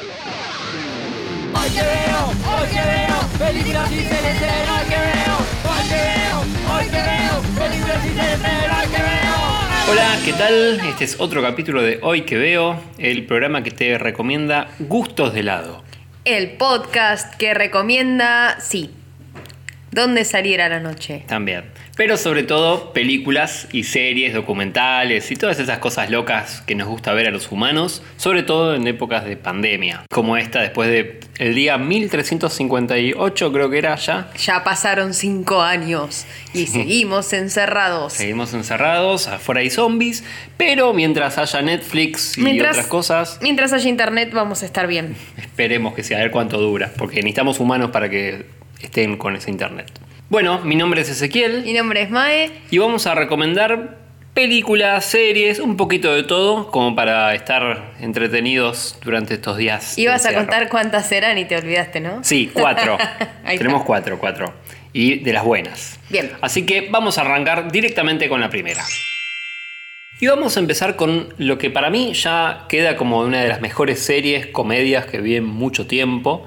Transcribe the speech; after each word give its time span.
Hoy 0.00 1.70
que 1.70 1.82
veo, 1.82 2.28
hoy 2.28 2.68
que 2.68 2.76
veo, 2.76 3.18
películas 3.36 3.90
y 3.90 3.98
en 3.98 4.04
hoy 4.04 4.84
que 4.88 4.96
veo, 4.96 5.36
hoy 5.64 5.88
que 5.88 5.94
veo, 5.96 6.38
hoy 6.72 6.84
que 6.84 7.02
veo, 7.02 7.42
películas 7.58 8.04
y 8.04 8.08
en 8.10 8.70
hoy 8.70 8.86
que 8.94 9.02
veo. 9.02 9.90
Hola, 9.90 10.18
¿qué 10.24 10.32
tal? 10.34 10.80
Este 10.88 11.04
es 11.04 11.18
otro 11.18 11.42
capítulo 11.42 11.82
de 11.82 11.98
Hoy 12.02 12.22
que 12.22 12.36
veo, 12.36 12.80
el 12.98 13.26
programa 13.26 13.64
que 13.64 13.72
te 13.72 13.98
recomienda 13.98 14.68
gustos 14.78 15.34
de 15.34 15.40
helado. 15.40 15.82
El 16.24 16.52
podcast 16.52 17.34
que 17.34 17.54
recomienda, 17.54 18.60
sí, 18.60 18.94
¿dónde 19.90 20.24
saliera 20.24 20.68
la 20.68 20.80
noche? 20.80 21.24
También. 21.26 21.64
Pero 21.96 22.16
sobre 22.16 22.44
todo 22.44 22.92
películas 22.92 23.66
y 23.72 23.82
series, 23.84 24.32
documentales 24.32 25.30
y 25.32 25.36
todas 25.36 25.58
esas 25.58 25.78
cosas 25.78 26.10
locas 26.10 26.62
que 26.62 26.74
nos 26.74 26.86
gusta 26.86 27.12
ver 27.12 27.26
a 27.26 27.30
los 27.30 27.50
humanos, 27.50 28.02
sobre 28.16 28.44
todo 28.44 28.76
en 28.76 28.86
épocas 28.86 29.24
de 29.24 29.36
pandemia, 29.36 30.04
como 30.10 30.36
esta 30.36 30.60
después 30.60 30.88
de 30.88 31.20
el 31.38 31.54
día 31.54 31.76
1358 31.78 33.52
creo 33.52 33.70
que 33.70 33.78
era 33.78 33.96
ya. 33.96 34.30
Ya 34.36 34.62
pasaron 34.62 35.14
cinco 35.14 35.60
años 35.62 36.24
y 36.54 36.66
seguimos 36.68 37.32
encerrados. 37.32 38.12
Seguimos 38.12 38.54
encerrados, 38.54 39.26
afuera 39.26 39.60
hay 39.60 39.70
zombies, 39.70 40.22
pero 40.56 40.92
mientras 40.92 41.38
haya 41.38 41.62
Netflix 41.62 42.38
y 42.38 42.60
otras 42.60 42.86
cosas, 42.86 43.38
Mientras 43.40 43.72
haya 43.72 43.88
internet 43.88 44.30
vamos 44.32 44.62
a 44.62 44.66
estar 44.66 44.86
bien. 44.86 45.16
esperemos 45.36 45.94
que 45.94 46.02
sea 46.02 46.18
a 46.18 46.20
ver 46.20 46.30
cuánto 46.30 46.58
dura, 46.58 46.92
porque 46.96 47.16
necesitamos 47.16 47.58
humanos 47.60 47.90
para 47.90 48.08
que 48.08 48.46
estén 48.80 49.16
con 49.16 49.36
ese 49.36 49.50
internet. 49.50 49.90
Bueno, 50.30 50.60
mi 50.60 50.76
nombre 50.76 51.00
es 51.00 51.08
Ezequiel. 51.08 51.62
Mi 51.62 51.72
nombre 51.72 52.02
es 52.02 52.10
Mae. 52.10 52.50
Y 52.70 52.78
vamos 52.78 53.06
a 53.06 53.14
recomendar 53.14 53.96
películas, 54.34 55.04
series, 55.04 55.58
un 55.58 55.76
poquito 55.76 56.14
de 56.14 56.22
todo, 56.22 56.70
como 56.70 56.94
para 56.94 57.34
estar 57.34 57.94
entretenidos 57.98 58.98
durante 59.02 59.34
estos 59.34 59.56
días. 59.56 59.98
Ibas 59.98 60.26
a 60.26 60.34
contar 60.34 60.68
cuántas 60.68 61.10
eran 61.10 61.38
y 61.38 61.44
te 61.44 61.56
olvidaste, 61.56 62.00
¿no? 62.00 62.22
Sí, 62.22 62.50
cuatro. 62.52 62.98
Tenemos 63.46 63.84
cuatro, 63.84 64.18
cuatro. 64.18 64.54
Y 64.92 65.20
de 65.20 65.32
las 65.32 65.44
buenas. 65.44 65.98
Bien. 66.08 66.30
Así 66.40 66.64
que 66.66 66.88
vamos 66.90 67.18
a 67.18 67.22
arrancar 67.22 67.72
directamente 67.72 68.28
con 68.28 68.40
la 68.40 68.48
primera. 68.48 68.84
Y 70.20 70.26
vamos 70.26 70.56
a 70.56 70.60
empezar 70.60 70.96
con 70.96 71.34
lo 71.38 71.58
que 71.58 71.70
para 71.70 71.90
mí 71.90 72.12
ya 72.12 72.66
queda 72.68 72.96
como 72.96 73.20
una 73.20 73.40
de 73.40 73.48
las 73.48 73.60
mejores 73.60 74.00
series, 74.00 74.46
comedias 74.48 75.06
que 75.06 75.20
vi 75.20 75.36
en 75.36 75.46
mucho 75.46 75.86
tiempo. 75.86 76.46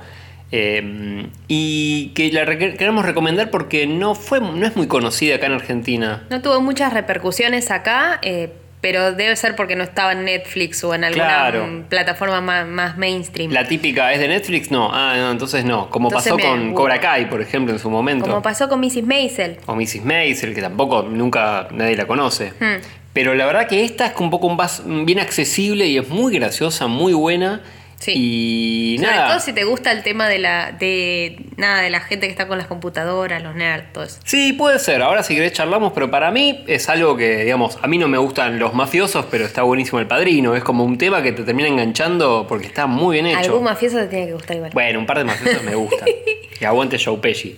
Eh, 0.51 1.27
y 1.47 2.07
que 2.15 2.31
la 2.31 2.45
re- 2.45 2.75
queremos 2.75 3.05
recomendar 3.05 3.49
porque 3.49 3.87
no, 3.87 4.15
fue, 4.15 4.39
no 4.41 4.65
es 4.65 4.75
muy 4.75 4.87
conocida 4.87 5.35
acá 5.35 5.45
en 5.47 5.53
Argentina. 5.53 6.23
No 6.29 6.41
tuvo 6.41 6.61
muchas 6.61 6.93
repercusiones 6.93 7.71
acá, 7.71 8.19
eh, 8.21 8.51
pero 8.81 9.13
debe 9.13 9.35
ser 9.35 9.55
porque 9.55 9.75
no 9.75 9.83
estaba 9.83 10.11
en 10.13 10.25
Netflix 10.25 10.83
o 10.83 10.93
en 10.95 11.03
alguna 11.03 11.23
Claro. 11.25 11.83
plataforma 11.87 12.41
más, 12.41 12.67
más 12.67 12.97
mainstream. 12.97 13.51
La 13.51 13.67
típica 13.67 14.11
es 14.11 14.19
de 14.19 14.27
Netflix, 14.27 14.71
no. 14.71 14.89
Ah, 14.91 15.13
no, 15.17 15.31
entonces 15.31 15.63
no. 15.63 15.89
Como 15.89 16.09
Entonces 16.09 16.33
pasó 16.33 16.43
con 16.49 16.73
Cobra 16.73 16.99
Kai, 16.99 17.29
por 17.29 17.41
ejemplo, 17.41 17.73
en 17.73 17.79
su 17.79 17.89
momento. 17.91 18.25
Como 18.25 18.41
pasó 18.41 18.67
con 18.67 18.79
Mrs. 18.79 19.03
Maisel. 19.03 19.57
o 19.67 19.75
Mrs. 19.75 20.03
Maisel, 20.03 20.55
que 20.55 20.61
tampoco 20.61 21.03
nunca 21.03 21.67
nadie 21.71 21.95
la 21.95 22.07
conoce. 22.07 22.53
Hmm. 22.59 22.81
Pero 23.13 23.35
la 23.35 23.45
verdad 23.45 23.67
que 23.67 23.83
esta 23.83 24.07
es 24.07 24.13
un 24.19 24.29
poco 24.31 24.49
más 24.49 24.81
bien 24.85 25.19
accesible 25.19 25.85
y 25.85 25.97
es 25.97 26.07
muy 26.09 26.33
graciosa, 26.33 26.87
muy 26.87 27.13
buena. 27.13 27.61
Sí. 28.01 28.13
Y 28.15 28.97
Sobre 28.97 29.11
nada. 29.11 29.27
todo 29.29 29.39
si 29.39 29.53
te 29.53 29.63
gusta 29.63 29.91
el 29.91 30.01
tema 30.01 30.27
de 30.27 30.39
la 30.39 30.71
de 30.71 31.37
nada 31.57 31.81
de 31.81 31.91
la 31.91 31.99
gente 32.01 32.25
que 32.25 32.31
está 32.31 32.47
con 32.47 32.57
las 32.57 32.65
computadoras, 32.65 33.43
los 33.43 33.55
nerds, 33.55 33.93
todo 33.93 34.03
eso. 34.03 34.19
Sí, 34.25 34.53
puede 34.53 34.79
ser. 34.79 35.03
Ahora 35.03 35.21
si 35.21 35.35
querés 35.35 35.53
charlamos, 35.53 35.93
pero 35.93 36.09
para 36.09 36.31
mí 36.31 36.63
es 36.67 36.89
algo 36.89 37.15
que, 37.15 37.43
digamos, 37.43 37.77
a 37.81 37.87
mí 37.87 37.99
no 37.99 38.07
me 38.07 38.17
gustan 38.17 38.57
los 38.57 38.73
mafiosos, 38.73 39.25
pero 39.29 39.45
está 39.45 39.61
buenísimo 39.61 39.99
el 39.99 40.07
padrino. 40.07 40.55
Es 40.55 40.63
como 40.63 40.83
un 40.83 40.97
tema 40.97 41.21
que 41.21 41.31
te 41.31 41.43
termina 41.43 41.67
enganchando 41.67 42.47
porque 42.49 42.65
está 42.65 42.87
muy 42.87 43.13
bien 43.17 43.27
hecho. 43.27 43.37
Algún 43.37 43.63
mafioso 43.63 43.97
te 43.97 44.07
tiene 44.07 44.25
que 44.25 44.33
gustar 44.33 44.55
igual. 44.57 44.71
Bueno, 44.73 44.99
un 44.99 45.05
par 45.05 45.19
de 45.19 45.25
mafiosos 45.25 45.63
me 45.63 45.75
gustan. 45.75 46.09
y 46.59 46.65
aguante 46.65 46.97
Joe 47.03 47.17
Pesci, 47.17 47.55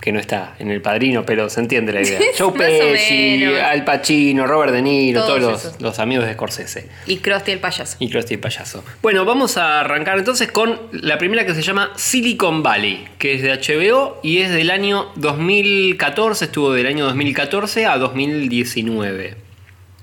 que 0.00 0.12
no 0.12 0.20
está 0.20 0.54
en 0.58 0.70
el 0.70 0.82
padrino, 0.82 1.24
pero 1.24 1.48
se 1.48 1.60
entiende 1.60 1.92
la 1.92 2.02
idea. 2.02 2.20
Joe 2.38 2.52
Pesci. 2.52 3.44
Al 3.44 3.84
Pacino, 3.84 4.46
Robert 4.46 4.72
De 4.72 4.82
Niro, 4.82 5.24
Todos 5.24 5.62
todos, 5.62 5.80
los, 5.80 5.98
amigos 5.98 6.26
de 6.26 6.34
Scorsese. 6.34 6.88
Y 7.06 7.16
Krusty 7.18 7.52
el 7.52 7.58
payaso. 7.60 7.96
Y 7.98 8.10
Krusty 8.10 8.34
el 8.34 8.40
payaso. 8.40 8.84
Bueno, 9.02 9.24
vamos 9.24 9.56
a 9.56 9.80
arrancar 9.80 10.18
entonces 10.18 10.52
con 10.52 10.78
la 10.92 11.18
primera 11.18 11.46
que 11.46 11.54
se 11.54 11.62
llama 11.62 11.92
Silicon 11.96 12.62
Valley, 12.62 13.08
que 13.18 13.34
es 13.34 13.42
de 13.42 13.52
HBO 13.52 14.20
y 14.22 14.38
es 14.38 14.50
del 14.50 14.70
año 14.70 15.12
2014, 15.16 16.44
estuvo 16.44 16.72
del 16.72 16.86
año 16.86 17.04
2014 17.06 17.86
a 17.86 17.96
2019. 17.98 19.36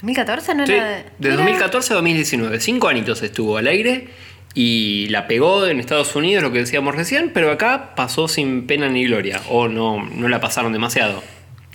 ¿2014 0.01 0.55
no 0.55 0.67
Sí, 0.67 0.73
era 0.73 0.85
de 1.17 1.27
era- 1.29 1.35
2014 1.37 1.93
a 1.93 1.95
2019. 1.95 2.59
Cinco 2.59 2.87
añitos 2.89 3.21
estuvo 3.23 3.57
al 3.57 3.67
aire 3.67 4.07
y 4.53 5.07
la 5.09 5.27
pegó 5.27 5.65
en 5.65 5.79
Estados 5.79 6.15
Unidos, 6.15 6.43
lo 6.43 6.51
que 6.51 6.59
decíamos 6.59 6.95
recién, 6.95 7.31
pero 7.33 7.51
acá 7.51 7.95
pasó 7.95 8.27
sin 8.27 8.67
pena 8.67 8.87
ni 8.89 9.05
gloria. 9.05 9.41
O 9.49 9.67
no, 9.67 10.03
no 10.03 10.27
la 10.27 10.39
pasaron 10.39 10.73
demasiado. 10.73 11.23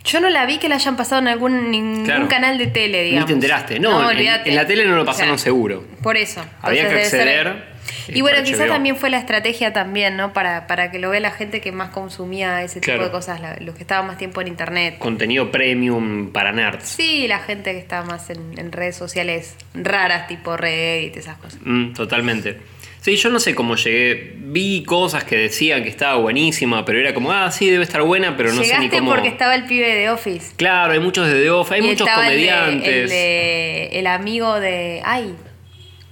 Yo 0.05 0.21
no 0.21 0.31
la 0.31 0.47
vi 0.47 0.59
que 0.59 0.69
la 0.69 0.77
hayan 0.77 0.97
pasado 0.97 1.21
en 1.21 1.29
algún 1.29 1.71
ningún 1.71 2.05
Claro. 2.05 2.29
canal 2.29 2.57
de 2.57 2.69
tele, 2.69 3.03
digamos. 3.03 3.25
Ni 3.25 3.27
te 3.27 3.33
enteraste. 3.35 3.81
No, 3.81 4.01
en- 4.01 4.17
olvídate. 4.17 4.49
en 4.51 4.57
la 4.57 4.67
tele 4.67 4.87
no 4.87 4.95
lo 4.97 5.05
pasaron 5.05 5.35
O 5.35 5.39
sea, 5.39 5.45
seguro. 5.45 5.85
Por 6.03 6.17
eso. 6.17 6.43
Había 6.63 6.83
que 6.83 6.89
Entonces 6.89 7.15
acceder, 7.15 7.68
Y 8.09 8.21
bueno, 8.23 8.43
quizás 8.43 8.69
también 8.69 8.97
fue 8.97 9.11
la 9.11 9.19
estrategia 9.19 9.73
también, 9.73 10.17
¿no? 10.17 10.33
Para, 10.33 10.67
para 10.67 10.91
que 10.91 10.99
lo 10.99 11.11
vea 11.11 11.21
la 11.21 11.31
gente 11.31 11.61
que 11.61 11.73
más 11.73 11.91
consumía 11.91 12.63
ese 12.63 12.81
tipo 12.81 12.87
Claro. 12.93 13.05
de 13.05 13.11
cosas, 13.11 13.41
la- 13.41 13.57
los 13.61 13.75
que 13.75 13.83
estaban 13.83 14.07
más 14.07 14.19
tiempo 14.19 14.41
en 14.41 14.49
internet. 14.49 14.99
Contenido 14.99 15.51
premium 15.51 16.31
para 16.33 16.53
nerds. 16.53 16.85
Sí, 16.89 17.27
la 17.29 17.39
gente 17.41 17.73
que 17.73 17.79
está 17.79 18.03
más 18.03 18.31
en, 18.31 18.59
en 18.59 18.73
redes 18.73 18.97
sociales 18.97 19.57
raras, 19.75 20.27
tipo 20.27 20.57
Reddit, 20.57 21.17
esas 21.17 21.37
cosas. 21.39 21.59
Mm, 21.65 21.93
totalmente. 21.93 22.57
Sí, 23.01 23.15
yo 23.17 23.31
no 23.31 23.39
sé 23.39 23.55
cómo 23.55 23.77
llegué. 23.77 24.35
Vi 24.39 24.83
cosas 24.83 25.23
que 25.25 25.37
decían 25.37 25.83
que 25.85 25.89
estaba 25.89 26.17
buenísima, 26.17 26.85
pero 26.85 26.99
era 26.99 27.15
como, 27.15 27.31
ah, 27.33 27.51
sí, 27.53 27.71
debe 27.71 27.85
estar 27.85 28.03
buena, 28.03 28.37
pero 28.37 28.53
no 28.53 28.63
sé 28.65 28.77
ni 28.81 28.89
cómo. 28.89 29.13
porque 29.13 29.29
estaba 29.29 29.55
el 29.55 29.65
pibe 29.65 29.95
de 29.95 30.11
Office. 30.11 30.55
Claro, 30.57 30.93
hay 30.93 30.99
muchos 30.99 31.27
de 31.29 31.41
The 31.41 31.51
Office, 31.51 31.75
hay 31.77 31.81
Y 31.81 31.85
muchos 31.91 32.09
estaba 32.09 32.29
el 32.29 32.41
de- 32.41 32.49
comediantes. 32.49 32.89
El, 33.05 33.09
de, 33.09 33.89
el 34.01 34.07
amigo 34.09 34.59
de. 34.61 35.01
¡Ay! 35.05 35.35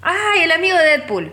¡Ay! 0.00 0.42
El 0.44 0.52
amigo 0.52 0.76
de 0.76 0.84
Deadpool. 0.84 1.32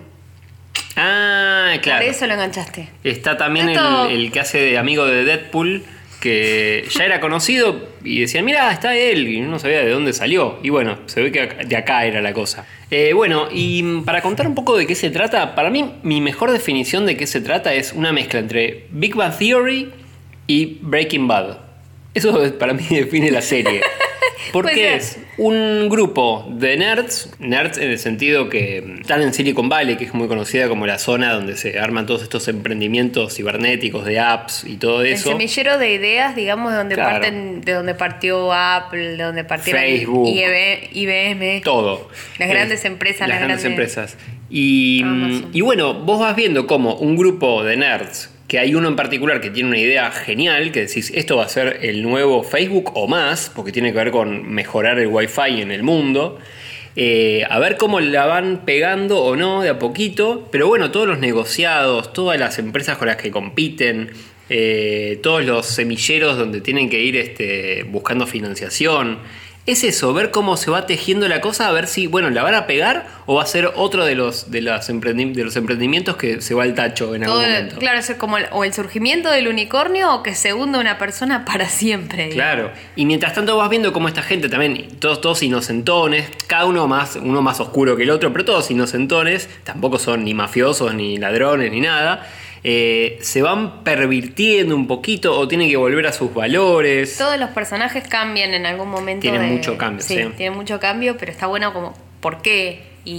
Ah, 0.95 1.73
claro. 1.81 2.05
Por 2.05 2.11
eso 2.13 2.27
lo 2.27 2.33
enganchaste. 2.33 2.89
Está 3.03 3.37
también 3.37 3.69
el, 3.69 4.31
que 4.31 4.39
hace 4.39 4.59
de 4.59 4.77
amigo 4.77 5.05
de 5.05 5.23
Deadpool, 5.23 5.83
que 6.19 6.85
ya 6.89 7.03
era 7.03 7.19
conocido 7.19 7.89
y 8.03 8.21
decían, 8.21 8.45
mira, 8.45 8.71
está 8.71 8.95
él, 8.95 9.27
y 9.27 9.41
no 9.41 9.59
sabía 9.59 9.79
de 9.79 9.89
dónde 9.89 10.13
salió. 10.13 10.59
Y 10.63 10.69
bueno, 10.69 10.99
se 11.07 11.21
ve 11.21 11.31
que 11.31 11.47
de 11.65 11.75
acá 11.75 12.05
era 12.05 12.21
la 12.21 12.33
cosa. 12.33 12.65
Eh, 12.91 13.13
bueno, 13.13 13.47
y 13.51 14.01
para 14.01 14.21
contar 14.21 14.47
un 14.47 14.55
poco 14.55 14.77
de 14.77 14.85
qué 14.85 14.95
se 14.95 15.09
trata, 15.09 15.55
para 15.55 15.69
mí 15.69 15.95
mi 16.03 16.21
mejor 16.21 16.51
definición 16.51 17.05
de 17.05 17.17
qué 17.17 17.27
se 17.27 17.41
trata 17.41 17.73
es 17.73 17.93
una 17.93 18.13
mezcla 18.13 18.39
entre 18.39 18.85
Big 18.91 19.15
Bang 19.15 19.37
Theory 19.37 19.91
y 20.47 20.77
Breaking 20.81 21.27
Bad. 21.27 21.57
Eso 22.13 22.57
para 22.57 22.73
mí 22.73 22.83
define 22.89 23.31
la 23.31 23.41
serie. 23.41 23.81
Puede 24.51 24.51
Porque 24.51 24.75
ser. 24.75 24.93
es 24.93 25.17
un 25.37 25.87
grupo 25.89 26.45
de 26.49 26.75
nerds, 26.77 27.31
nerds 27.39 27.77
en 27.77 27.89
el 27.91 27.99
sentido 27.99 28.49
que 28.49 28.97
están 29.01 29.21
en 29.21 29.33
Silicon 29.33 29.69
Valley, 29.69 29.95
que 29.95 30.05
es 30.05 30.13
muy 30.13 30.27
conocida 30.27 30.67
como 30.67 30.85
la 30.85 30.97
zona 30.99 31.33
donde 31.33 31.55
se 31.55 31.79
arman 31.79 32.05
todos 32.05 32.23
estos 32.23 32.47
emprendimientos 32.47 33.35
cibernéticos 33.35 34.05
de 34.05 34.19
apps 34.19 34.63
y 34.65 34.77
todo 34.77 35.01
El 35.01 35.13
eso. 35.13 35.29
semillero 35.29 35.77
de 35.77 35.93
ideas, 35.93 36.35
digamos, 36.35 36.71
de 36.71 36.77
donde 36.77 36.95
Claro. 36.95 37.11
parten, 37.11 37.61
de 37.61 37.71
donde 37.73 37.95
partió 37.95 38.51
Apple, 38.53 39.17
de 39.17 39.23
donde 39.23 39.43
partieron 39.43 39.81
Facebook. 39.81 40.27
IBM. 40.91 41.61
Todo. 41.63 42.09
Las 42.39 42.49
grandes 42.49 42.85
empresas, 42.85 43.21
Las 43.21 43.29
las 43.29 43.39
grandes 43.39 43.63
grandes- 43.63 43.65
empresas. 43.65 44.17
Y, 44.49 45.01
Amazon. 45.03 45.49
y 45.53 45.61
bueno, 45.61 45.93
vos 45.93 46.19
vas 46.19 46.35
viendo 46.35 46.67
como 46.67 46.95
un 46.95 47.15
grupo 47.17 47.63
de 47.63 47.77
nerds, 47.77 48.29
que 48.53 48.59
hay 48.59 48.75
uno 48.75 48.87
en 48.87 48.95
particular 48.95 49.41
que 49.41 49.49
tiene 49.49 49.69
una 49.69 49.79
idea 49.79 50.11
genial, 50.11 50.71
que 50.71 50.81
decís, 50.81 51.11
esto 51.15 51.37
va 51.37 51.45
a 51.45 51.49
ser 51.49 51.79
el 51.81 52.03
nuevo 52.03 52.43
Facebook 52.43 52.91
o 52.93 53.07
más, 53.07 53.51
porque 53.55 53.71
tiene 53.71 53.91
que 53.91 53.97
ver 53.97 54.11
con 54.11 54.47
mejorar 54.47 54.99
el 54.99 55.07
wifi 55.07 55.59
en 55.59 55.71
el 55.71 55.81
mundo. 55.81 56.37
Eh, 56.95 57.43
a 57.49 57.57
ver 57.57 57.77
cómo 57.77 57.99
la 57.99 58.27
van 58.27 58.61
pegando 58.63 59.23
o 59.23 59.35
no 59.35 59.63
de 59.63 59.69
a 59.69 59.79
poquito. 59.79 60.47
Pero 60.51 60.67
bueno, 60.67 60.91
todos 60.91 61.07
los 61.07 61.17
negociados, 61.17 62.13
todas 62.13 62.39
las 62.39 62.59
empresas 62.59 62.99
con 62.99 63.07
las 63.07 63.17
que 63.17 63.31
compiten, 63.31 64.11
eh, 64.51 65.19
todos 65.23 65.43
los 65.43 65.65
semilleros 65.65 66.37
donde 66.37 66.61
tienen 66.61 66.91
que 66.91 66.99
ir 66.99 67.17
este, 67.17 67.81
buscando 67.81 68.27
financiación. 68.27 69.17
Es 69.65 69.85
eso, 69.85 70.13
ver 70.13 70.29
cómo 70.29 70.57
se 70.57 70.69
va 70.69 70.85
tejiendo 70.85 71.25
la 71.29 71.39
cosa, 71.39 71.69
a 71.69 71.71
ver 71.71 71.87
si, 71.87 72.05
bueno, 72.05 72.29
la 72.29 72.43
van 72.43 72.53
a 72.53 72.67
pegar 72.67 73.07
o 73.25 73.35
va 73.35 73.43
a 73.43 73.45
ser 73.45 73.71
otro 73.75 74.03
de 74.03 74.13
los, 74.13 74.51
de 74.51 74.59
las 74.59 74.89
emprendi- 74.89 75.31
de 75.33 75.45
los 75.45 75.55
emprendimientos 75.55 76.17
que 76.17 76.41
se 76.41 76.53
va 76.53 76.63
al 76.63 76.75
tacho 76.75 77.15
en 77.15 77.21
Todo 77.23 77.35
algún 77.39 77.45
el- 77.45 77.53
momento. 77.63 77.79
claro, 77.79 77.99
es 77.99 78.11
como 78.15 78.37
el, 78.37 78.47
o 78.51 78.65
el 78.65 78.73
surgimiento 78.73 79.31
del 79.31 79.47
unicornio 79.47 80.13
o 80.15 80.21
que 80.21 80.35
se 80.35 80.51
hunda 80.51 80.79
una 80.79 80.97
persona 80.97 81.45
para 81.45 81.69
siempre. 81.69 82.27
digamos. 82.27 82.35
Claro. 82.35 82.71
Y 82.97 83.05
mientras 83.05 83.33
tanto 83.35 83.55
vas 83.55 83.69
viendo 83.69 83.93
cómo 83.93 84.09
esta 84.09 84.21
gente 84.21 84.49
también, 84.49 84.99
todos, 84.99 85.21
todos 85.21 85.41
inocentones, 85.43 86.27
cada 86.47 86.65
uno 86.65 86.85
más, 86.89 87.15
uno 87.15 87.41
más 87.41 87.61
oscuro 87.61 87.95
que 87.95 88.03
el 88.03 88.09
otro, 88.09 88.33
pero 88.33 88.43
todos 88.43 88.69
inocentones, 88.69 89.47
tampoco 89.63 89.97
son 89.97 90.25
ni 90.25 90.33
mafiosos, 90.33 90.93
ni 90.93 91.17
ladrones, 91.17 91.71
ni 91.71 91.79
nada. 91.79 92.27
Eh, 92.63 93.17
se 93.21 93.41
van 93.41 93.83
pervirtiendo 93.83 94.75
un 94.75 94.87
poquito 94.87 95.37
o 95.37 95.47
tienen 95.47 95.69
que 95.69 95.75
volver 95.77 96.07
a 96.07 96.13
sus 96.13 96.33
valores. 96.33 97.17
Todos 97.17 97.37
los 97.39 97.49
personajes 97.49 98.07
cambian 98.07 98.53
en 98.53 98.65
algún 98.65 98.89
momento. 98.89 99.21
Tienen 99.21 99.41
de- 99.41 99.47
mucho 99.47 99.77
cambio, 99.77 100.03
sí. 100.03 100.15
Tienen 100.37 100.57
mucho 100.57 100.79
cambio, 100.79 101.17
pero 101.17 101.31
está 101.31 101.47
bueno 101.47 101.73
como 101.73 101.93
por 102.21 102.41
qué 102.41 102.83
y, 103.05 103.11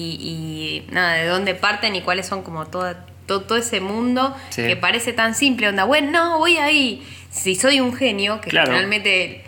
y 0.89 0.93
nada, 0.93 1.15
de 1.15 1.27
dónde 1.27 1.55
parten 1.55 1.95
y 1.95 2.01
cuáles 2.01 2.27
son 2.27 2.43
como 2.43 2.67
toda, 2.67 3.05
todo, 3.27 3.43
todo 3.43 3.59
ese 3.59 3.81
mundo 3.81 4.35
Sí. 4.49 4.63
que 4.67 4.77
parece 4.77 5.13
tan 5.13 5.35
simple, 5.35 5.69
onda, 5.69 5.85
bueno, 5.85 6.11
no, 6.11 6.39
voy 6.39 6.57
ahí. 6.57 7.03
Si 7.31 7.55
soy 7.55 7.81
un 7.81 7.95
genio, 7.95 8.41
que 8.41 8.49
Claro. 8.49 8.69
generalmente 8.69 9.43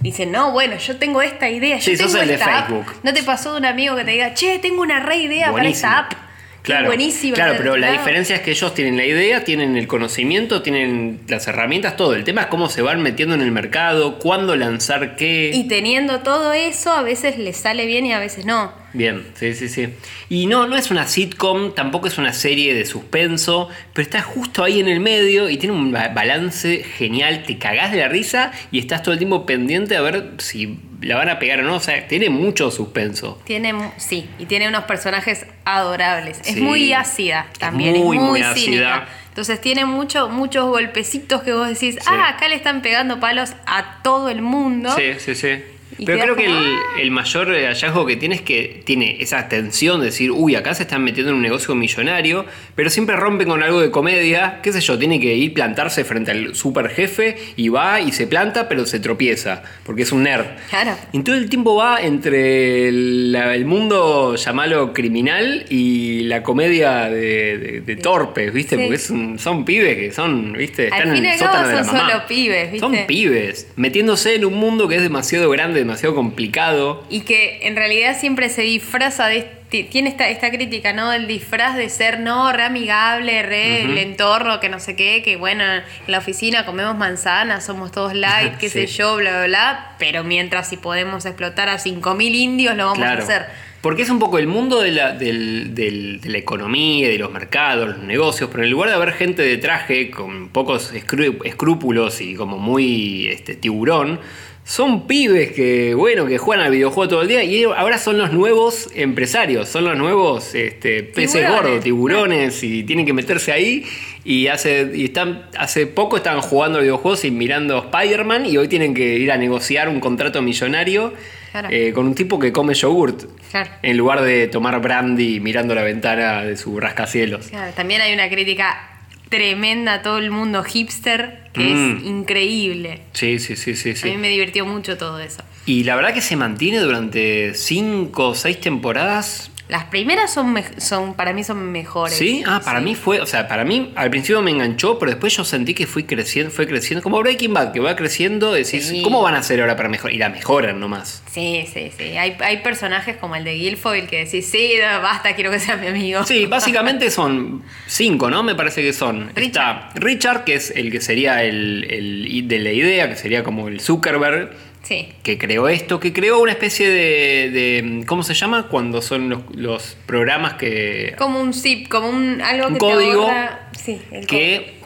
dicen, 0.00 0.30
no, 0.30 0.52
bueno, 0.52 0.76
yo 0.76 0.96
tengo 0.98 1.20
esta 1.22 1.48
idea, 1.48 1.78
yo 1.78 1.82
Sí, 1.82 1.96
sos 1.96 2.12
tengo 2.12 2.30
esta 2.32 2.58
app". 2.60 2.68
Facebook. 2.68 2.94
¿No 3.02 3.12
te 3.14 3.22
pasó 3.24 3.52
de 3.52 3.58
un 3.58 3.64
amigo 3.64 3.96
que 3.96 4.04
te 4.04 4.10
diga, 4.12 4.34
che, 4.34 4.58
tengo 4.60 4.82
una 4.82 5.00
re 5.00 5.16
idea 5.16 5.50
Buenísimo. 5.50 5.90
para 5.90 6.00
esta 6.00 6.16
app? 6.16 6.31
Claro, 6.62 6.86
buenísima. 6.86 7.34
claro, 7.34 7.54
pero 7.56 7.76
la 7.76 7.90
diferencia 7.90 8.36
es 8.36 8.42
que 8.42 8.52
ellos 8.52 8.72
tienen 8.72 8.96
la 8.96 9.04
idea, 9.04 9.42
tienen 9.42 9.76
el 9.76 9.88
conocimiento, 9.88 10.62
tienen 10.62 11.20
las 11.26 11.48
herramientas, 11.48 11.96
todo. 11.96 12.14
El 12.14 12.22
tema 12.22 12.42
es 12.42 12.46
cómo 12.46 12.68
se 12.68 12.82
van 12.82 13.02
metiendo 13.02 13.34
en 13.34 13.40
el 13.40 13.50
mercado, 13.50 14.18
cuándo 14.18 14.54
lanzar 14.54 15.16
qué. 15.16 15.50
Y 15.52 15.66
teniendo 15.66 16.20
todo 16.20 16.52
eso, 16.52 16.92
a 16.92 17.02
veces 17.02 17.36
les 17.36 17.56
sale 17.56 17.84
bien 17.86 18.06
y 18.06 18.12
a 18.12 18.20
veces 18.20 18.46
no. 18.46 18.81
Bien, 18.94 19.24
sí, 19.34 19.54
sí, 19.54 19.68
sí. 19.68 19.88
Y 20.28 20.46
no, 20.46 20.66
no 20.66 20.76
es 20.76 20.90
una 20.90 21.06
sitcom, 21.06 21.74
tampoco 21.74 22.08
es 22.08 22.18
una 22.18 22.32
serie 22.32 22.74
de 22.74 22.84
suspenso, 22.84 23.68
pero 23.94 24.02
está 24.04 24.20
justo 24.22 24.62
ahí 24.64 24.80
en 24.80 24.88
el 24.88 25.00
medio 25.00 25.48
y 25.48 25.56
tiene 25.56 25.74
un 25.74 25.92
ba- 25.92 26.08
balance 26.08 26.84
genial, 26.84 27.44
te 27.46 27.56
cagás 27.58 27.92
de 27.92 27.98
la 27.98 28.08
risa 28.08 28.52
y 28.70 28.78
estás 28.78 29.02
todo 29.02 29.12
el 29.12 29.18
tiempo 29.18 29.46
pendiente 29.46 29.96
a 29.96 30.02
ver 30.02 30.32
si 30.38 30.78
la 31.00 31.16
van 31.16 31.28
a 31.30 31.38
pegar 31.38 31.60
o 31.60 31.62
no. 31.62 31.76
O 31.76 31.80
sea, 31.80 32.06
tiene 32.06 32.28
mucho 32.30 32.70
suspenso. 32.70 33.40
Tiene, 33.44 33.74
sí, 33.96 34.28
y 34.38 34.44
tiene 34.46 34.68
unos 34.68 34.84
personajes 34.84 35.46
adorables. 35.64 36.40
Es 36.44 36.58
muy 36.60 36.92
ácida 36.92 37.46
Es 37.52 37.58
también, 37.58 37.90
muy, 37.96 38.16
es 38.16 38.22
muy, 38.22 38.40
muy 38.40 38.42
cínica. 38.54 38.96
ácida. 38.96 39.08
Entonces 39.30 39.60
tiene 39.62 39.86
mucho, 39.86 40.28
muchos 40.28 40.66
golpecitos 40.66 41.42
que 41.42 41.54
vos 41.54 41.66
decís, 41.66 41.96
ah, 42.06 42.28
acá 42.28 42.48
le 42.48 42.54
están 42.54 42.82
pegando 42.82 43.18
palos 43.18 43.54
a 43.64 44.02
todo 44.02 44.28
el 44.28 44.42
mundo. 44.42 44.94
Sí, 44.94 45.14
sí, 45.18 45.34
sí. 45.34 45.62
Pero 46.04 46.18
creo 46.18 46.36
que 46.36 46.46
el, 46.46 46.76
el 47.00 47.10
mayor 47.10 47.54
eh, 47.54 47.66
hallazgo 47.66 48.06
que 48.06 48.16
tiene 48.16 48.34
es 48.36 48.42
que 48.42 48.82
tiene 48.84 49.16
esa 49.20 49.48
tensión 49.48 50.00
de 50.00 50.06
decir, 50.06 50.30
uy, 50.30 50.54
acá 50.56 50.74
se 50.74 50.82
están 50.84 51.04
metiendo 51.04 51.30
en 51.30 51.36
un 51.36 51.42
negocio 51.42 51.74
millonario, 51.74 52.44
pero 52.74 52.90
siempre 52.90 53.16
rompen 53.16 53.48
con 53.48 53.62
algo 53.62 53.80
de 53.80 53.90
comedia, 53.90 54.60
qué 54.62 54.72
sé 54.72 54.80
yo, 54.80 54.98
tiene 54.98 55.20
que 55.20 55.34
ir 55.34 55.52
plantarse 55.54 56.04
frente 56.04 56.30
al 56.30 56.54
super 56.54 56.88
jefe 56.88 57.36
y 57.56 57.68
va 57.68 58.00
y 58.00 58.12
se 58.12 58.26
planta, 58.26 58.68
pero 58.68 58.86
se 58.86 59.00
tropieza, 59.00 59.62
porque 59.84 60.02
es 60.02 60.12
un 60.12 60.22
nerd. 60.24 60.46
Claro. 60.70 60.96
Y 61.12 61.20
todo 61.22 61.36
el 61.36 61.48
tiempo 61.48 61.76
va 61.76 62.00
entre 62.02 62.88
el, 62.88 63.64
mundo, 63.66 64.34
llamalo 64.36 64.92
criminal, 64.92 65.66
y 65.68 66.22
la 66.24 66.42
comedia 66.42 67.08
de, 67.10 67.58
de- 67.58 67.80
de 67.82 67.96
torpes, 67.96 68.52
¿viste? 68.52 68.76
Sí. 68.76 68.82
Porque 68.82 68.96
es 68.96 69.10
un- 69.10 69.38
son 69.38 69.64
pibes 69.64 69.96
que 69.96 70.12
son, 70.12 70.52
¿viste? 70.52 70.88
Al 70.90 70.98
Están 71.00 71.14
fin 71.16 71.24
y 71.24 71.26
en 71.26 71.26
al 71.26 71.32
el 71.32 71.38
sótano 71.38 71.68
de 71.68 71.74
la 71.74 71.84
son 71.84 71.94
mamá. 71.96 72.10
solo 72.10 72.22
pibes, 72.28 72.72
¿viste? 72.72 72.78
Son 72.80 72.96
pibes, 73.06 73.66
metiéndose 73.76 74.34
en 74.34 74.44
un 74.44 74.54
mundo 74.54 74.88
que 74.88 74.96
es 74.96 75.02
demasiado 75.02 75.50
grande, 75.50 75.81
demasiado 75.82 76.14
complicado. 76.14 77.04
Y 77.10 77.20
que 77.20 77.60
en 77.66 77.76
realidad 77.76 78.16
siempre 78.18 78.48
se 78.48 78.62
disfraza 78.62 79.26
de 79.26 79.38
este- 79.38 79.84
tiene 79.84 80.10
esta, 80.10 80.28
esta 80.28 80.50
crítica, 80.50 80.92
¿no? 80.92 81.12
El 81.14 81.26
disfraz 81.26 81.76
de 81.76 81.88
ser, 81.88 82.20
no, 82.20 82.52
re 82.52 82.64
amigable, 82.64 83.42
re 83.42 83.82
el 83.84 83.96
entorno, 83.96 84.60
que 84.60 84.68
no 84.68 84.78
sé 84.80 84.96
qué, 84.96 85.22
que 85.22 85.36
bueno, 85.36 85.64
en 85.64 85.82
la 86.08 86.18
oficina 86.18 86.66
comemos 86.66 86.94
manzanas, 86.96 87.64
somos 87.64 87.90
todos 87.90 88.12
light, 88.14 88.56
qué 88.58 88.68
sé 88.68 88.86
yo, 88.86 89.16
bla, 89.16 89.30
bla, 89.30 89.46
bla. 89.46 89.96
Pero 89.98 90.24
mientras 90.24 90.68
si 90.68 90.76
podemos 90.76 91.24
explotar 91.24 91.68
a 91.70 91.78
5.000 91.78 92.34
indios, 92.34 92.76
lo 92.76 92.84
vamos 92.84 92.98
claro. 92.98 93.20
a 93.22 93.24
hacer. 93.24 93.46
Porque 93.80 94.02
es 94.02 94.10
un 94.10 94.18
poco 94.20 94.38
el 94.38 94.46
mundo 94.46 94.80
de 94.80 94.92
la, 94.92 95.12
del- 95.12 95.74
del- 95.74 96.20
de 96.20 96.28
la 96.28 96.38
economía, 96.38 97.08
de 97.08 97.18
los 97.18 97.32
mercados, 97.32 97.88
los 97.88 97.98
negocios, 97.98 98.48
pero 98.52 98.62
en 98.64 98.70
lugar 98.70 98.90
de 98.90 98.94
haber 98.94 99.12
gente 99.14 99.42
de 99.42 99.56
traje 99.56 100.10
con 100.10 100.50
pocos 100.50 100.92
escrúpulos 100.92 102.20
y 102.20 102.34
como 102.34 102.58
muy 102.58 103.26
este, 103.28 103.54
tiburón, 103.56 104.20
son 104.64 105.08
pibes 105.08 105.52
que, 105.52 105.92
bueno, 105.94 106.24
que 106.26 106.38
juegan 106.38 106.64
al 106.64 106.70
videojuego 106.70 107.08
todo 107.08 107.22
el 107.22 107.28
día 107.28 107.42
y 107.42 107.64
ahora 107.64 107.98
son 107.98 108.16
los 108.16 108.32
nuevos 108.32 108.88
empresarios, 108.94 109.68
son 109.68 109.84
los 109.84 109.96
nuevos 109.98 110.54
este, 110.54 111.02
peces 111.02 111.32
Tiburones. 111.40 111.62
gordos, 111.62 111.84
tiburones 111.84 112.62
y 112.62 112.84
tienen 112.84 113.04
que 113.04 113.12
meterse 113.12 113.50
ahí 113.50 113.84
y 114.24 114.46
hace 114.46 114.92
y 114.94 115.06
están 115.06 115.46
hace 115.58 115.88
poco 115.88 116.16
estaban 116.16 116.40
jugando 116.42 116.78
videojuegos 116.78 117.24
y 117.24 117.32
mirando 117.32 117.78
Spider-Man 117.92 118.46
y 118.46 118.56
hoy 118.56 118.68
tienen 118.68 118.94
que 118.94 119.16
ir 119.18 119.32
a 119.32 119.36
negociar 119.36 119.88
un 119.88 119.98
contrato 120.00 120.40
millonario 120.42 121.12
Claro. 121.50 121.68
eh, 121.70 121.92
con 121.92 122.06
un 122.06 122.14
tipo 122.14 122.38
que 122.38 122.50
come 122.50 122.72
yogurt 122.72 123.24
Claro. 123.50 123.68
en 123.82 123.98
lugar 123.98 124.22
de 124.22 124.46
tomar 124.48 124.80
brandy 124.80 125.38
mirando 125.40 125.74
la 125.74 125.82
ventana 125.82 126.44
de 126.44 126.56
su 126.56 126.80
rascacielos. 126.80 127.48
Claro, 127.48 127.72
también 127.74 128.00
hay 128.00 128.14
una 128.14 128.30
crítica 128.30 128.88
tremenda 129.28 129.94
a 129.94 130.02
todo 130.02 130.16
el 130.16 130.30
mundo 130.30 130.62
hipster 130.64 131.41
que 131.52 131.60
Mm. 131.60 131.96
es 131.98 132.04
increíble. 132.04 133.02
Sí, 133.12 133.38
sí, 133.38 133.56
sí, 133.56 133.76
sí, 133.76 133.90
A 133.90 133.92
mí 133.92 134.12
sí. 134.12 134.16
me 134.18 134.28
divirtió 134.28 134.64
mucho 134.66 134.96
todo 134.96 135.20
eso. 135.20 135.42
Y 135.66 135.84
la 135.84 135.94
verdad 135.94 136.12
que 136.12 136.20
se 136.22 136.34
mantiene 136.34 136.78
durante 136.80 137.54
cinco 137.54 138.30
o 138.30 138.34
seis 138.34 138.60
temporadas. 138.60 139.51
Las 139.72 139.84
primeras 139.86 140.30
son, 140.30 140.54
son 140.76 141.14
para 141.14 141.32
mí 141.32 141.44
son 141.44 141.72
mejores. 141.72 142.14
¿Sí? 142.18 142.42
Ah, 142.46 142.60
para 142.62 142.80
Sí. 142.80 142.84
mí 142.84 142.94
fue, 142.94 143.22
o 143.22 143.26
sea, 143.26 143.48
para 143.48 143.64
mí 143.64 143.90
al 143.96 144.10
principio 144.10 144.42
me 144.42 144.50
enganchó, 144.50 144.98
pero 144.98 145.12
después 145.12 145.34
yo 145.34 145.44
sentí 145.46 145.72
que 145.72 145.86
fui 145.86 146.04
creciendo, 146.04 146.50
fue 146.52 146.66
creciendo, 146.66 147.02
como 147.02 147.18
Breaking 147.20 147.54
Bad, 147.54 147.72
que 147.72 147.80
va 147.80 147.96
creciendo, 147.96 148.52
decís, 148.52 148.84
Sí. 148.88 149.00
¿cómo 149.00 149.22
van 149.22 149.34
a 149.34 149.38
hacer 149.38 149.62
ahora 149.62 149.74
para 149.74 149.88
mejorar? 149.88 150.14
Y 150.14 150.18
la 150.18 150.28
mejoran 150.28 150.78
nomás. 150.78 151.22
Sí, 151.30 151.64
sí, 151.72 151.90
sí. 151.96 152.18
Hay, 152.18 152.36
hay 152.40 152.58
personajes 152.58 153.16
como 153.16 153.34
el 153.34 153.44
de 153.44 153.54
Guilfoyle 153.54 154.06
que 154.06 154.24
decís, 154.26 154.46
sí, 154.46 154.74
no, 154.78 155.00
basta, 155.00 155.34
quiero 155.34 155.50
que 155.50 155.58
sea 155.58 155.76
mi 155.78 155.86
amigo. 155.86 156.22
Sí, 156.26 156.44
básicamente 156.50 157.10
son 157.10 157.62
cinco, 157.86 158.28
¿no? 158.28 158.42
Me 158.42 158.54
parece 158.54 158.82
que 158.82 158.92
son. 158.92 159.30
Richard. 159.34 159.46
Está 159.46 159.90
Richard, 159.94 160.44
que 160.44 160.54
es 160.56 160.70
el 160.76 160.92
que 160.92 161.00
sería 161.00 161.42
el, 161.44 161.86
el 161.88 162.46
de 162.46 162.58
la 162.58 162.72
idea, 162.72 163.08
que 163.08 163.16
sería 163.16 163.42
como 163.42 163.68
el 163.68 163.80
Zuckerberg, 163.80 164.50
Sí. 164.82 165.08
que 165.22 165.38
creó 165.38 165.68
esto, 165.68 166.00
que 166.00 166.12
creó 166.12 166.40
una 166.40 166.52
especie 166.52 166.88
de, 166.88 167.50
de- 167.50 168.04
¿cómo 168.06 168.22
se 168.22 168.34
llama? 168.34 168.68
Cuando 168.68 169.00
son 169.00 169.28
los, 169.30 169.40
los 169.54 169.96
programas 170.06 170.54
que, 170.54 171.14
Como 171.18 171.40
un 171.40 171.54
zip, 171.54 171.88
como 171.88 172.08
un 172.08 172.40
algo 172.42 172.66
Un 172.68 172.72
que 172.74 172.78
código 172.80 173.26
te 173.26 173.30
ahorra- 173.32 173.58
Sí, 173.80 174.00
el 174.10 174.26
que 174.26 174.82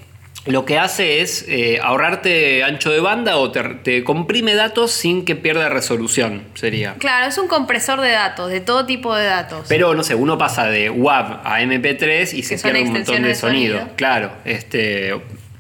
lo 0.47 0.65
que 0.65 0.79
hace 0.79 1.23
es 1.23 1.45
eh, 1.49 1.81
ahorrarte 1.83 2.63
ancho 2.63 2.91
de 2.93 3.01
banda 3.01 3.37
o 3.39 3.51
te, 3.51 3.63
te 3.83 4.05
comprime 4.05 4.55
datos 4.55 4.93
sin 4.93 5.25
que 5.25 5.35
pierda 5.35 5.69
resolución, 5.71 6.45
sería. 6.55 6.91
código. 6.91 7.01
Claro, 7.01 7.27
es 7.27 7.37
un 7.39 7.49
compresor 7.49 8.01
de 8.01 8.11
datos, 8.11 8.51
de 8.53 8.61
todo 8.61 8.87
tipo 8.87 9.13
de 9.17 9.25
datos. 9.25 9.67
Pero 9.69 9.95
no 9.95 10.05
sé, 10.05 10.15
uno 10.15 10.39
pasa 10.39 10.67
de 10.67 10.89
WAV 10.89 11.41
a 11.45 11.61
MP3 11.63 12.33
y 12.35 12.43
se 12.45 12.59
pierde 12.59 12.83
un 12.83 12.93
montón 12.93 12.95
de 12.95 13.01
extensiones 13.01 13.29
de 13.29 13.35
sonido. 13.35 13.79
sonido. 13.79 13.97
Claro, 13.97 14.31
este. 14.45 15.15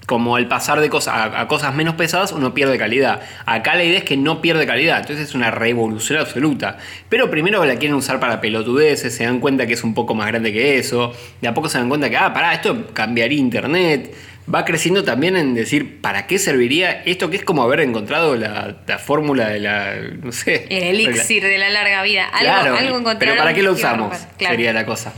Como 0.06 0.36
al 0.36 0.46
pasar 0.46 0.80
de 0.80 0.88
cosas 0.88 1.14
a, 1.14 1.40
a 1.40 1.48
cosas 1.48 1.74
menos 1.74 1.96
pesadas, 1.96 2.32
uno 2.32 2.54
pierde 2.54 2.78
calidad. 2.78 3.20
Acá 3.44 3.74
la 3.74 3.84
idea 3.84 3.98
es 3.98 4.04
que 4.04 4.16
no 4.16 4.40
pierde 4.40 4.66
calidad, 4.66 5.00
entonces 5.00 5.28
es 5.28 5.34
una 5.34 5.50
revolución 5.50 6.20
absoluta. 6.20 6.78
Pero 7.08 7.30
primero 7.30 7.64
la 7.64 7.76
quieren 7.76 7.96
usar 7.96 8.20
para 8.20 8.40
pelotudeces, 8.40 9.14
se 9.14 9.24
dan 9.24 9.40
cuenta 9.40 9.66
que 9.66 9.74
es 9.74 9.84
un 9.84 9.94
poco 9.94 10.14
más 10.14 10.28
grande 10.28 10.52
que 10.52 10.78
eso. 10.78 11.12
De 11.40 11.48
a 11.48 11.54
poco 11.54 11.68
se 11.68 11.78
dan 11.78 11.88
cuenta 11.88 12.08
que, 12.08 12.16
ah, 12.16 12.32
pará, 12.32 12.54
esto 12.54 12.86
cambiaría 12.92 13.38
internet. 13.38 14.14
Va 14.52 14.64
creciendo 14.64 15.02
también 15.02 15.36
en 15.36 15.54
decir, 15.54 16.00
¿para 16.00 16.28
qué 16.28 16.38
serviría 16.38 17.02
esto 17.04 17.30
que 17.30 17.36
es 17.36 17.44
como 17.44 17.64
haber 17.64 17.80
encontrado 17.80 18.36
la, 18.36 18.76
la 18.86 18.98
fórmula 18.98 19.48
de 19.48 19.58
la, 19.58 19.96
no 20.22 20.30
sé. 20.30 20.66
el 20.70 21.00
elixir 21.00 21.42
de 21.42 21.58
la 21.58 21.68
larga 21.70 22.02
vida. 22.04 22.26
Algo, 22.26 22.52
Claro, 22.52 22.76
algo 22.76 22.98
encontraron 22.98 23.18
pero 23.18 23.36
¿para 23.36 23.54
qué 23.54 23.62
lo 23.62 23.72
usamos? 23.72 24.16
Claro. 24.38 24.54
Sería 24.54 24.72
la 24.72 24.86
cosa. 24.86 25.12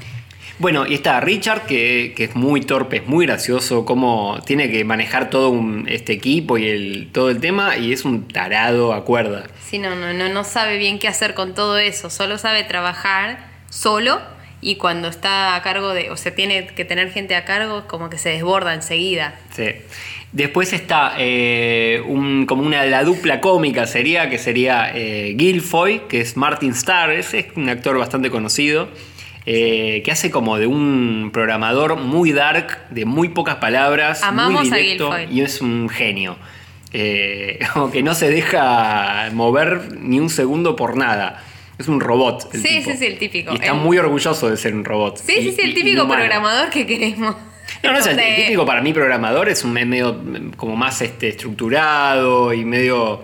Bueno, 0.58 0.86
y 0.86 0.94
está 0.94 1.20
Richard, 1.20 1.66
que, 1.66 2.12
que 2.16 2.24
es 2.24 2.34
muy 2.34 2.60
torpe, 2.62 2.96
es 2.96 3.06
muy 3.06 3.26
gracioso, 3.26 3.84
cómo 3.84 4.40
tiene 4.44 4.68
que 4.70 4.82
manejar 4.84 5.30
todo 5.30 5.50
un, 5.50 5.86
este 5.88 6.12
equipo 6.12 6.58
y 6.58 6.66
el, 6.68 7.08
todo 7.12 7.30
el 7.30 7.38
tema, 7.40 7.76
y 7.76 7.92
es 7.92 8.04
un 8.04 8.26
tarado 8.26 8.92
a 8.92 9.04
cuerda. 9.04 9.44
Sí, 9.68 9.78
no, 9.78 9.94
no, 9.94 10.12
no, 10.12 10.28
no 10.28 10.42
sabe 10.44 10.76
bien 10.78 10.98
qué 10.98 11.06
hacer 11.06 11.34
con 11.34 11.54
todo 11.54 11.78
eso. 11.78 12.10
Solo 12.10 12.38
sabe 12.38 12.64
trabajar 12.64 13.38
solo 13.70 14.18
y 14.60 14.74
cuando 14.76 15.06
está 15.06 15.54
a 15.54 15.62
cargo 15.62 15.94
de, 15.94 16.10
o 16.10 16.16
sea, 16.16 16.34
tiene 16.34 16.66
que 16.66 16.84
tener 16.84 17.12
gente 17.12 17.36
a 17.36 17.44
cargo, 17.44 17.86
como 17.86 18.10
que 18.10 18.18
se 18.18 18.30
desborda 18.30 18.74
enseguida. 18.74 19.36
Sí. 19.54 19.66
Después 20.32 20.72
está 20.72 21.14
eh, 21.18 22.02
un- 22.06 22.46
como 22.46 22.62
una 22.64 22.84
la 22.84 23.04
dupla 23.04 23.40
cómica 23.40 23.86
sería, 23.86 24.28
que 24.28 24.38
sería 24.38 24.90
eh, 24.92 25.34
Guilfoy, 25.36 26.02
que 26.08 26.20
es 26.20 26.36
Martin 26.36 26.70
Starr, 26.72 27.12
es 27.12 27.32
un 27.54 27.68
actor 27.68 27.96
bastante 27.96 28.28
conocido, 28.30 28.88
eh, 29.50 30.02
que 30.04 30.12
hace 30.12 30.30
como 30.30 30.58
de 30.58 30.66
un 30.66 31.30
programador 31.32 31.96
muy 31.96 32.32
dark, 32.32 32.78
de 32.90 33.04
muy 33.06 33.30
pocas 33.30 33.56
palabras, 33.56 34.22
Amamos 34.22 34.68
muy 34.68 34.78
directo, 34.78 35.10
y 35.30 35.40
es 35.40 35.60
un 35.62 35.88
genio. 35.88 36.36
Eh, 36.92 37.58
como 37.72 37.90
que 37.90 38.02
no 38.02 38.14
se 38.14 38.30
deja 38.30 39.30
mover 39.32 39.96
ni 40.00 40.20
un 40.20 40.28
segundo 40.30 40.76
por 40.76 40.96
nada. 40.96 41.42
Es 41.78 41.88
un 41.88 42.00
robot. 42.00 42.50
el 42.54 42.60
Sí, 42.62 42.68
tipo. 42.78 42.90
sí, 42.90 42.96
sí, 42.98 43.06
el 43.06 43.18
típico. 43.18 43.52
Y 43.52 43.54
está 43.56 43.68
El- 43.68 43.74
muy 43.76 43.96
orgulloso 43.98 44.50
de 44.50 44.56
ser 44.56 44.74
un 44.74 44.84
robot. 44.84 45.16
Sí, 45.18 45.32
Y- 45.38 45.52
sí, 45.52 45.60
el 45.62 45.74
típico 45.74 46.06
programador 46.08 46.68
que 46.70 46.86
queremos. 46.86 47.36
No, 47.84 47.92
no 47.92 47.98
es 47.98 48.06
el 48.06 48.16
De- 48.16 48.34
típico 48.36 48.66
para 48.66 48.82
mí 48.82 48.92
programador, 48.92 49.48
es 49.48 49.64
un 49.64 49.72
medio 49.72 50.20
como 50.56 50.74
más 50.76 51.00
este, 51.02 51.28
estructurado 51.28 52.52
y 52.52 52.64
medio 52.64 53.20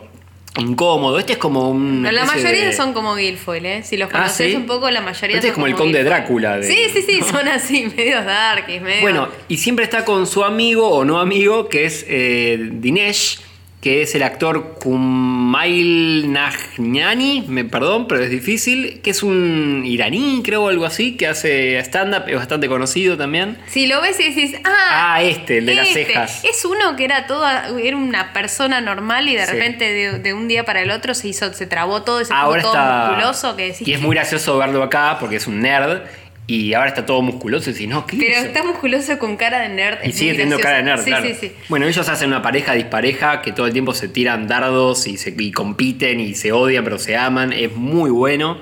incómodo. 0.59 1.19
Este 1.19 1.33
es 1.35 1.39
como 1.39 1.71
un. 1.71 2.03
La 2.03 2.25
mayoría 2.25 2.73
son 2.73 2.93
como 2.93 3.15
Guilfoyle, 3.17 3.67
¿eh? 3.67 3.83
Si 3.83 3.97
los 3.97 4.09
Ah, 4.11 4.13
conoces 4.13 4.51
¿sí? 4.51 4.57
un 4.57 4.67
poco, 4.67 4.91
la 4.91 5.01
mayoría 5.01 5.37
Este 5.37 5.49
es 5.49 5.55
son 5.55 5.63
como 5.63 5.67
el 5.67 5.75
conde 5.75 5.99
Guilfoyle. 5.99 6.05
Drácula 6.05 6.59
de- 6.59 6.67
Sí, 6.69 6.79
sí, 6.93 7.03
sí, 7.03 7.21
son 7.23 7.49
así, 7.49 7.87
medios 7.97 8.25
darkies, 8.25 8.81
medio... 8.83 9.01
Bueno, 9.03 9.29
y 9.49 9.57
siempre 9.57 9.85
está 9.85 10.05
con 10.05 10.27
su 10.27 10.45
amigo 10.45 10.89
o 10.89 11.05
no 11.05 11.19
amigo, 11.19 11.69
que 11.69 11.85
es 11.87 12.05
eh, 12.09 12.69
Dinesh, 12.73 13.41
que 13.85 14.01
es 14.01 14.15
el 14.15 14.23
actor 14.23 14.79
Kumail 14.81 16.33
Najnani, 16.33 17.45
me 17.49 17.65
perdón, 17.65 18.09
pero 18.09 18.23
es 18.25 18.31
difícil, 18.31 19.01
que 19.03 19.11
es 19.11 19.23
un 19.23 19.83
iraní, 19.85 20.41
creo, 20.43 20.65
o 20.65 20.69
algo 20.71 20.87
así, 20.87 21.17
que 21.19 21.27
hace 21.27 21.79
stand-up, 21.81 22.25
es 22.29 22.35
bastante 22.37 22.67
conocido 22.67 23.19
también. 23.19 23.59
Si 23.67 23.87
lo 23.87 24.01
ves 24.01 24.19
y 24.21 24.31
decís, 24.31 24.57
ah, 24.65 25.13
Ah, 25.17 25.23
este, 25.23 25.59
el 25.59 25.67
de 25.67 25.75
las 25.75 25.89
este. 25.89 26.07
cejas. 26.07 26.43
Es 26.45 26.65
uno 26.65 26.97
que 26.97 27.05
era 27.05 27.27
toda, 27.27 27.69
era 27.79 27.97
una 27.97 28.33
persona 28.33 28.81
normal 28.81 29.29
y 29.29 29.35
de 29.37 29.45
Sí. 29.45 29.53
repente 29.53 29.93
de, 29.93 30.19
de 30.19 30.33
un 30.33 30.49
día 30.49 30.65
para 30.65 30.81
el 30.81 30.91
otro 30.91 31.13
se 31.15 31.29
hizo, 31.29 31.53
se 31.53 31.67
trabó 31.67 32.03
todo 32.03 32.23
y 32.23 32.25
se 32.25 32.33
Ahora 32.33 32.63
todo 32.63 32.73
está. 32.73 33.07
musculoso 33.11 33.55
que 33.57 33.67
decís. 33.73 33.87
y 33.87 33.93
es 33.93 34.01
muy 34.01 34.17
gracioso 34.17 34.57
verlo 34.57 34.83
acá 34.83 35.19
porque 35.21 35.37
es 35.37 35.47
un 35.47 35.61
nerd 35.61 36.01
y 36.47 36.75
ahora 36.75 36.89
está 36.89 37.07
todo 37.07 37.23
musculoso 37.23 37.71
y 37.71 37.73
decís, 37.73 37.89
no, 37.89 38.07
¿qué 38.07 38.17
Pero 38.19 38.33
hizo? 38.33 38.47
está 38.47 38.63
musculoso 38.63 39.19
con 39.19 39.37
cara 39.37 39.61
de 39.61 39.71
nerd. 39.71 39.99
Y 40.05 40.13
sigue 40.13 40.33
teniendo 40.33 40.59
cara 40.59 40.77
de 40.77 40.83
nerd, 40.83 40.97
gracioso. 41.07 41.21
claro. 41.23 41.35
Sí, 41.41 41.49
sí, 41.49 41.55
sí. 41.57 41.65
Bueno, 41.71 41.87
ellos 41.87 42.09
hacen 42.09 42.29
una 42.29 42.43
pareja 42.43 42.75
dispareja 42.75 43.41
que 43.41 43.53
todo 43.53 43.67
el 43.67 43.73
tiempo 43.73 43.95
se 43.95 44.09
tiran 44.09 44.47
dardos 44.47 45.07
y, 45.07 45.17
se, 45.17 45.35
y 45.39 45.53
compiten 45.53 46.21
y 46.21 46.35
se 46.35 46.53
odian, 46.53 46.85
pero 46.85 46.99
se 46.99 47.17
aman. 47.17 47.53
Es 47.53 47.75
muy 47.75 48.11
bueno. 48.11 48.59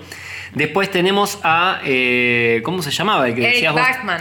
Después 0.55 0.91
tenemos 0.91 1.39
a. 1.43 1.81
eh, 1.85 2.61
¿Cómo 2.65 2.83
se 2.83 2.91
llamaba? 2.91 3.27
El 3.27 3.35
que 3.35 3.41
Eric 3.43 3.55
decías 3.55 3.73
vos? 3.73 3.83
Bachman, 3.83 4.21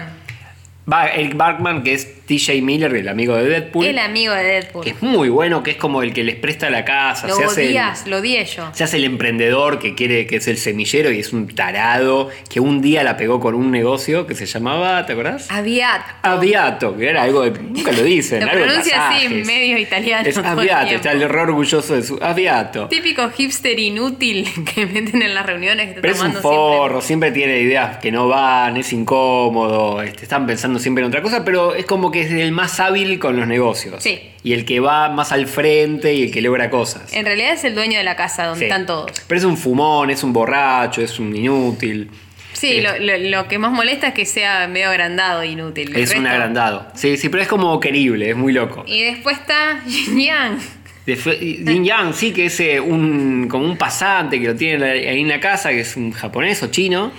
Ba- 0.85 1.07
Eric 1.09 1.35
Barkman, 1.35 1.83
que 1.83 1.93
es 1.93 2.05
TJ 2.37 2.61
Miller, 2.61 2.95
el 2.95 3.09
amigo 3.09 3.35
de 3.35 3.49
Deadpool. 3.49 3.85
el 3.85 3.99
amigo 3.99 4.33
de 4.33 4.43
Deadpool. 4.43 4.83
que 4.83 4.91
es 4.91 5.01
muy 5.01 5.27
bueno, 5.29 5.63
que 5.63 5.71
es 5.71 5.77
como 5.77 6.01
el 6.01 6.13
que 6.13 6.23
les 6.23 6.35
presta 6.37 6.69
la 6.69 6.85
casa. 6.85 7.27
Lo 7.27 7.35
se 7.35 7.43
hace 7.43 7.61
el- 7.63 7.69
odias, 7.71 8.07
lo 8.07 8.17
odié 8.17 8.45
yo. 8.45 8.69
se 8.73 8.83
hace 8.83 8.97
el 8.97 9.03
emprendedor 9.03 9.79
que 9.79 9.95
quiere 9.95 10.27
que 10.27 10.37
es 10.37 10.47
el 10.47 10.57
semillero 10.57 11.11
y 11.11 11.19
es 11.19 11.33
un 11.33 11.47
tarado 11.47 12.29
que 12.49 12.59
un 12.59 12.81
día 12.81 13.03
la 13.03 13.17
pegó 13.17 13.39
con 13.39 13.55
un 13.55 13.69
negocio 13.71 14.25
que 14.27 14.35
se 14.35 14.45
llamaba, 14.45 15.05
¿te 15.05 15.13
acordás? 15.13 15.49
Aviat. 15.51 16.01
Aviato, 16.21 16.95
que 16.97 17.09
era 17.09 17.23
algo 17.23 17.41
de, 17.41 17.51
nunca 17.59 17.91
lo 17.91 18.03
dicen, 18.03 18.41
Lo 18.45 18.51
algo 18.51 18.63
pronuncia 18.65 19.09
así, 19.09 19.27
medio 19.27 19.77
italiano. 19.77 20.27
Es 20.27 20.37
Aviato, 20.37 20.95
está 20.95 21.11
el 21.11 21.27
re 21.27 21.41
orgulloso 21.41 21.95
de 21.95 22.03
su 22.03 22.17
Aviato. 22.21 22.87
Típico 22.87 23.29
hipster 23.29 23.77
inútil 23.79 24.47
que 24.73 24.85
meten 24.85 25.21
en 25.21 25.33
las 25.35 25.45
reuniones 25.45 25.85
que 25.85 25.89
está 25.91 26.01
Pero 26.01 26.13
es 26.13 26.19
un 26.21 26.27
tomando 26.33 26.41
forro, 26.41 27.01
siempre. 27.01 27.31
tiene 27.31 27.59
ideas 27.59 27.97
que 27.97 28.11
no 28.11 28.27
van, 28.27 28.77
es 28.77 28.93
incómodo, 28.93 30.01
este, 30.01 30.23
están 30.23 30.45
pensando 30.45 30.79
siempre 30.79 31.03
en 31.03 31.09
otra 31.09 31.21
cosa, 31.21 31.43
pero 31.43 31.73
es 31.75 31.85
como 31.85 32.11
que 32.11 32.20
es 32.21 32.31
el 32.31 32.51
más 32.51 32.79
hábil 32.79 33.19
con 33.19 33.37
los 33.37 33.47
negocios. 33.47 34.01
Sí. 34.03 34.19
Y 34.43 34.53
el 34.53 34.65
que 34.65 34.79
va 34.79 35.09
más 35.09 35.31
al 35.31 35.45
frente 35.47 36.13
y 36.13 36.23
el 36.23 36.31
que 36.31 36.41
logra 36.41 36.69
cosas. 36.69 37.13
En 37.13 37.25
realidad 37.25 37.53
es 37.53 37.63
el 37.63 37.75
dueño 37.75 37.97
de 37.97 38.03
la 38.03 38.15
casa 38.15 38.45
donde 38.45 38.59
Sí. 38.59 38.65
están 38.65 38.85
todos. 38.85 39.11
Pero 39.27 39.37
es 39.39 39.45
un 39.45 39.57
fumón, 39.57 40.09
es 40.09 40.23
un 40.23 40.33
borracho, 40.33 41.01
es 41.01 41.19
un 41.19 41.35
inútil. 41.35 42.09
Sí, 42.53 42.77
Es- 42.77 42.83
lo, 42.83 42.97
lo- 43.17 43.17
lo 43.29 43.47
que 43.47 43.57
más 43.59 43.71
molesta 43.71 44.07
es 44.09 44.13
que 44.13 44.25
sea 44.25 44.67
medio 44.67 44.89
agrandado 44.89 45.41
e 45.41 45.47
inútil. 45.47 45.95
El 45.95 46.01
Es 46.03 46.13
un 46.15 46.27
agrandado. 46.27 46.87
Sí, 46.95 47.17
sí, 47.17 47.29
pero 47.29 47.43
es 47.43 47.49
como 47.49 47.79
querible, 47.79 48.29
es 48.31 48.35
muy 48.35 48.53
loco. 48.53 48.83
Y 48.87 49.01
después 49.03 49.37
está 49.37 49.79
Yin 49.87 50.19
Yang. 50.19 50.59
Jin 51.05 51.83
Yang, 51.83 52.13
sí, 52.13 52.31
que 52.31 52.45
es 52.45 52.59
eh, 52.59 52.79
un, 52.79 53.47
como 53.49 53.65
un 53.65 53.77
pasante 53.77 54.39
que 54.39 54.47
lo 54.47 54.55
tiene 54.55 54.85
ahí 54.85 55.19
en 55.21 55.27
la 55.29 55.39
casa, 55.39 55.69
que 55.69 55.81
es 55.81 55.95
un 55.97 56.11
japonés 56.11 56.61
o 56.63 56.67
chino. 56.67 57.11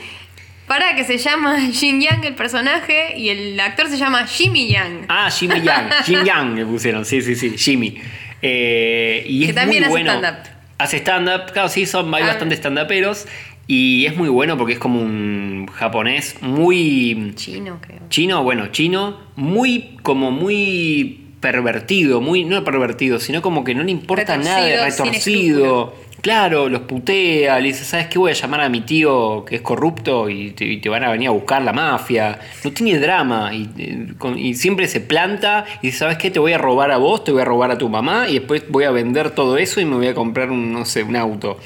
Para 0.66 0.94
que 0.94 1.04
se 1.04 1.18
llama 1.18 1.58
Yin 1.80 2.00
Yang 2.00 2.24
el 2.26 2.34
personaje 2.34 3.18
y 3.18 3.28
el 3.30 3.58
actor 3.60 3.88
se 3.88 3.96
llama 3.98 4.26
Jimmy 4.26 4.68
Yang. 4.68 5.06
Ah, 5.08 5.30
Jimmy 5.30 5.60
Yang. 5.60 5.90
Jin 6.06 6.24
Yang 6.24 6.54
le 6.56 6.66
pusieron, 6.66 7.04
sí, 7.04 7.20
sí, 7.22 7.34
sí, 7.34 7.56
Jimmy. 7.58 7.96
Eh, 8.40 9.24
y 9.28 9.40
Que 9.44 9.48
es 9.50 9.54
también 9.54 9.84
muy 9.88 10.00
hace 10.00 10.04
bueno. 10.08 10.12
stand-up. 10.28 10.48
Hace 10.78 10.96
stand-up, 10.98 11.52
claro, 11.52 11.68
sí, 11.68 11.86
son, 11.86 12.12
hay 12.14 12.22
Ah. 12.24 12.26
bastantes 12.28 12.58
stand-uperos. 12.60 13.26
Y 13.68 14.06
es 14.06 14.16
muy 14.16 14.28
bueno 14.28 14.58
porque 14.58 14.72
es 14.74 14.78
como 14.80 15.00
un 15.00 15.68
japonés 15.72 16.36
muy 16.42 17.32
Chino, 17.36 17.78
creo. 17.80 18.00
chino, 18.08 18.42
bueno, 18.42 18.66
chino, 18.72 19.20
muy, 19.36 19.96
como 20.02 20.32
muy 20.32 21.20
pervertido, 21.40 22.20
muy, 22.20 22.44
no 22.44 22.64
pervertido, 22.64 23.20
sino 23.20 23.40
como 23.40 23.62
que 23.62 23.74
no 23.74 23.84
le 23.84 23.92
importa 23.92 24.36
Retorcido, 24.36 24.56
nada, 24.58 24.84
retorcido. 24.86 25.94
Claro, 26.22 26.68
los 26.68 26.82
putea, 26.82 27.58
le 27.58 27.66
dice, 27.66 27.84
¿sabes 27.84 28.06
qué? 28.06 28.16
Voy 28.16 28.30
a 28.30 28.34
llamar 28.34 28.60
a 28.60 28.68
mi 28.68 28.82
tío 28.82 29.44
que 29.44 29.56
es 29.56 29.60
corrupto 29.60 30.30
y 30.30 30.52
te, 30.52 30.88
van 30.88 31.02
a 31.02 31.10
venir 31.10 31.26
a 31.26 31.32
buscar 31.32 31.60
la 31.62 31.72
mafia. 31.72 32.38
No 32.62 32.70
tiene 32.70 33.00
drama 33.00 33.52
y, 33.52 33.68
eh, 33.76 34.06
y 34.36 34.54
siempre 34.54 34.86
se 34.86 35.00
planta 35.00 35.64
y 35.82 35.88
dice, 35.88 35.98
¿sabes 35.98 36.18
qué? 36.18 36.30
Te 36.30 36.38
voy 36.38 36.52
a 36.52 36.58
robar 36.58 36.92
a 36.92 36.98
vos, 36.98 37.24
te 37.24 37.32
voy 37.32 37.42
a 37.42 37.44
robar 37.44 37.72
a 37.72 37.78
tu 37.78 37.88
mamá 37.88 38.28
y 38.28 38.34
después 38.34 38.62
voy 38.68 38.84
a 38.84 38.92
vender 38.92 39.32
todo 39.32 39.58
eso 39.58 39.80
y 39.80 39.84
me 39.84 39.96
voy 39.96 40.06
a 40.06 40.14
comprar 40.14 40.52
un, 40.52 40.72
no 40.72 40.84
sé, 40.84 41.02
un 41.02 41.16
auto. 41.16 41.58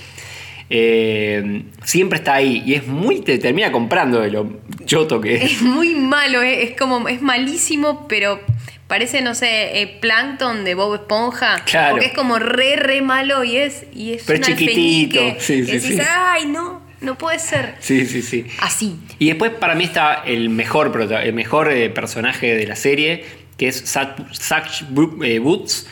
Eh, 0.71 1.65
siempre 1.85 2.19
está 2.19 2.37
ahí 2.37 2.63
y 2.65 2.75
es 2.75 2.87
muy, 2.87 3.21
te 3.21 3.37
termina 3.37 3.71
comprando 3.71 4.21
de 4.21 4.31
lo 4.31 4.49
choto 4.87 5.21
que 5.21 5.35
es. 5.35 5.43
Es 5.53 5.63
muy 5.63 5.95
malo, 5.95 6.41
es, 6.41 6.71
es 6.71 6.79
como, 6.79 7.07
es 7.09 7.21
malísimo, 7.21 8.09
pero 8.09 8.41
parece, 8.89 9.21
no 9.23 9.35
sé, 9.35 9.81
eh, 9.83 9.99
Plankton 10.01 10.65
de 10.65 10.75
Bob 10.75 10.95
Esponja. 10.95 11.63
Claro. 11.65 11.93
Porque 11.93 12.07
es 12.07 12.13
como 12.15 12.39
re, 12.39 12.77
re 12.77 13.03
malo 13.03 13.45
y 13.45 13.57
es, 13.57 13.85
y 13.95 14.13
es 14.15 14.25
Pero 14.27 14.39
un 14.39 14.45
chiquitito, 14.45 15.21
alfeñique. 15.21 15.37
sí, 15.41 15.55
Y 15.55 15.65
sí, 15.67 15.73
decís, 15.73 15.97
sí. 15.97 16.03
ay, 16.09 16.47
no, 16.47 16.83
no 17.01 17.17
puede 17.19 17.39
ser. 17.39 17.75
Sí, 17.81 18.07
sí, 18.07 18.23
sí. 18.23 18.47
Así. 18.61 18.97
Y 19.19 19.27
después 19.27 19.53
para 19.53 19.75
mí 19.75 19.85
está 19.85 20.23
el 20.25 20.49
mejor, 20.49 20.97
el 21.23 21.33
mejor 21.33 21.73
eh, 21.73 21.91
personaje 21.91 22.55
de 22.55 22.67
la 22.67 22.77
serie, 22.77 23.25
que 23.57 23.69
es 23.69 23.83
Zach, 23.91 24.17
Zach 24.35 24.83
eh, 25.25 25.39
Boots, 25.39 25.87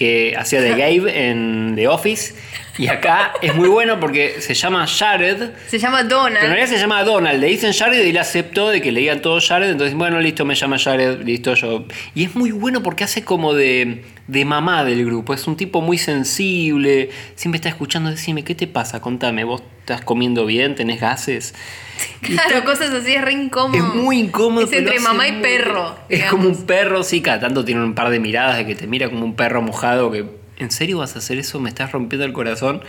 que 0.00 0.34
hacía 0.34 0.62
de 0.62 0.70
Gabe 0.80 1.28
en 1.28 1.74
The 1.76 1.86
Office. 1.86 2.34
Y 2.78 2.88
acá 2.88 3.34
es 3.42 3.54
muy 3.54 3.68
bueno 3.68 4.00
porque 4.00 4.40
se 4.40 4.54
llama 4.54 4.86
Jared. 4.86 5.50
Se 5.66 5.78
llama 5.78 5.98
Pero 5.98 6.26
en 6.26 6.34
Donald. 6.34 6.46
realidad 6.46 6.68
se 6.68 6.78
llama 6.78 7.04
Donald, 7.04 7.38
le 7.38 7.48
dicen 7.48 7.74
Jared 7.74 8.02
y 8.06 8.08
él 8.08 8.16
aceptó 8.16 8.70
de 8.70 8.80
que 8.80 8.90
le 8.92 9.00
digan 9.00 9.20
todo 9.20 9.38
Jared, 9.46 9.68
entonces 9.68 9.94
bueno, 9.94 10.18
listo, 10.18 10.46
me 10.46 10.54
llama 10.54 10.78
Jared, 10.78 11.20
listo 11.22 11.52
yo. 11.54 11.84
Y 12.14 12.24
es 12.24 12.34
muy 12.34 12.50
bueno 12.52 12.82
porque 12.82 13.04
hace 13.04 13.22
como 13.22 13.52
de, 13.52 14.02
de 14.30 14.44
mamá 14.44 14.84
del 14.84 15.04
grupo, 15.04 15.34
es 15.34 15.46
un 15.46 15.56
tipo 15.56 15.80
muy 15.80 15.98
sensible, 15.98 17.10
siempre 17.34 17.56
está 17.56 17.68
escuchando, 17.68 18.10
decime, 18.10 18.44
¿qué 18.44 18.54
te 18.54 18.68
pasa? 18.68 19.00
Contame, 19.00 19.42
¿vos 19.42 19.62
estás 19.80 20.02
comiendo 20.02 20.46
bien? 20.46 20.76
¿Tenés 20.76 21.00
gases? 21.00 21.54
Claro, 22.22 22.64
cosas 22.64 22.90
así 22.90 23.12
es 23.12 23.22
re 23.22 23.32
incómodo. 23.32 23.76
es 23.76 23.94
muy 23.94 24.20
incómodo. 24.20 24.64
Es 24.64 24.72
entre 24.72 25.00
mamá 25.00 25.26
y 25.26 25.32
muy 25.32 25.42
perro. 25.42 25.96
Es 26.08 26.24
como 26.26 26.48
un 26.48 26.64
perro, 26.64 27.02
sí, 27.02 27.20
cada 27.20 27.40
tanto 27.40 27.64
tiene 27.64 27.82
un 27.82 27.94
par 27.94 28.10
de 28.10 28.20
miradas 28.20 28.56
de 28.58 28.66
que 28.66 28.74
te 28.74 28.86
mira 28.86 29.10
como 29.10 29.24
un 29.24 29.34
perro 29.34 29.62
mojado 29.62 30.10
que, 30.10 30.24
¿en 30.58 30.70
serio 30.70 30.98
vas 30.98 31.16
a 31.16 31.18
hacer 31.18 31.38
eso? 31.38 31.58
Me 31.58 31.68
estás 31.68 31.92
rompiendo 31.92 32.24
el 32.24 32.32
corazón. 32.32 32.82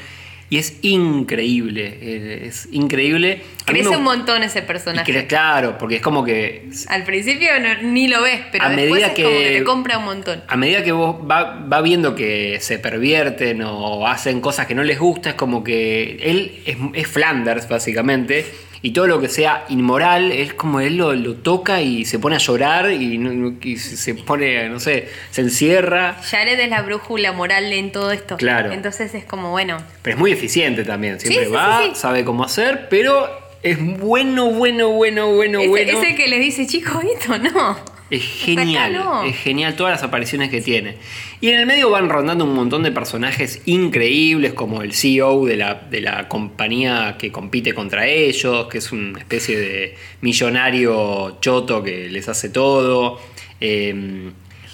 Y 0.51 0.57
es 0.57 0.79
increíble, 0.81 1.97
eh, 2.01 2.43
es 2.47 2.67
increíble. 2.73 3.41
Crece 3.63 3.87
un 3.87 4.03
montón 4.03 4.43
ese 4.43 4.61
personaje. 4.61 5.25
claro, 5.25 5.77
porque 5.77 5.95
es 5.95 6.01
como 6.01 6.25
que 6.25 6.67
Al 6.89 7.05
principio 7.05 7.51
no- 7.61 7.81
ni 7.89 8.09
lo 8.09 8.21
ves, 8.21 8.41
pero 8.51 8.65
A 8.65 8.69
después 8.69 8.91
medida 8.91 9.07
es 9.07 9.13
que- 9.13 9.23
como 9.23 9.37
que 9.37 9.49
te 9.59 9.63
compra 9.63 9.97
un 9.97 10.03
montón. 10.03 10.43
a 10.45 10.57
medida 10.57 10.83
que 10.83 10.91
vos 10.91 11.15
va, 11.21 11.65
va 11.71 11.81
viendo 11.81 12.15
que 12.15 12.57
se 12.59 12.79
pervierten 12.79 13.61
o 13.61 14.05
hacen 14.05 14.41
cosas 14.41 14.67
que 14.67 14.75
no 14.75 14.83
les 14.83 14.99
gusta, 14.99 15.29
es 15.29 15.35
como 15.35 15.63
que 15.63 16.17
él 16.21 16.59
es, 16.65 16.75
es 16.95 17.07
Flanders, 17.07 17.69
básicamente, 17.69 18.45
y 18.83 18.91
todo 18.91 19.07
lo 19.07 19.21
que 19.21 19.29
sea 19.29 19.65
inmoral, 19.69 20.31
es 20.31 20.53
como 20.53 20.79
él 20.79 20.97
lo, 20.97 21.13
lo 21.13 21.35
toca 21.35 21.81
y 21.81 22.05
se 22.05 22.17
pone 22.17 22.35
a 22.35 22.39
llorar 22.39 22.91
y, 22.91 23.19
y 23.61 23.77
se 23.77 24.15
pone, 24.15 24.69
no 24.69 24.79
sé, 24.79 25.07
se 25.29 25.41
encierra. 25.41 26.17
Jared 26.23 26.59
es 26.59 26.69
la 26.69 26.81
brújula 26.81 27.31
moral 27.31 27.71
en 27.71 27.91
todo 27.91 28.11
esto. 28.11 28.37
Claro. 28.37 28.71
Entonces 28.71 29.13
es 29.13 29.23
como, 29.25 29.51
bueno, 29.51 29.77
Pero 30.01 30.15
es 30.15 30.19
muy 30.19 30.31
eficiente 30.31 30.83
también, 30.83 31.19
siempre 31.19 31.43
Sí, 31.43 31.49
sí, 31.49 31.55
va, 31.55 31.81
sí, 31.83 31.91
sabe 31.95 32.25
cómo 32.25 32.43
hacer, 32.43 32.87
pero 32.89 33.29
es 33.61 33.77
bueno, 33.99 34.51
bueno, 34.51 34.89
bueno, 34.89 35.31
bueno, 35.31 35.59
ese, 35.59 35.69
bueno. 35.69 35.99
ese 35.99 36.15
que 36.15 36.27
les 36.27 36.39
dice, 36.39 36.65
chico, 36.65 37.01
esto 37.01 37.37
no. 37.37 37.77
Es 38.11 38.23
genial, 38.23 38.93
no. 38.93 39.23
es 39.23 39.37
genial 39.37 39.75
todas 39.77 39.93
las 39.93 40.03
apariciones 40.03 40.49
que 40.49 40.59
tiene. 40.59 40.97
Y 41.39 41.49
en 41.49 41.59
el 41.59 41.65
medio 41.65 41.89
van 41.89 42.09
rondando 42.09 42.43
un 42.43 42.53
montón 42.53 42.83
de 42.83 42.91
personajes 42.91 43.61
increíbles, 43.65 44.53
como 44.53 44.81
el 44.81 44.93
CEO 44.93 45.45
de 45.45 45.55
la, 45.55 45.75
de 45.75 46.01
la 46.01 46.27
compañía 46.27 47.15
que 47.17 47.31
compite 47.31 47.73
contra 47.73 48.05
ellos, 48.05 48.67
que 48.67 48.79
es 48.79 48.91
una 48.91 49.17
especie 49.17 49.57
de 49.57 49.95
millonario 50.19 51.37
choto 51.39 51.81
que 51.81 52.09
les 52.09 52.27
hace 52.27 52.49
todo. 52.49 53.17
Eh, 53.61 54.31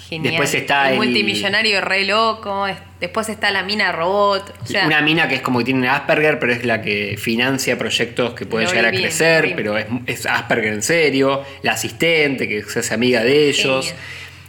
Genial. 0.08 0.32
Después 0.32 0.54
está 0.54 0.86
el 0.88 0.92
el, 0.94 0.98
multimillonario 0.98 1.80
re 1.82 2.04
loco. 2.04 2.66
es- 2.66 2.78
Después 3.00 3.28
está 3.28 3.50
la 3.50 3.62
mina 3.62 3.92
robot. 3.92 4.54
O 4.62 4.66
sea, 4.66 4.86
una 4.86 5.00
mina 5.02 5.28
que 5.28 5.36
es 5.36 5.40
como 5.40 5.58
que 5.60 5.66
tiene 5.66 5.86
Asperger, 5.88 6.38
pero 6.40 6.52
es 6.52 6.64
la 6.64 6.82
que 6.82 7.16
financia 7.18 7.78
proyectos 7.78 8.32
que 8.34 8.44
pueden 8.46 8.68
llegar 8.68 8.86
a 8.86 8.90
bien, 8.90 9.02
crecer, 9.04 9.52
pero 9.54 9.78
es, 9.78 9.86
es 10.06 10.26
Asperger 10.26 10.72
en 10.72 10.82
serio. 10.82 11.42
La 11.62 11.72
asistente 11.72 12.48
que 12.48 12.62
se 12.64 12.80
hace 12.80 12.94
amiga 12.94 13.22
de 13.22 13.50
ellos. 13.50 13.94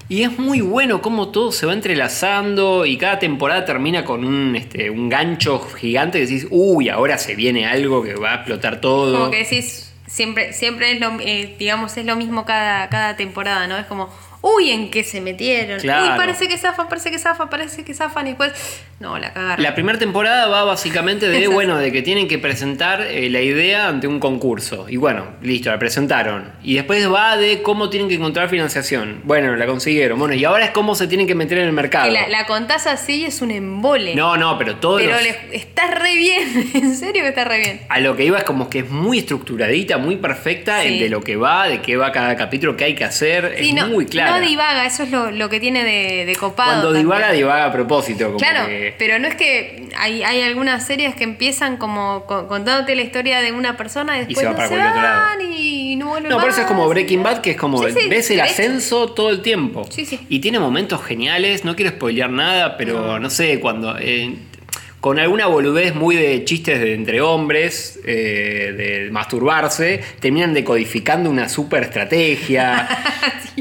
Y 0.08 0.24
es 0.24 0.40
muy 0.40 0.62
bueno 0.62 1.04
cómo 1.04 1.30
todo 1.30 1.52
se 1.52 1.68
va 1.68 1.74
entrelazando 1.74 2.86
y 2.88 2.98
cada 2.98 3.20
temporada 3.20 3.66
termina 3.66 4.04
con 4.04 4.26
un, 4.26 4.56
este, 4.56 4.90
un 4.90 5.08
gancho 5.08 5.60
gigante 5.60 6.18
que 6.20 6.26
decís, 6.26 6.48
uy, 6.50 6.90
ahora 6.90 7.20
se 7.20 7.36
viene 7.36 7.68
algo 7.68 8.02
que 8.02 8.16
va 8.16 8.32
a 8.32 8.36
explotar 8.38 8.82
todo. 8.82 9.20
como 9.20 9.30
que 9.30 9.38
decís, 9.44 9.94
siempre, 10.08 10.54
siempre 10.54 10.94
es 10.94 11.00
lo, 11.00 11.12
eh, 11.20 11.56
digamos, 11.60 11.96
es 11.98 12.06
lo 12.08 12.16
mismo 12.16 12.44
cada, 12.46 12.90
cada 12.90 13.16
temporada, 13.16 13.68
¿no? 13.68 13.78
Es 13.78 13.86
como, 13.86 14.10
uy, 14.42 14.72
¿en 14.72 14.90
qué 14.92 15.04
se 15.04 15.22
metieron? 15.22 15.80
Claro. 15.80 16.12
Uy, 16.12 16.18
parece 16.18 16.48
que 16.48 16.58
zafan, 16.58 16.88
parece 16.88 17.12
que 17.12 17.20
zafan, 17.20 17.50
parece 17.50 17.84
que 17.84 17.94
zafan 17.94 18.28
y 18.28 18.30
después, 18.32 18.54
no, 19.00 19.18
la 19.18 19.32
cagaron. 19.34 19.64
La 19.64 19.74
primera 19.76 19.98
temporada 19.98 20.48
va 20.48 20.66
básicamente 20.66 21.30
de, 21.30 21.48
bueno, 21.48 21.78
de 21.78 21.92
que 21.92 22.02
tienen 22.02 22.28
que 22.28 22.38
presentar 22.38 23.02
eh, 23.02 23.30
la 23.30 23.40
idea 23.42 23.88
ante 23.88 24.08
un 24.08 24.20
concurso. 24.20 24.88
Y 24.90 24.98
bueno, 24.98 25.26
listo, 25.42 25.70
la 25.70 25.80
presentaron. 25.80 26.52
Y 26.64 26.76
después 26.76 27.10
va 27.12 27.38
de 27.38 27.62
cómo 27.62 27.90
tienen 27.90 28.10
que 28.10 28.16
encontrar 28.16 28.50
financiación. 28.50 29.22
Bueno, 29.24 29.56
la 29.56 29.66
consiguieron. 29.68 30.20
Bueno, 30.20 30.34
y 30.36 30.44
ahora 30.44 30.66
es 30.66 30.72
cómo 30.72 30.96
se 30.96 31.08
tienen 31.08 31.28
que 31.28 31.36
meter 31.36 31.60
en 31.60 31.66
el 31.68 31.72
mercado. 31.72 32.08
Que 32.08 32.12
la, 32.12 32.28
la 32.28 32.46
contás 32.46 32.88
así 32.88 33.24
es 33.24 33.42
un 33.42 33.52
embole. 33.52 34.16
No, 34.16 34.36
no, 34.36 34.58
pero 34.58 34.76
todo 34.76 34.98
pero 34.98 35.12
los- 35.14 35.24
le- 35.24 35.56
está 35.56 35.88
re 35.92 36.16
bien, 36.18 36.70
en 36.74 36.96
serio 36.96 37.24
que 37.24 37.30
está 37.30 37.46
re 37.46 37.60
bien. 37.60 37.82
A 37.88 38.00
lo 38.02 38.18
que 38.18 38.26
iba 38.26 38.38
es 38.38 38.44
como 38.44 38.70
que 38.70 38.80
es 38.80 38.90
muy 38.90 39.20
estructuradita, 39.20 39.98
muy 39.98 40.18
perfecta 40.18 40.82
Sí. 40.82 40.88
en 40.90 41.00
de 41.00 41.10
lo 41.10 41.22
que 41.22 41.38
va, 41.38 41.68
de 41.70 41.82
qué 41.82 41.96
va 41.96 42.12
cada 42.12 42.36
capítulo, 42.36 42.76
qué 42.76 42.84
hay 42.84 42.96
que 42.96 43.06
hacer. 43.06 43.56
Sí, 43.58 43.70
es 43.70 43.76
no, 43.76 43.88
muy 43.88 44.06
clara. 44.08 44.32
no 44.40 44.46
divaga, 44.46 44.86
eso 44.86 45.04
es 45.04 45.12
lo, 45.12 45.32
lo 45.32 45.48
que 45.50 45.60
tiene 45.62 45.84
de, 45.86 46.26
de 46.26 46.36
copado. 46.36 46.70
Cuando 46.70 46.88
también. 46.88 47.06
divaga, 47.06 47.32
divaga 47.32 47.66
a 47.66 47.72
propósito. 47.72 48.26
Como 48.26 48.38
Claro, 48.40 48.68
que- 48.68 48.89
pero 48.98 49.20
no 49.20 49.28
es 49.28 49.36
que 49.36 49.90
hay, 49.98 50.24
hay 50.24 50.42
algunas 50.42 50.86
series 50.88 51.16
que 51.16 51.24
empiezan 51.24 51.78
como 51.78 52.26
co- 52.26 52.48
contándote 52.48 52.96
la 52.96 53.02
historia 53.04 53.42
de 53.42 53.52
una 53.52 53.78
persona 53.78 54.16
y 54.18 54.26
después 54.26 54.40
se 54.40 54.46
va 54.46 54.52
no 54.52 54.56
para 54.58 54.68
se 54.70 54.74
cualquier 54.76 54.92
otro 54.98 55.02
lado. 55.04 55.22
van 55.38 55.52
y 55.54 55.96
no 55.96 56.08
vuelven 56.10 56.30
No, 56.32 56.40
por 56.40 56.50
eso 56.50 56.62
es 56.62 56.68
como 56.68 56.88
Breaking 56.88 57.24
Bad, 57.24 57.42
que 57.42 57.52
es 57.52 57.58
como 57.58 57.84
Sí, 57.88 57.94
sí, 58.00 58.10
ves 58.10 58.32
el 58.32 58.42
ascenso 58.42 59.10
todo 59.14 59.30
el 59.30 59.42
tiempo. 59.42 59.86
Sí, 59.92 60.06
sí. 60.06 60.20
Y 60.30 60.40
tiene 60.40 60.60
momentos 60.60 61.04
geniales, 61.04 61.64
no 61.66 61.76
quiero 61.76 61.92
spoilear 61.92 62.30
nada, 62.30 62.78
pero 62.78 63.20
no, 63.20 63.30
sé, 63.30 63.60
cuando. 63.60 63.98
eh, 64.00 64.36
con 65.00 65.18
alguna 65.18 65.48
boludez 65.48 65.96
muy 65.96 66.16
de 66.16 66.44
chistes 66.44 66.80
de 66.80 66.94
entre 66.94 67.22
hombres, 67.22 68.00
eh, 68.06 68.74
de 69.06 69.12
masturbarse, 69.12 70.02
terminan 70.20 70.54
decodificando 70.54 71.30
una 71.30 71.48
super 71.50 71.84
estrategia. 71.84 72.88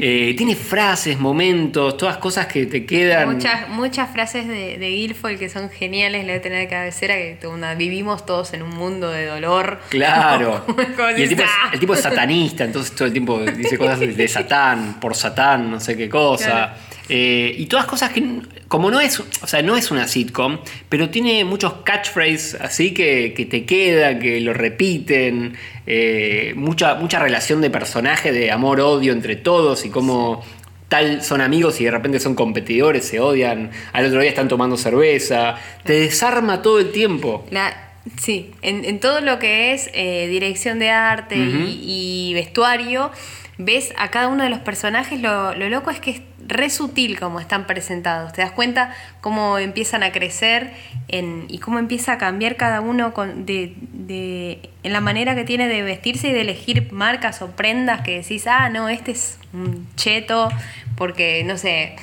Eh, 0.01 0.33
tiene 0.37 0.55
frases, 0.55 1.19
momentos, 1.19 1.97
todas 1.97 2.15
cosas 2.15 2.47
que 2.47 2.65
te 2.67 2.85
quedan. 2.85 3.33
Muchas, 3.33 3.67
muchas 3.67 4.09
frases 4.09 4.47
de, 4.47 4.77
de 4.77 4.89
Guilfoyle 4.91 5.37
que 5.37 5.49
son 5.49 5.69
geniales, 5.69 6.21
le 6.23 6.31
voy 6.31 6.39
a 6.39 6.41
tener 6.41 6.59
de 6.59 6.67
cabecera, 6.69 7.15
que 7.15 7.37
onda, 7.45 7.75
vivimos 7.75 8.25
todos 8.25 8.53
en 8.53 8.61
un 8.61 8.69
mundo 8.69 9.11
de 9.11 9.25
dolor. 9.25 9.81
Claro. 9.89 10.65
Y 11.17 11.23
el 11.23 11.27
tipo, 11.27 11.41
es, 11.41 11.49
"Ah". 11.51 11.69
el 11.73 11.79
tipo 11.81 11.93
es 11.95 11.99
satanista, 11.99 12.63
entonces 12.63 12.95
todo 12.95 13.07
el 13.07 13.11
tiempo 13.11 13.41
dice 13.41 13.77
cosas 13.77 13.99
de, 13.99 14.07
de 14.13 14.27
Satán, 14.29 15.01
por 15.01 15.15
Satán, 15.15 15.69
no 15.69 15.81
sé 15.81 15.97
qué 15.97 16.07
cosa. 16.07 16.45
Claro. 16.45 16.71
Eh, 17.09 17.55
y 17.57 17.65
todas 17.65 17.85
cosas 17.87 18.11
que, 18.11 18.23
como 18.67 18.91
no 18.91 19.01
es, 19.01 19.19
o 19.19 19.47
sea, 19.47 19.61
no 19.63 19.75
es 19.75 19.89
una 19.89 20.07
sitcom, 20.07 20.59
pero 20.89 21.09
tiene 21.09 21.43
muchos 21.43 21.73
catchphrases 21.83 22.55
así 22.61 22.93
que, 22.93 23.33
que 23.35 23.45
te 23.45 23.65
quedan, 23.65 24.19
que 24.19 24.39
lo 24.41 24.53
repiten, 24.53 25.55
eh, 25.87 26.53
mucha, 26.55 26.95
mucha 26.95 27.17
relación 27.19 27.61
de 27.61 27.69
personaje, 27.71 28.31
de 28.31 28.51
amor-odio 28.51 29.11
entre 29.11 29.35
todos 29.35 29.85
y 29.85 29.89
cómo 29.89 30.43
tal 30.87 31.23
son 31.23 31.41
amigos 31.41 31.81
y 31.81 31.85
de 31.85 31.91
repente 31.91 32.19
son 32.19 32.35
competidores, 32.35 33.05
se 33.05 33.19
odian, 33.19 33.71
al 33.93 34.05
otro 34.05 34.21
día 34.21 34.29
están 34.29 34.47
tomando 34.47 34.77
cerveza, 34.77 35.55
te 35.83 35.93
desarma 35.93 36.61
todo 36.61 36.79
el 36.79 36.91
tiempo. 36.91 37.45
La- 37.51 37.91
sí, 38.21 38.51
en, 38.61 38.85
en 38.85 38.99
todo 38.99 39.21
lo 39.21 39.37
que 39.39 39.73
es 39.73 39.89
eh, 39.93 40.27
dirección 40.29 40.79
de 40.79 40.89
arte 40.89 41.35
y, 41.37 42.29
y 42.29 42.33
vestuario, 42.33 43.11
ves 43.59 43.93
a 43.97 44.09
cada 44.09 44.29
uno 44.29 44.43
de 44.43 44.49
los 44.49 44.59
personajes, 44.59 45.21
lo, 45.21 45.53
lo 45.53 45.69
loco 45.69 45.91
es 45.91 45.99
que 45.99 46.11
es 46.11 46.21
re 46.47 46.69
sutil 46.71 47.19
como 47.19 47.39
están 47.39 47.67
presentados. 47.67 48.33
Te 48.33 48.41
das 48.41 48.51
cuenta 48.51 48.95
cómo 49.21 49.59
empiezan 49.59 50.01
a 50.01 50.11
crecer 50.11 50.71
en- 51.09 51.45
y 51.49 51.59
cómo 51.59 51.77
empieza 51.77 52.13
a 52.13 52.17
cambiar 52.17 52.55
cada 52.55 52.81
uno 52.81 53.13
con- 53.13 53.45
de, 53.45 53.75
de- 53.91 54.69
en 54.83 54.93
la 54.93 55.01
manera 55.01 55.35
que 55.35 55.43
tiene 55.43 55.67
de 55.67 55.83
vestirse 55.83 56.29
y 56.29 56.33
de 56.33 56.41
elegir 56.41 56.91
marcas 56.91 57.41
o 57.43 57.51
prendas 57.51 58.01
que 58.01 58.21
decís, 58.21 58.47
ah, 58.47 58.69
no, 58.69 58.89
este 58.89 59.11
es 59.11 59.37
un 59.53 59.87
cheto, 59.95 60.49
porque, 60.95 61.43
no 61.43 61.57
sé, 61.57 61.95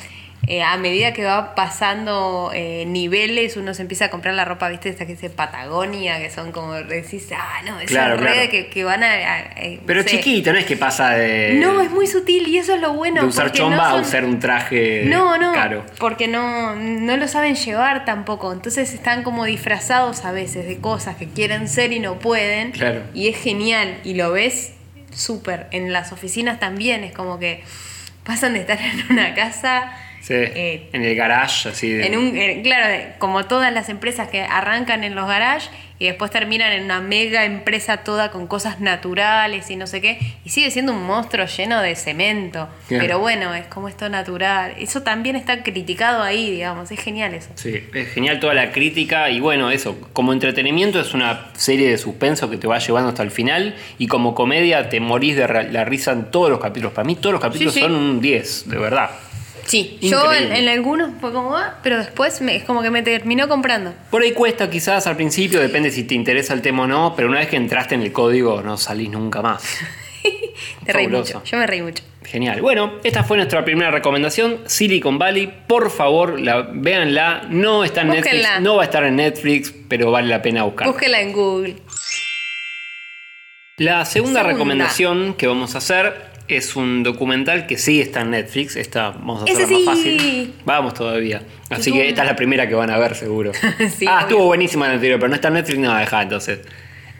eh, 0.49 0.63
a 0.63 0.77
medida 0.77 1.13
que 1.13 1.25
va 1.25 1.55
pasando 1.55 2.51
eh, 2.55 2.85
niveles, 2.87 3.57
uno 3.57 3.75
se 3.75 3.83
empieza 3.83 4.07
a 4.07 4.11
comprar 4.11 4.35
la 4.35 4.45
ropa, 4.45 4.69
viste, 4.69 4.89
esta 4.89 5.05
que 5.07 5.13
dice 5.15 5.29
Patagonia, 5.31 6.19
que 6.21 6.31
son 6.31 6.53
como, 6.53 6.73
decís, 6.75 7.29
ah, 7.37 7.63
no, 7.65 7.79
Claro, 7.87 8.15
es 8.15 8.21
re 8.21 8.33
claro. 8.33 8.51
que, 8.51 8.67
que 8.69 8.85
van 8.85 9.03
a... 9.03 9.11
a- 9.11 9.41
eh, 9.57 9.81
Pero 9.87 10.03
chiquito, 10.05 10.53
no 10.53 10.59
es 10.59 10.65
que 10.67 10.77
pasa 10.77 11.11
de. 11.11 11.55
No, 11.61 11.81
es 11.81 11.91
muy 11.91 12.07
sutil 12.07 12.47
y 12.49 12.59
eso 12.59 12.75
es 12.75 12.81
lo 12.81 12.93
bueno. 12.93 13.23
de 13.23 13.27
usar 13.27 13.51
chomba 13.53 13.77
no 13.91 13.97
a 13.97 14.01
usar 14.01 14.25
un 14.25 14.39
traje 14.39 15.05
no, 15.07 15.37
no, 15.39 15.53
caro. 15.53 15.85
porque 15.99 16.29
no, 16.29 16.75
no 16.77 17.17
lo 17.17 17.27
saben 17.29 17.55
llevar 17.57 18.05
tampoco. 18.05 18.53
Entonces 18.53 18.93
están 18.95 19.23
como 19.25 19.45
disfrazados 19.45 20.25
a 20.25 20.33
veces 20.33 20.67
de 20.67 20.79
cosas 20.79 21.17
que 21.17 21.27
quieren 21.29 21.69
ser 21.69 21.93
y 21.93 21.99
no 22.01 22.19
pueden. 22.19 22.73
Claro. 22.73 23.03
Y 23.15 23.29
es 23.29 23.37
genial. 23.37 23.99
Y 24.05 24.15
lo 24.15 24.31
ves 24.33 24.73
súper. 25.13 25.67
En 25.71 25.93
las 25.93 26.13
oficinas 26.13 26.61
también 26.61 27.03
es 27.05 27.13
como 27.13 27.39
que 27.39 27.65
pasan 28.25 28.53
de 28.55 28.61
estar 28.61 28.79
en 28.81 29.05
una 29.11 29.35
casa. 29.35 29.93
Sí, 30.27 30.35
eh, 30.35 30.89
en 30.93 31.05
el 31.05 31.15
garage, 31.15 31.69
así 31.69 31.89
de. 31.89 32.05
en 32.07 32.19
un, 32.19 32.37
eh, 32.37 32.61
claro, 32.65 33.15
como 33.19 33.45
todas 33.45 33.73
las 33.73 33.89
empresas 33.89 34.29
que 34.29 34.43
arrancan 34.43 35.05
en 35.05 35.15
los 35.15 35.29
garages 35.29 35.71
y 36.01 36.07
después 36.07 36.33
terminan 36.33 36.73
en 36.73 36.83
una 36.83 37.01
mega 37.01 37.45
empresa 37.45 37.99
toda 37.99 38.33
con 38.33 38.49
cosas 38.49 38.81
naturales 38.81 39.71
y 39.71 39.77
no 39.77 39.87
sé 39.87 40.01
qué, 40.01 40.19
y 40.45 40.51
sigue 40.51 40.73
siendo 40.73 40.93
un 40.93 41.05
monstruo 41.05 41.47
lleno 41.47 41.81
de 41.81 41.95
cemento. 41.95 42.69
Pero 42.89 43.21
bueno, 43.21 43.55
es 43.55 43.67
como 43.67 43.89
esto 43.89 44.09
natural. 44.09 44.75
Eso 44.81 45.03
también 45.03 45.37
está 45.37 45.63
criticado 45.63 46.25
ahí, 46.25 46.51
digamos, 46.51 46.91
es 46.91 46.99
genial 47.01 47.33
eso. 47.33 47.51
Sí, 47.55 47.85
es 47.95 48.09
genial 48.09 48.41
toda 48.41 48.53
la 48.55 48.73
crítica 48.73 49.31
y 49.31 49.39
bueno, 49.39 49.71
eso, 49.71 49.97
como 50.13 50.33
entretenimiento 50.33 51.01
es 51.01 51.15
una 51.15 51.47
serie 51.55 51.89
de 51.89 51.99
suspenso 51.99 52.51
que 52.51 52.57
te 52.57 52.67
va 52.67 52.79
llevando 52.79 53.11
hasta 53.11 53.23
el 53.23 53.31
final 53.31 53.77
y 53.97 54.09
como 54.09 54.35
comedia 54.35 54.89
te 54.89 54.99
morís 54.99 55.37
de 55.37 55.47
la 55.71 55.85
risa 55.85 56.11
en 56.11 56.33
todos 56.33 56.51
los 56.51 56.59
capítulos. 56.59 56.93
Para 56.95 57.07
mí 57.07 57.15
todos 57.15 57.33
los 57.35 57.41
capítulos 57.41 57.73
Sí, 57.75 57.81
sí. 57.81 57.87
son 57.87 57.95
un 57.95 58.21
10, 58.21 58.69
de 58.69 58.77
verdad. 58.79 59.11
Sí, 59.67 59.99
yo 60.01 60.33
en, 60.33 60.69
algunos 60.69 61.11
fue 61.21 61.33
como, 61.33 61.57
ah, 61.57 61.79
pero 61.83 61.99
después 61.99 62.41
me- 62.41 62.55
es 62.57 62.65
como 62.65 62.83
que 62.83 62.91
me 62.91 63.03
terminó 63.03 63.49
comprando. 63.49 63.93
Por 64.11 64.23
ahí 64.23 64.33
cuesta 64.33 64.71
quizás 64.71 65.07
al 65.07 65.17
principio, 65.17 65.61
depende 65.61 65.91
si 65.91 66.05
te 66.05 66.15
interesa 66.15 66.55
el 66.55 66.63
tema 66.63 66.85
o 66.85 66.87
no, 66.87 67.15
pero 67.17 67.29
una 67.29 67.41
vez 67.41 67.49
que 67.49 67.57
entraste 67.57 67.95
en 67.97 68.03
el 68.03 68.13
código 68.13 68.63
no 68.63 68.77
salís 68.77 69.11
nunca 69.11 69.43
más. 69.43 69.63
Te 70.85 70.93
reí 70.93 71.09
mucho, 71.09 71.43
yo 71.45 71.59
me 71.59 71.67
reí 71.67 71.83
mucho. 71.83 72.03
Genial. 72.25 72.61
Bueno, 72.61 72.95
esta 73.05 73.23
fue 73.23 73.37
nuestra 73.37 73.65
primera 73.65 73.91
recomendación, 73.93 74.61
Silicon 74.67 75.19
Valley. 75.19 75.53
Por 75.69 75.91
favor, 75.91 76.41
la, 76.41 76.63
véanla. 76.73 77.43
No 77.51 77.85
está 77.85 78.01
en 78.03 78.09
Búsquenla. 78.09 78.33
Netflix, 78.33 78.61
no 78.63 78.77
va 78.77 78.83
a 78.83 78.85
estar 78.87 79.05
en 79.05 79.17
Netflix, 79.17 79.73
pero 79.89 80.11
vale 80.11 80.29
la 80.29 80.43
pena 80.43 80.65
buscarla. 80.65 80.93
Búsquela 80.93 81.21
en 81.21 81.33
Google. 81.33 81.77
La 83.79 84.05
segunda, 84.07 84.41
Segunda. 84.41 84.43
recomendación 84.43 85.35
que 85.35 85.47
vamos 85.47 85.75
a 85.75 85.79
hacer 85.79 86.15
es 86.49 86.77
un 86.77 87.03
documental 87.03 87.67
que 87.67 87.77
sí 87.79 88.01
está 88.01 88.23
en 88.23 88.31
Netflix. 88.31 88.77
Esta 88.77 89.11
vamos 89.11 89.43
a 89.43 89.45
¡Ese 89.47 89.65
hacerla 89.65 89.79
más 89.85 89.97
fácil. 89.97 90.55
Vamos 90.65 90.95
todavía. 90.95 91.43
Así 91.71 91.93
que 91.93 92.09
esta 92.09 92.23
es 92.23 92.29
la 92.29 92.37
primera 92.37 92.69
que 92.69 92.75
van 92.75 92.91
a 92.91 92.99
ver, 92.99 93.15
seguro. 93.15 93.53
Sí, 93.97 94.07
ah, 94.09 94.17
obvio. 94.17 94.21
estuvo 94.21 94.45
buenísima 94.47 94.87
la 94.89 94.95
anterior, 94.95 95.19
pero 95.19 95.29
no 95.29 95.35
está 95.35 95.49
en 95.49 95.55
Netflix, 95.55 95.79
no, 95.79 95.95
deja 95.97 96.23
entonces. 96.23 96.61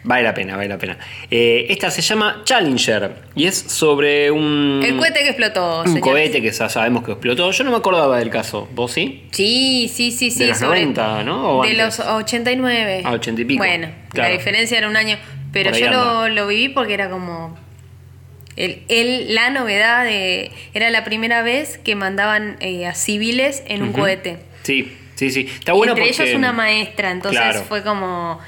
Vale 0.03 0.23
la 0.23 0.33
pena, 0.33 0.55
vale 0.55 0.69
la 0.69 0.77
pena. 0.77 0.97
Eh, 1.29 1.65
esta 1.69 1.91
se 1.91 2.01
llama 2.01 2.41
Challenger 2.45 3.11
y 3.35 3.45
es 3.45 3.57
sobre 3.57 4.31
un. 4.31 4.81
El 4.85 4.95
cohete 4.95 5.19
que 5.19 5.29
explotó. 5.29 5.79
Un 5.81 5.85
señores. 5.87 6.01
cohete 6.03 6.41
que 6.41 6.53
sabemos 6.53 7.03
que 7.03 7.11
explotó. 7.11 7.51
Yo 7.51 7.63
no 7.65 7.71
me 7.71 7.77
acordaba 7.77 8.17
del 8.19 8.29
caso. 8.29 8.69
¿Vos 8.73 8.93
sí? 8.93 9.27
Sí, 9.31 9.91
sí, 9.93 10.11
sí, 10.11 10.31
sí. 10.31 10.39
De 10.39 10.47
los 10.49 10.61
90, 10.61 11.23
¿no? 11.23 11.57
¿O 11.59 11.63
de 11.63 11.71
antes? 11.81 11.97
los 11.97 12.07
89. 12.07 13.01
Ah, 13.03 13.11
80 13.11 13.41
y 13.41 13.45
pico. 13.45 13.57
Bueno, 13.57 13.89
Claro. 14.09 14.29
la 14.29 14.37
diferencia 14.37 14.77
era 14.77 14.87
un 14.87 14.95
año. 14.95 15.17
Pero 15.51 15.75
yo 15.77 15.89
lo, 15.89 16.29
lo 16.29 16.47
viví 16.47 16.69
porque 16.69 16.93
era 16.93 17.09
como. 17.09 17.57
El, 18.57 18.81
el- 18.89 19.33
la 19.35 19.49
novedad 19.49 20.03
de. 20.03 20.51
Era 20.73 20.89
la 20.89 21.03
primera 21.03 21.41
vez 21.43 21.77
que 21.77 21.95
mandaban 21.95 22.57
eh, 22.59 22.85
a 22.87 22.93
civiles 22.95 23.63
en 23.67 23.83
un 23.83 23.93
cohete. 23.93 24.39
Sí, 24.63 24.91
sí, 25.15 25.29
sí. 25.31 25.47
Está 25.49 25.73
bueno 25.73 25.93
Entre 25.93 26.07
porque. 26.09 26.23
ellos 26.23 26.35
una 26.35 26.51
maestra, 26.51 27.11
entonces 27.11 27.39
Claro. 27.39 27.61
fue 27.61 27.83
como 27.83 28.39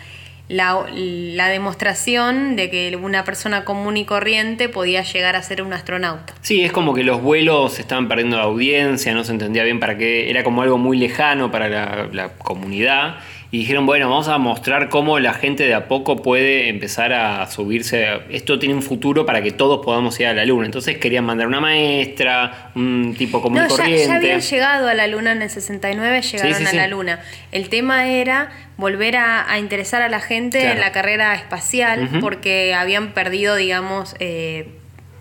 la, 0.48 0.84
la 0.92 1.48
demostración 1.50 2.56
de 2.56 2.72
que 2.72 2.96
una 3.00 3.24
persona 3.24 3.64
común 3.66 3.98
y 3.98 4.06
corriente 4.06 4.68
podía 4.68 5.04
llegar 5.04 5.36
a 5.36 5.44
ser 5.44 5.62
un 5.62 5.72
astronauta. 5.74 6.34
Sí, 6.42 6.64
es 6.64 6.72
como 6.72 6.94
que 6.96 7.04
los 7.04 7.22
vuelos 7.22 7.80
estaban 7.80 8.08
perdiendo 8.08 8.38
la 8.38 8.44
audiencia, 8.44 9.14
no 9.14 9.24
se 9.24 9.32
entendía 9.32 9.64
bien 9.64 9.80
para 9.80 9.98
qué, 9.98 10.30
era 10.30 10.44
como 10.44 10.64
algo 10.64 10.80
muy 10.80 10.98
lejano 10.98 11.52
para 11.52 11.70
la, 11.70 12.10
la 12.12 12.30
comunidad. 12.34 13.18
Y 13.52 13.58
dijeron, 13.60 13.88
bueno, 13.88 14.08
vamos 14.10 14.28
a 14.28 14.38
mostrar 14.38 14.90
cómo 14.90 15.18
la 15.18 15.34
gente 15.34 15.64
de 15.64 15.74
a 15.74 15.88
poco 15.88 16.22
puede 16.22 16.70
empezar 16.70 17.14
a 17.14 17.48
subirse. 17.50 18.08
Esto 18.30 18.60
tiene 18.60 18.76
un 18.76 18.84
futuro 18.84 19.26
para 19.26 19.42
que 19.42 19.50
todos 19.52 19.84
podamos 19.84 20.20
ir 20.20 20.28
a 20.28 20.34
la 20.36 20.46
luna. 20.46 20.68
Entonces 20.68 21.00
querían 21.00 21.26
mandar 21.26 21.48
una 21.48 21.60
maestra, 21.60 22.70
un 22.76 23.16
tipo 23.18 23.42
común 23.42 23.58
y 23.58 23.62
No, 23.62 23.68
ya, 23.70 23.76
corriente. 23.76 24.06
ya 24.08 24.16
habían 24.18 24.42
llegado 24.42 24.88
a 24.88 24.94
la 24.94 25.08
luna 25.08 25.32
en 25.32 25.42
el 25.42 25.50
69, 25.50 26.22
llegaron 26.22 26.54
sí, 26.54 26.64
a 26.64 26.68
sí. 26.68 26.76
la 26.78 26.88
luna. 26.88 27.22
El 27.52 27.70
tema 27.70 28.08
era 28.08 28.52
volver 28.78 29.18
a, 29.18 29.52
a 29.52 29.58
interesar 29.58 30.04
a 30.04 30.10
la 30.10 30.20
gente 30.20 30.60
Claro. 30.60 30.76
en 30.76 30.82
la 30.82 30.92
carrera 30.92 31.34
espacial 31.34 32.08
porque 32.22 32.76
habían 32.76 33.14
perdido, 33.14 33.56
digamos, 33.56 34.16
eh, 34.20 34.68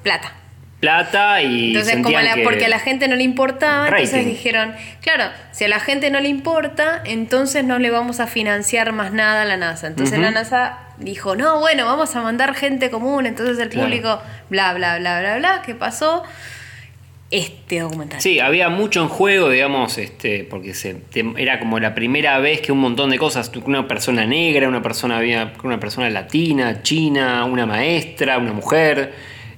plata. 0.02 0.34
Plata 0.80 1.42
y. 1.42 1.68
Entonces, 1.68 1.94
como 1.94 2.04
sentían 2.10 2.20
a 2.26 2.28
la- 2.30 2.34
que- 2.36 2.42
porque 2.44 2.64
a 2.66 2.68
la 2.68 2.78
gente 2.78 3.08
no 3.08 3.16
le 3.16 3.24
importaba, 3.24 3.86
entonces 3.88 4.26
dijeron, 4.26 4.74
claro, 5.02 5.24
si 5.50 5.64
a 5.64 5.68
la 5.68 5.80
gente 5.80 6.10
no 6.10 6.20
le 6.20 6.28
importa, 6.28 7.02
entonces 7.04 7.64
no 7.64 7.78
le 7.80 7.90
vamos 7.90 8.20
a 8.20 8.26
financiar 8.28 8.92
más 8.92 9.12
nada 9.12 9.42
a 9.42 9.44
la 9.44 9.56
NASA. 9.56 9.88
Entonces 9.88 10.18
la 10.20 10.30
NASA 10.30 10.78
dijo, 10.98 11.34
no, 11.34 11.58
bueno, 11.58 11.84
vamos 11.84 12.14
a 12.14 12.22
mandar 12.22 12.54
gente 12.54 12.90
común, 12.90 13.26
entonces 13.26 13.58
el 13.58 13.70
público, 13.70 14.20
bla, 14.50 14.72
bla, 14.74 14.98
bla, 14.98 15.18
bla, 15.20 15.36
bla, 15.38 15.62
¿qué 15.66 15.74
pasó? 15.74 16.22
este 17.30 17.80
documental. 17.80 18.22
Sí, 18.22 18.40
había 18.40 18.70
mucho 18.70 19.02
en 19.02 19.08
juego, 19.08 19.50
digamos, 19.50 19.98
este, 19.98 20.44
porque 20.48 20.72
se, 20.72 20.94
te- 20.94 21.26
era 21.36 21.58
como 21.58 21.78
la 21.78 21.94
primera 21.94 22.38
vez 22.38 22.62
que 22.62 22.72
un 22.72 22.78
montón 22.78 23.10
de 23.10 23.18
cosas, 23.18 23.52
una 23.66 23.86
persona 23.86 24.24
negra, 24.24 24.66
una 24.66 24.80
persona, 24.80 25.18
había 25.18 25.52
una 25.62 25.78
persona 25.78 26.08
latina, 26.08 26.82
china, 26.82 27.44
una 27.44 27.66
maestra, 27.66 28.38
una 28.38 28.54
mujer. 28.54 29.12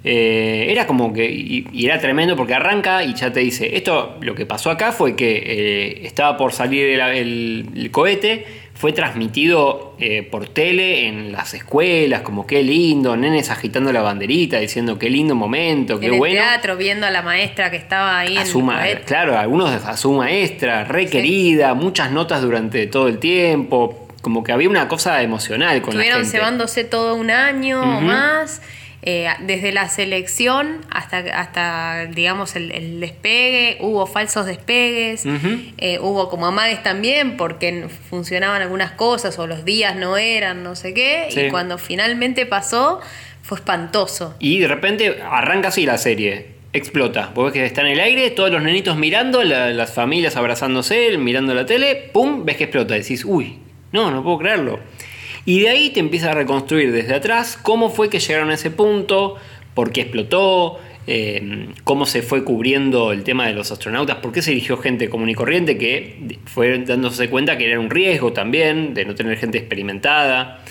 Eh, 0.04 0.66
era 0.70 0.86
como 0.86 1.12
que, 1.12 1.30
y, 1.30 1.66
y 1.72 1.86
era 1.86 1.98
tremendo 1.98 2.36
porque 2.36 2.54
arranca 2.54 3.04
y 3.04 3.14
ya 3.14 3.32
te 3.32 3.40
dice, 3.40 3.76
esto 3.76 4.16
lo 4.20 4.34
que 4.34 4.46
pasó 4.46 4.70
acá 4.70 4.92
fue 4.92 5.14
que 5.16 5.42
eh, 5.44 6.06
estaba 6.06 6.36
por 6.36 6.52
salir 6.52 6.86
el, 6.88 7.00
el- 7.00 7.66
el 7.76 7.90
cohete, 7.90 8.46
fue 8.74 8.92
transmitido 8.92 9.94
eh, 10.00 10.22
por 10.22 10.48
tele 10.48 11.06
en 11.06 11.32
las 11.32 11.52
escuelas, 11.52 12.22
como 12.22 12.46
qué 12.46 12.62
lindo, 12.62 13.14
nenes 13.14 13.50
agitando 13.50 13.92
la 13.92 14.00
banderita, 14.00 14.58
diciendo 14.58 14.98
qué 14.98 15.10
lindo 15.10 15.34
momento, 15.34 16.00
qué 16.00 16.06
en 16.06 16.12
el 16.14 16.18
bueno 16.18 16.34
teatro 16.36 16.78
viendo 16.78 17.04
a 17.06 17.10
la 17.10 17.20
maestra 17.20 17.70
que 17.70 17.76
estaba 17.76 18.18
ahí 18.20 18.38
a 18.38 18.40
en 18.40 18.46
su 18.46 18.60
el 18.60 19.00
claro, 19.04 19.36
algunos 19.38 19.70
a 19.84 19.96
su 19.98 20.12
maestra, 20.12 20.84
re 20.84 21.04
Sí. 21.04 21.12
querida, 21.12 21.74
muchas 21.74 22.10
notas 22.10 22.40
durante 22.40 22.86
todo 22.86 23.08
el 23.08 23.18
tiempo, 23.18 24.06
como 24.22 24.42
que 24.42 24.52
había 24.52 24.70
una 24.70 24.88
cosa 24.88 25.22
emocional 25.22 25.82
con 25.82 25.94
la 25.94 26.00
Estuvieron 26.00 26.22
gente. 26.22 26.38
cebándose 26.38 26.84
todo 26.84 27.16
un 27.16 27.30
año 27.30 27.82
o 27.82 28.00
más. 28.00 28.62
Eh, 29.02 29.28
desde 29.40 29.72
la 29.72 29.88
selección 29.88 30.78
hasta, 30.90 31.18
hasta 31.18 32.06
digamos, 32.06 32.54
el, 32.56 32.70
el 32.72 33.00
despegue, 33.00 33.78
hubo 33.80 34.06
falsos 34.06 34.46
despegues, 34.46 35.24
eh, 35.78 35.98
hubo 36.00 36.28
como 36.28 36.46
amagues 36.46 36.82
también 36.82 37.36
porque 37.36 37.86
funcionaban 38.10 38.60
algunas 38.62 38.92
cosas 38.92 39.38
o 39.38 39.46
los 39.46 39.64
días 39.64 39.96
no 39.96 40.16
eran, 40.16 40.62
no 40.62 40.76
sé 40.76 40.92
qué, 40.94 41.28
Sí. 41.30 41.40
y 41.42 41.50
cuando 41.50 41.78
finalmente 41.78 42.44
pasó 42.46 43.00
fue 43.42 43.56
espantoso. 43.58 44.34
Y 44.38 44.58
de 44.60 44.68
repente 44.68 45.16
arranca 45.22 45.68
así 45.68 45.86
la 45.86 45.96
serie. 45.98 46.58
Explota. 46.72 47.32
Vos 47.34 47.46
ves 47.46 47.52
que 47.54 47.64
está 47.66 47.80
en 47.80 47.88
el 47.88 48.00
aire, 48.00 48.30
todos 48.30 48.50
los 48.52 48.62
nenitos 48.62 48.96
mirando, 48.96 49.42
la- 49.42 49.70
las 49.70 49.92
familias 49.92 50.36
abrazándose, 50.36 51.16
mirando 51.18 51.52
la 51.54 51.66
tele, 51.66 52.10
¡pum! 52.12 52.44
Ves 52.44 52.56
que 52.58 52.64
explota. 52.64 52.94
Decís, 52.94 53.24
uy, 53.24 53.58
no, 53.92 54.10
no 54.12 54.22
puedo 54.22 54.38
creerlo. 54.38 54.78
Y 55.44 55.60
de 55.60 55.68
ahí 55.70 55.90
te 55.90 56.00
empieza 56.00 56.30
a 56.30 56.34
reconstruir 56.34 56.92
desde 56.92 57.14
atrás 57.14 57.58
cómo 57.60 57.90
fue 57.90 58.08
que 58.10 58.18
llegaron 58.18 58.50
a 58.50 58.54
ese 58.54 58.70
punto, 58.70 59.36
por 59.74 59.92
qué 59.92 60.02
explotó, 60.02 60.78
eh, 61.06 61.68
cómo 61.84 62.06
se 62.06 62.22
fue 62.22 62.44
cubriendo 62.44 63.12
el 63.12 63.24
tema 63.24 63.46
de 63.46 63.54
los 63.54 63.72
astronautas, 63.72 64.18
por 64.18 64.32
qué 64.32 64.42
se 64.42 64.52
eligió 64.52 64.76
gente 64.76 65.08
común 65.08 65.30
y 65.30 65.34
corriente 65.34 65.78
que 65.78 66.38
fue 66.44 66.78
dándose 66.80 67.28
cuenta 67.30 67.56
que 67.56 67.66
era 67.66 67.80
un 67.80 67.90
riesgo 67.90 68.32
también, 68.32 68.94
de 68.94 69.04
no 69.04 69.14
tener 69.14 69.36
gente 69.38 69.58
experimentada. 69.58 70.62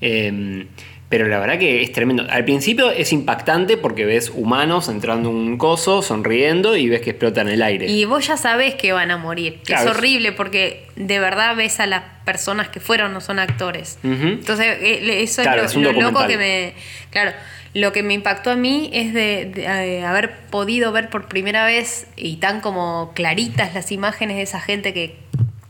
Eh, 0.00 0.66
pero 1.08 1.26
la 1.26 1.38
verdad 1.38 1.58
que 1.58 1.82
es 1.82 1.92
tremendo. 1.92 2.26
Al 2.28 2.44
principio 2.44 2.90
es 2.90 3.12
impactante 3.14 3.78
porque 3.78 4.04
ves 4.04 4.30
humanos 4.34 4.90
entrando 4.90 5.30
en 5.30 5.36
un 5.36 5.56
coso, 5.56 6.02
sonriendo 6.02 6.76
y 6.76 6.88
ves 6.88 7.00
que 7.00 7.10
explota 7.10 7.40
en 7.40 7.48
el 7.48 7.62
aire. 7.62 7.86
Y 7.86 8.04
vos 8.04 8.26
ya 8.26 8.36
sabés 8.36 8.74
que 8.74 8.92
van 8.92 9.10
a 9.10 9.16
morir. 9.16 9.54
que 9.60 9.72
Claro, 9.72 9.90
es 9.90 9.96
horrible 9.96 10.32
porque 10.32 10.86
de 10.96 11.18
verdad 11.18 11.56
ves 11.56 11.80
a 11.80 11.86
las 11.86 12.02
personas 12.26 12.68
que 12.68 12.80
fueron, 12.80 13.14
no 13.14 13.22
son 13.22 13.38
actores. 13.38 13.98
Entonces, 14.02 14.66
eh, 14.80 15.22
eso 15.22 15.42
Claro, 15.42 15.64
es 15.64 15.74
lo, 15.76 15.92
loco 15.92 16.26
que 16.26 16.36
me. 16.36 16.74
Claro, 17.10 17.32
lo 17.72 17.92
que 17.92 18.02
me 18.02 18.12
impactó 18.12 18.50
a 18.50 18.56
mí 18.56 18.90
es 18.92 19.14
de, 19.14 19.46
de, 19.46 20.04
haber 20.04 20.32
podido 20.50 20.92
ver 20.92 21.08
por 21.08 21.26
primera 21.26 21.64
vez 21.64 22.06
y 22.16 22.36
tan 22.36 22.60
como 22.60 23.12
claritas 23.14 23.72
las 23.74 23.92
imágenes 23.92 24.36
de 24.36 24.42
esa 24.42 24.60
gente 24.60 24.92
que. 24.92 25.16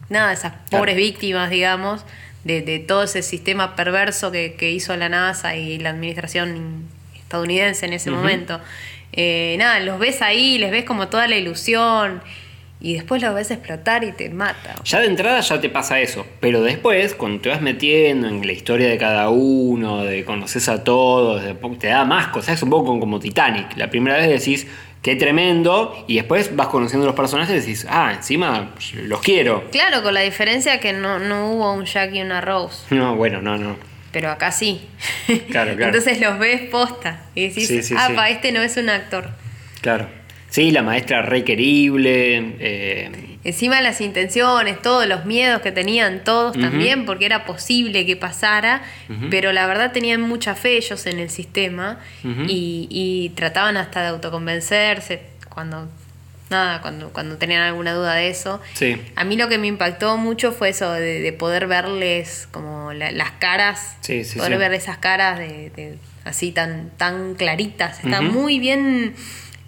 Nada, 0.09 0.33
esas 0.33 0.55
pobres 0.71 0.97
víctimas, 0.97 1.51
digamos, 1.51 2.03
de, 2.49 2.63
de 2.63 2.79
todo 2.79 3.03
ese 3.03 3.21
sistema 3.23 3.77
perverso 3.77 4.33
que, 4.33 4.55
que 4.55 4.73
hizo 4.73 4.97
la 4.97 5.11
NASA 5.11 5.55
y 5.55 5.79
la 5.79 5.91
administración 5.91 6.85
estadounidense 7.15 7.85
en 7.85 7.93
ese 7.93 8.11
momento. 8.11 8.59
Eh, 9.13 9.57
nada, 9.59 9.81
los 9.81 9.99
ves 9.99 10.23
ahí, 10.23 10.57
les 10.57 10.71
ves 10.71 10.85
como 10.85 11.09
toda 11.09 11.29
la 11.29 11.37
ilusión 11.37 12.23
y 12.81 12.95
después 12.95 13.21
los 13.21 13.35
ves 13.35 13.51
explotar 13.51 14.03
y 14.03 14.13
te 14.13 14.31
mata. 14.31 14.77
Ya 14.83 15.01
de 15.01 15.09
entrada 15.09 15.41
ya 15.41 15.61
te 15.61 15.69
pasa 15.69 16.01
eso, 16.01 16.25
pero 16.41 16.63
después, 16.63 17.15
cuando 17.15 17.43
te 17.43 17.51
vas 17.51 17.61
metiendo 17.61 18.29
en 18.29 18.47
la 18.47 18.53
historia 18.53 18.89
de 18.89 18.97
cada 18.97 19.29
uno, 19.29 20.05
de 20.05 20.25
conoces 20.25 20.71
a 20.71 20.85
todos, 20.85 21.45
de 21.45 21.55
te 21.79 21.89
da 21.89 22.07
más 22.07 22.29
cosas, 22.29 22.57
es 22.57 22.63
un 22.63 22.71
poco 22.71 22.99
como 22.99 23.21
Titanic. 23.21 23.77
La 23.77 23.91
primera 23.91 24.17
vez 24.17 24.29
decís, 24.29 24.67
qué 25.03 25.17
tremendo, 25.17 26.05
y 26.07 26.17
después 26.17 26.55
vas 26.57 26.69
conociendo 26.69 27.07
los 27.07 27.15
personajes 27.15 27.55
y 27.57 27.61
decís, 27.61 27.87
ah, 27.89 28.13
encima 28.17 28.75
los 28.95 29.21
quiero. 29.21 29.65
Claro, 29.71 30.03
con 30.03 30.15
la 30.15 30.21
diferencia 30.21 30.81
que 30.81 30.93
no, 30.93 31.19
no 31.19 31.53
hubo 31.53 31.73
un 31.73 31.85
Jack 31.85 32.13
y 32.15 32.21
una 32.23 32.41
Rose, 32.41 32.83
No, 32.95 33.15
bueno, 33.17 33.41
no, 33.43 33.57
no. 33.59 33.77
pero 34.13 34.31
acá 34.31 34.51
sí. 34.53 34.83
Claro, 35.51 35.75
claro. 35.77 35.87
Entonces 35.87 36.21
los 36.21 36.39
ves 36.39 36.63
posta 36.71 37.23
y 37.35 37.49
decís, 37.49 37.69
Sí, 37.69 37.83
sí, 37.83 37.95
ah, 37.97 38.07
sí. 38.09 38.15
pa, 38.15 38.31
este 38.31 38.53
no 38.53 38.61
es 38.63 38.77
un 38.77 38.89
actor. 38.91 39.31
Claro. 39.81 40.09
Sí, 40.51 40.71
la 40.71 40.83
maestra 40.83 41.21
re 41.23 41.45
querible. 41.45 42.55
eh, 42.59 43.28
Encima 43.49 43.81
las 43.81 44.01
intenciones, 44.01 44.81
todos 44.83 45.07
los 45.07 45.25
miedos 45.25 45.61
que 45.63 45.73
tenían 45.73 46.23
todos 46.25 46.57
también, 46.59 47.07
porque 47.07 47.27
era 47.27 47.45
posible 47.45 48.05
que 48.07 48.17
pasara, 48.17 48.83
pero 49.31 49.53
la 49.53 49.67
verdad 49.67 49.93
tenían 49.93 50.21
mucha 50.21 50.55
fe 50.55 50.77
ellos 50.77 51.07
en 51.07 51.19
el 51.19 51.31
sistema 51.31 51.99
y, 52.49 52.87
y 52.91 53.31
trataban 53.37 53.77
hasta 53.77 54.03
de 54.03 54.09
autoconvencerse 54.09 55.23
cuando 55.49 55.89
nada, 56.51 56.81
cuando, 56.81 57.11
cuando 57.13 57.37
tenían 57.37 57.61
alguna 57.63 57.93
duda 57.93 58.15
de 58.15 58.29
eso. 58.31 58.61
sí. 58.75 59.01
A 59.17 59.25
mí 59.25 59.37
lo 59.37 59.49
que 59.49 59.59
me 59.59 59.67
impactó 59.67 60.17
mucho 60.17 60.53
fue 60.53 60.71
eso, 60.71 60.91
de, 60.93 61.21
de 61.21 61.33
poder 61.35 61.67
verles 61.67 62.49
como 62.53 62.93
la- 62.95 63.11
las 63.13 63.33
caras, 63.33 63.97
Sí, 64.01 64.25
sí, 64.25 64.39
poder 64.39 64.59
ver 64.59 64.73
esas 64.75 64.97
caras 64.99 65.39
de, 65.39 65.71
de- 65.77 65.99
así 66.25 66.53
tan, 66.53 66.91
tan 66.97 67.35
claritas. 67.35 67.99
Está 68.03 68.21
muy 68.23 68.59
bien, 68.59 69.15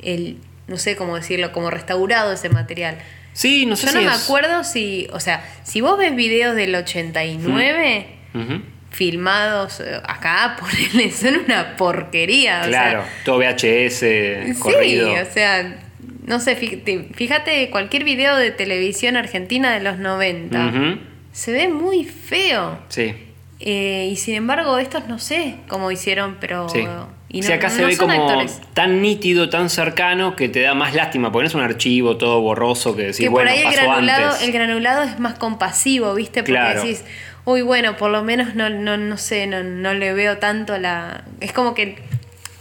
el, 0.02 0.38
no 0.68 0.76
sé 0.78 0.96
cómo 0.96 1.16
decirlo, 1.16 1.52
como 1.52 1.70
restaurado 1.70 2.32
ese 2.32 2.48
material. 2.48 2.96
Sí, 3.40 3.64
no 3.64 3.74
sé 3.74 3.86
Yo 3.86 3.92
si 3.92 3.98
no 3.98 4.04
me 4.04 4.10
acuerdo 4.14 4.64
si, 4.64 5.08
o 5.14 5.18
sea, 5.18 5.42
si 5.62 5.80
vos 5.80 5.96
ves 5.96 6.14
videos 6.14 6.54
del 6.54 6.74
89 6.74 8.06
Ujú. 8.34 8.60
filmados 8.90 9.80
eh, 9.80 9.98
acá, 10.06 10.56
ponele, 10.60 11.10
son 11.10 11.36
una 11.46 11.74
porquería. 11.76 12.60
o 12.60 12.64
sea, 12.64 12.68
Claro, 12.68 13.04
todo 13.24 13.38
VHS, 13.38 14.58
corrido. 14.58 15.08
Sí, 15.08 15.20
o 15.22 15.32
sea, 15.32 15.78
no 16.26 16.38
sé, 16.38 16.54
fíjate, 16.54 17.70
cualquier 17.70 18.04
video 18.04 18.36
de 18.36 18.50
televisión 18.50 19.16
argentina 19.16 19.72
de 19.72 19.80
los 19.80 19.96
90. 19.98 20.66
Ujú. 20.66 21.00
Se 21.32 21.52
ve 21.52 21.68
muy 21.68 22.04
feo. 22.04 22.78
Sí. 22.90 23.14
Eh, 23.60 24.10
y 24.12 24.16
sin 24.16 24.34
embargo, 24.34 24.76
estos 24.76 25.08
no 25.08 25.18
sé 25.18 25.54
cómo 25.66 25.90
hicieron, 25.90 26.36
pero. 26.40 26.68
Sí. 26.68 26.84
Y 27.32 27.42
no, 27.42 27.46
sí, 27.46 27.52
acá 27.52 27.70
se 27.70 27.82
no 27.82 27.86
ve 27.88 27.94
son 27.94 28.08
como 28.10 28.28
actores. 28.28 28.60
tan 28.74 29.00
nítido, 29.00 29.48
tan 29.48 29.70
cercano 29.70 30.34
que 30.34 30.48
te 30.48 30.62
da 30.62 30.74
más 30.74 30.94
lástima, 30.94 31.30
porque 31.30 31.44
no 31.44 31.48
es 31.48 31.54
un 31.54 31.60
archivo 31.62 32.16
todo 32.16 32.40
borroso 32.40 32.96
que 32.96 33.02
decís, 33.02 33.18
que 33.20 33.26
por 33.26 33.34
bueno, 33.42 33.50
ahí 33.52 33.58
el 33.58 33.64
pasó 33.64 33.76
granulado, 33.82 34.26
antes. 34.32 34.42
el 34.42 34.52
granulado 34.52 35.02
es 35.04 35.18
más 35.20 35.38
compasivo, 35.38 36.12
¿viste? 36.14 36.40
Porque 36.42 36.52
Claro. 36.54 36.82
decís, 36.82 37.04
uy, 37.44 37.62
bueno, 37.62 37.96
por 37.96 38.10
lo 38.10 38.24
menos 38.24 38.56
no, 38.56 38.68
no, 38.68 38.96
no 38.96 39.16
sé, 39.16 39.46
no, 39.46 39.62
no 39.62 39.94
le 39.94 40.12
veo 40.12 40.38
tanto 40.38 40.76
la. 40.78 41.22
Es 41.40 41.52
como 41.52 41.72
que 41.74 41.98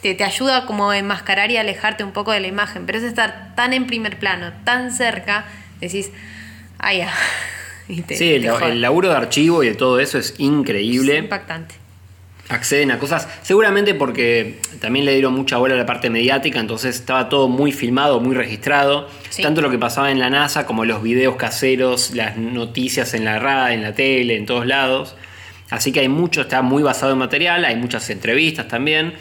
te, 0.03 0.13
te 0.13 0.23
ayuda 0.23 0.67
como 0.67 0.91
a 0.91 0.97
enmascarar 0.99 1.49
y 1.49 1.57
alejarte 1.57 2.03
un 2.03 2.11
poco 2.11 2.31
de 2.31 2.39
la 2.39 2.47
imagen, 2.47 2.85
pero 2.85 2.99
es 2.99 3.03
estar 3.03 3.55
tan 3.55 3.73
en 3.73 3.87
primer 3.87 4.19
plano, 4.19 4.53
tan 4.65 4.91
cerca, 4.91 5.45
decís, 5.81 6.11
ah, 6.77 6.93
ya. 6.93 7.11
Y 7.91 8.03
te- 8.03 8.17
Sí, 8.17 8.33
el, 8.35 8.43
te 8.43 8.65
el 8.67 8.81
laburo 8.81 9.09
de 9.09 9.15
archivo 9.15 9.63
y 9.63 9.69
de 9.69 9.73
todo 9.73 9.99
eso 9.99 10.19
es 10.19 10.35
increíble. 10.37 11.17
Es 11.17 11.23
impactante. 11.23 11.73
Acceden 12.49 12.91
a 12.91 12.97
cosas, 12.99 13.27
seguramente 13.43 13.93
porque 13.93 14.59
también 14.81 15.05
le 15.05 15.13
dieron 15.13 15.33
mucha 15.33 15.57
bola 15.57 15.75
a 15.75 15.77
la 15.77 15.85
parte 15.85 16.09
mediática, 16.09 16.59
entonces 16.59 16.95
estaba 16.95 17.29
todo 17.29 17.47
muy 17.47 17.71
filmado, 17.71 18.19
muy 18.19 18.35
registrado, 18.35 19.07
Sí. 19.29 19.43
tanto 19.43 19.61
lo 19.61 19.69
que 19.69 19.77
pasaba 19.77 20.11
en 20.11 20.19
la 20.19 20.29
NASA 20.31 20.65
como 20.65 20.83
los 20.83 21.03
videos 21.03 21.35
caseros, 21.35 22.11
las 22.15 22.37
noticias 22.37 23.13
en 23.13 23.23
la 23.23 23.37
radio, 23.39 23.75
en 23.75 23.83
la 23.83 23.93
tele, 23.93 24.35
en 24.35 24.45
todos 24.47 24.65
lados. 24.65 25.15
Así 25.69 25.91
que 25.91 25.99
hay 25.99 26.09
mucho, 26.09 26.41
está 26.41 26.63
muy 26.63 26.81
basado 26.81 27.11
en 27.13 27.19
material, 27.19 27.63
hay 27.65 27.75
muchas 27.75 28.09
entrevistas 28.09 28.67
también. 28.67 29.13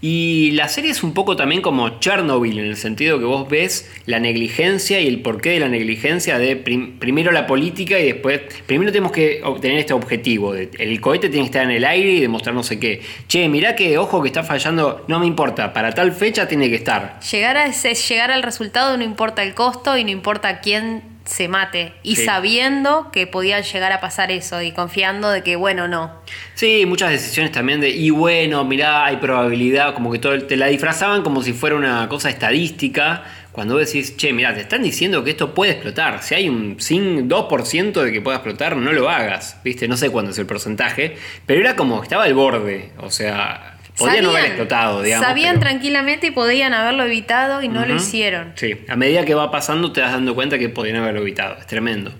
Y 0.00 0.52
la 0.52 0.68
serie 0.68 0.90
es 0.92 1.02
un 1.02 1.12
poco 1.12 1.34
también 1.34 1.60
como 1.60 1.98
Chernobyl, 1.98 2.58
en 2.58 2.66
el 2.66 2.76
sentido 2.76 3.18
que 3.18 3.24
vos 3.24 3.48
ves 3.48 3.90
la 4.06 4.20
negligencia 4.20 5.00
y 5.00 5.08
el 5.08 5.20
porqué 5.22 5.50
de 5.50 5.60
la 5.60 5.68
negligencia 5.68 6.38
de 6.38 6.54
prim- 6.56 6.98
primero 7.00 7.32
la 7.32 7.46
política 7.48 7.98
y 7.98 8.04
después, 8.04 8.42
primero 8.66 8.92
tenemos 8.92 9.10
que 9.12 9.40
obtener 9.42 9.78
este 9.78 9.94
objetivo, 9.94 10.54
el 10.54 11.00
cohete 11.00 11.28
tiene 11.28 11.44
que 11.44 11.50
estar 11.50 11.64
en 11.64 11.72
el 11.72 11.84
aire 11.84 12.12
y 12.12 12.20
demostrar 12.20 12.54
no 12.54 12.62
sé 12.62 12.78
qué. 12.78 13.02
Che, 13.26 13.48
mirá 13.48 13.74
que 13.74 13.98
ojo 13.98 14.22
que 14.22 14.28
está 14.28 14.44
fallando, 14.44 15.04
no 15.08 15.18
me 15.18 15.26
importa, 15.26 15.72
para 15.72 15.92
tal 15.92 16.12
fecha 16.12 16.46
tiene 16.46 16.68
que 16.70 16.76
estar. 16.76 17.18
Llegar, 17.20 17.56
a 17.56 17.66
ese, 17.66 17.94
llegar 17.94 18.30
al 18.30 18.42
resultado 18.44 18.96
no 18.96 19.02
importa 19.04 19.42
el 19.42 19.54
costo 19.54 19.96
y 19.98 20.04
no 20.04 20.10
importa 20.10 20.60
quién 20.60 21.02
se 21.28 21.46
mate. 21.46 21.92
Y 22.02 22.16
Sí. 22.16 22.24
sabiendo 22.24 23.10
que 23.12 23.26
podía 23.26 23.60
llegar 23.60 23.92
a 23.92 24.00
pasar 24.00 24.30
eso 24.30 24.62
y 24.62 24.72
confiando 24.72 25.30
de 25.30 25.42
que, 25.42 25.56
bueno, 25.56 25.86
no. 25.86 26.10
Sí, 26.54 26.84
muchas 26.86 27.10
decisiones 27.10 27.52
también 27.52 27.80
de, 27.80 27.90
y 27.90 28.10
bueno, 28.10 28.64
mirá, 28.64 29.04
hay 29.04 29.18
probabilidad, 29.18 29.92
como 29.94 30.10
que 30.10 30.18
todo, 30.18 30.38
te 30.46 30.56
la 30.56 30.66
disfrazaban 30.66 31.22
como 31.22 31.42
si 31.42 31.52
fuera 31.52 31.76
una 31.76 32.08
cosa 32.08 32.30
estadística, 32.30 33.24
cuando 33.52 33.74
vos 33.74 33.86
decís, 33.86 34.16
che, 34.16 34.32
mirá, 34.32 34.54
te 34.54 34.60
están 34.62 34.82
diciendo 34.82 35.22
que 35.22 35.30
esto 35.30 35.52
puede 35.54 35.72
explotar, 35.72 36.22
si 36.22 36.34
hay 36.34 36.48
un 36.48 36.76
5, 36.78 37.22
2% 37.28 38.02
de 38.02 38.12
que 38.12 38.20
pueda 38.22 38.38
explotar, 38.38 38.76
no 38.76 38.92
lo 38.92 39.10
hagas, 39.10 39.58
¿viste? 39.62 39.86
No 39.86 39.96
sé 39.96 40.10
cuándo 40.10 40.30
es 40.30 40.38
el 40.38 40.46
porcentaje, 40.46 41.16
pero 41.44 41.60
era 41.60 41.76
como 41.76 42.00
que 42.00 42.04
estaba 42.06 42.24
al 42.24 42.34
borde, 42.34 42.90
o 42.98 43.10
sea... 43.10 43.74
Podrían 43.98 44.24
no 44.24 44.30
haber 44.30 44.44
explotado, 44.46 45.02
digamos. 45.02 45.26
Sabían 45.26 45.56
pero- 45.58 45.68
tranquilamente 45.68 46.28
y 46.28 46.30
podían 46.30 46.72
haberlo 46.74 47.04
evitado 47.04 47.62
y 47.62 47.68
no 47.68 47.84
lo 47.84 47.94
hicieron. 47.96 48.52
Sí, 48.54 48.76
a 48.88 48.96
medida 48.96 49.24
que 49.24 49.34
va 49.34 49.50
pasando 49.50 49.92
te 49.92 50.00
das 50.00 50.12
dando 50.12 50.34
cuenta 50.34 50.58
que 50.58 50.68
podrían 50.68 50.96
haberlo 50.96 51.20
evitado. 51.22 51.56
Es 51.58 51.66
tremendo. 51.66 52.12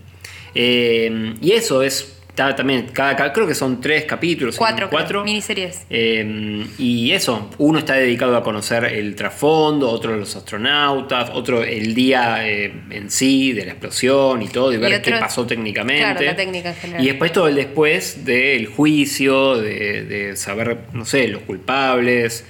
Eh, 0.54 1.34
y 1.40 1.52
eso 1.52 1.82
es. 1.82 2.17
Está 2.38 2.54
también, 2.54 2.86
cada, 2.92 3.16
cada- 3.16 3.32
creo 3.32 3.46
que 3.46 3.54
son 3.54 3.80
tres 3.80 4.04
capítulos. 4.04 4.56
Cuatro, 4.56 4.88
cuatro. 4.90 5.24
miniseries. 5.24 5.84
Eh, 5.90 6.66
y 6.78 7.10
eso, 7.10 7.50
uno 7.58 7.80
está 7.80 7.94
dedicado 7.94 8.36
a 8.36 8.42
conocer 8.44 8.84
el 8.84 9.14
trasfondo, 9.16 9.90
otro 9.90 10.16
los 10.16 10.36
astronautas, 10.36 11.30
otro 11.34 11.62
el 11.64 11.94
día 11.94 12.46
eh, 12.48 12.72
en 12.90 13.10
sí 13.10 13.52
de 13.52 13.64
la 13.66 13.72
explosión 13.72 14.40
y 14.42 14.48
todo, 14.48 14.72
y 14.72 14.76
ver 14.76 14.94
otro- 14.94 15.12
qué 15.14 15.18
pasó 15.18 15.46
técnicamente. 15.46 16.02
claro, 16.02 16.20
la 16.22 16.36
técnica 16.36 16.68
en 16.70 16.76
general. 16.76 17.02
Y 17.04 17.08
después 17.08 17.32
todo 17.32 17.48
el 17.48 17.54
después 17.56 18.24
del 18.24 18.66
juicio, 18.66 19.56
de, 19.56 20.04
de 20.04 20.36
saber, 20.36 20.78
no 20.92 21.04
sé, 21.04 21.26
los 21.28 21.42
culpables, 21.42 22.44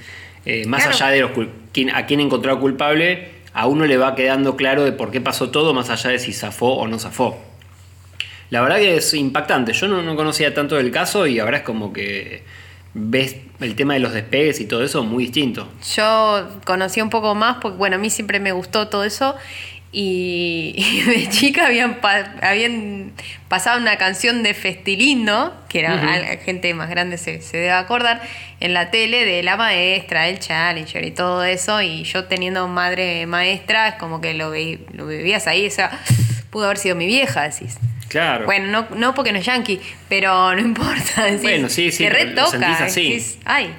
eh, 0.44 0.64
más 0.66 0.82
Claro. 0.82 0.96
allá 0.96 1.08
de 1.10 1.20
los 1.20 1.30
quién- 1.72 1.90
a 1.90 2.06
quién 2.06 2.20
encontró 2.20 2.58
culpable, 2.60 3.28
a 3.54 3.66
uno 3.66 3.86
le 3.86 3.96
va 3.96 4.14
quedando 4.14 4.56
claro 4.56 4.84
de 4.84 4.92
por 4.92 5.10
qué 5.10 5.20
pasó 5.20 5.50
todo, 5.50 5.74
más 5.74 5.90
allá 5.90 6.10
de 6.10 6.18
si 6.18 6.32
zafó 6.32 6.74
o 6.74 6.86
no 6.86 6.98
zafó. 6.98 7.42
La 8.50 8.60
verdad 8.62 8.76
que 8.76 8.96
es 8.96 9.12
impactante. 9.14 9.72
Yo 9.72 9.88
no, 9.88 10.02
no 10.02 10.16
conocía 10.16 10.54
tanto 10.54 10.76
del 10.76 10.90
caso 10.90 11.26
y 11.26 11.38
ahora 11.38 11.58
es 11.58 11.62
como 11.64 11.92
que 11.92 12.42
ves 12.94 13.36
el 13.60 13.74
tema 13.76 13.94
de 13.94 14.00
los 14.00 14.12
despegues 14.12 14.60
y 14.60 14.66
todo 14.66 14.82
eso 14.84 15.02
muy 15.04 15.24
distinto. 15.24 15.68
Yo 15.96 16.48
conocí 16.64 17.00
un 17.00 17.10
poco 17.10 17.34
más 17.34 17.58
porque, 17.60 17.76
bueno, 17.76 17.96
a 17.96 17.98
mí 17.98 18.08
siempre 18.10 18.40
me 18.40 18.52
gustó 18.52 18.88
todo 18.88 19.04
eso. 19.04 19.36
Y, 19.90 20.74
y 20.76 21.00
de 21.02 21.28
chica 21.30 21.66
habían, 21.66 22.00
pa- 22.00 22.32
habían 22.42 23.12
pasado 23.48 23.80
una 23.80 23.96
canción 23.96 24.42
de 24.42 24.52
Festilindo, 24.54 25.54
que 25.68 25.80
era 25.80 26.36
gente 26.44 26.72
más 26.74 26.90
grande 26.90 27.16
se, 27.18 27.40
se 27.40 27.56
debe 27.56 27.70
acordar, 27.72 28.20
en 28.60 28.74
la 28.74 28.90
tele 28.90 29.24
de 29.24 29.42
la 29.42 29.56
maestra, 29.56 30.28
el 30.28 30.38
Challenger 30.40 31.04
y 31.04 31.10
todo 31.10 31.42
eso. 31.44 31.80
Y 31.82 32.04
yo 32.04 32.24
teniendo 32.24 32.68
madre 32.68 33.26
maestra, 33.26 33.88
es 33.88 33.94
como 33.96 34.20
que 34.20 34.34
lo, 34.34 34.50
ve- 34.50 34.80
lo 34.92 35.06
vivías 35.06 35.46
ahí, 35.46 35.66
o 35.66 35.70
sea, 35.70 35.98
pudo 36.50 36.64
haber 36.66 36.78
sido 36.78 36.94
mi 36.96 37.06
vieja, 37.06 37.42
decís. 37.48 37.78
Claro. 38.08 38.46
Bueno, 38.46 38.66
no, 38.90 38.96
no 38.96 39.14
porque 39.14 39.32
no 39.32 39.38
es 39.38 39.46
yankee, 39.46 39.80
pero 40.08 40.54
no 40.54 40.60
importa. 40.62 41.24
decís, 41.24 41.42
Bueno, 41.42 41.68
sí, 41.68 41.92
sí, 41.92 42.04
Te 42.04 42.10
retoca. 42.10 42.58
decís, 42.86 43.38
ay, 43.44 43.74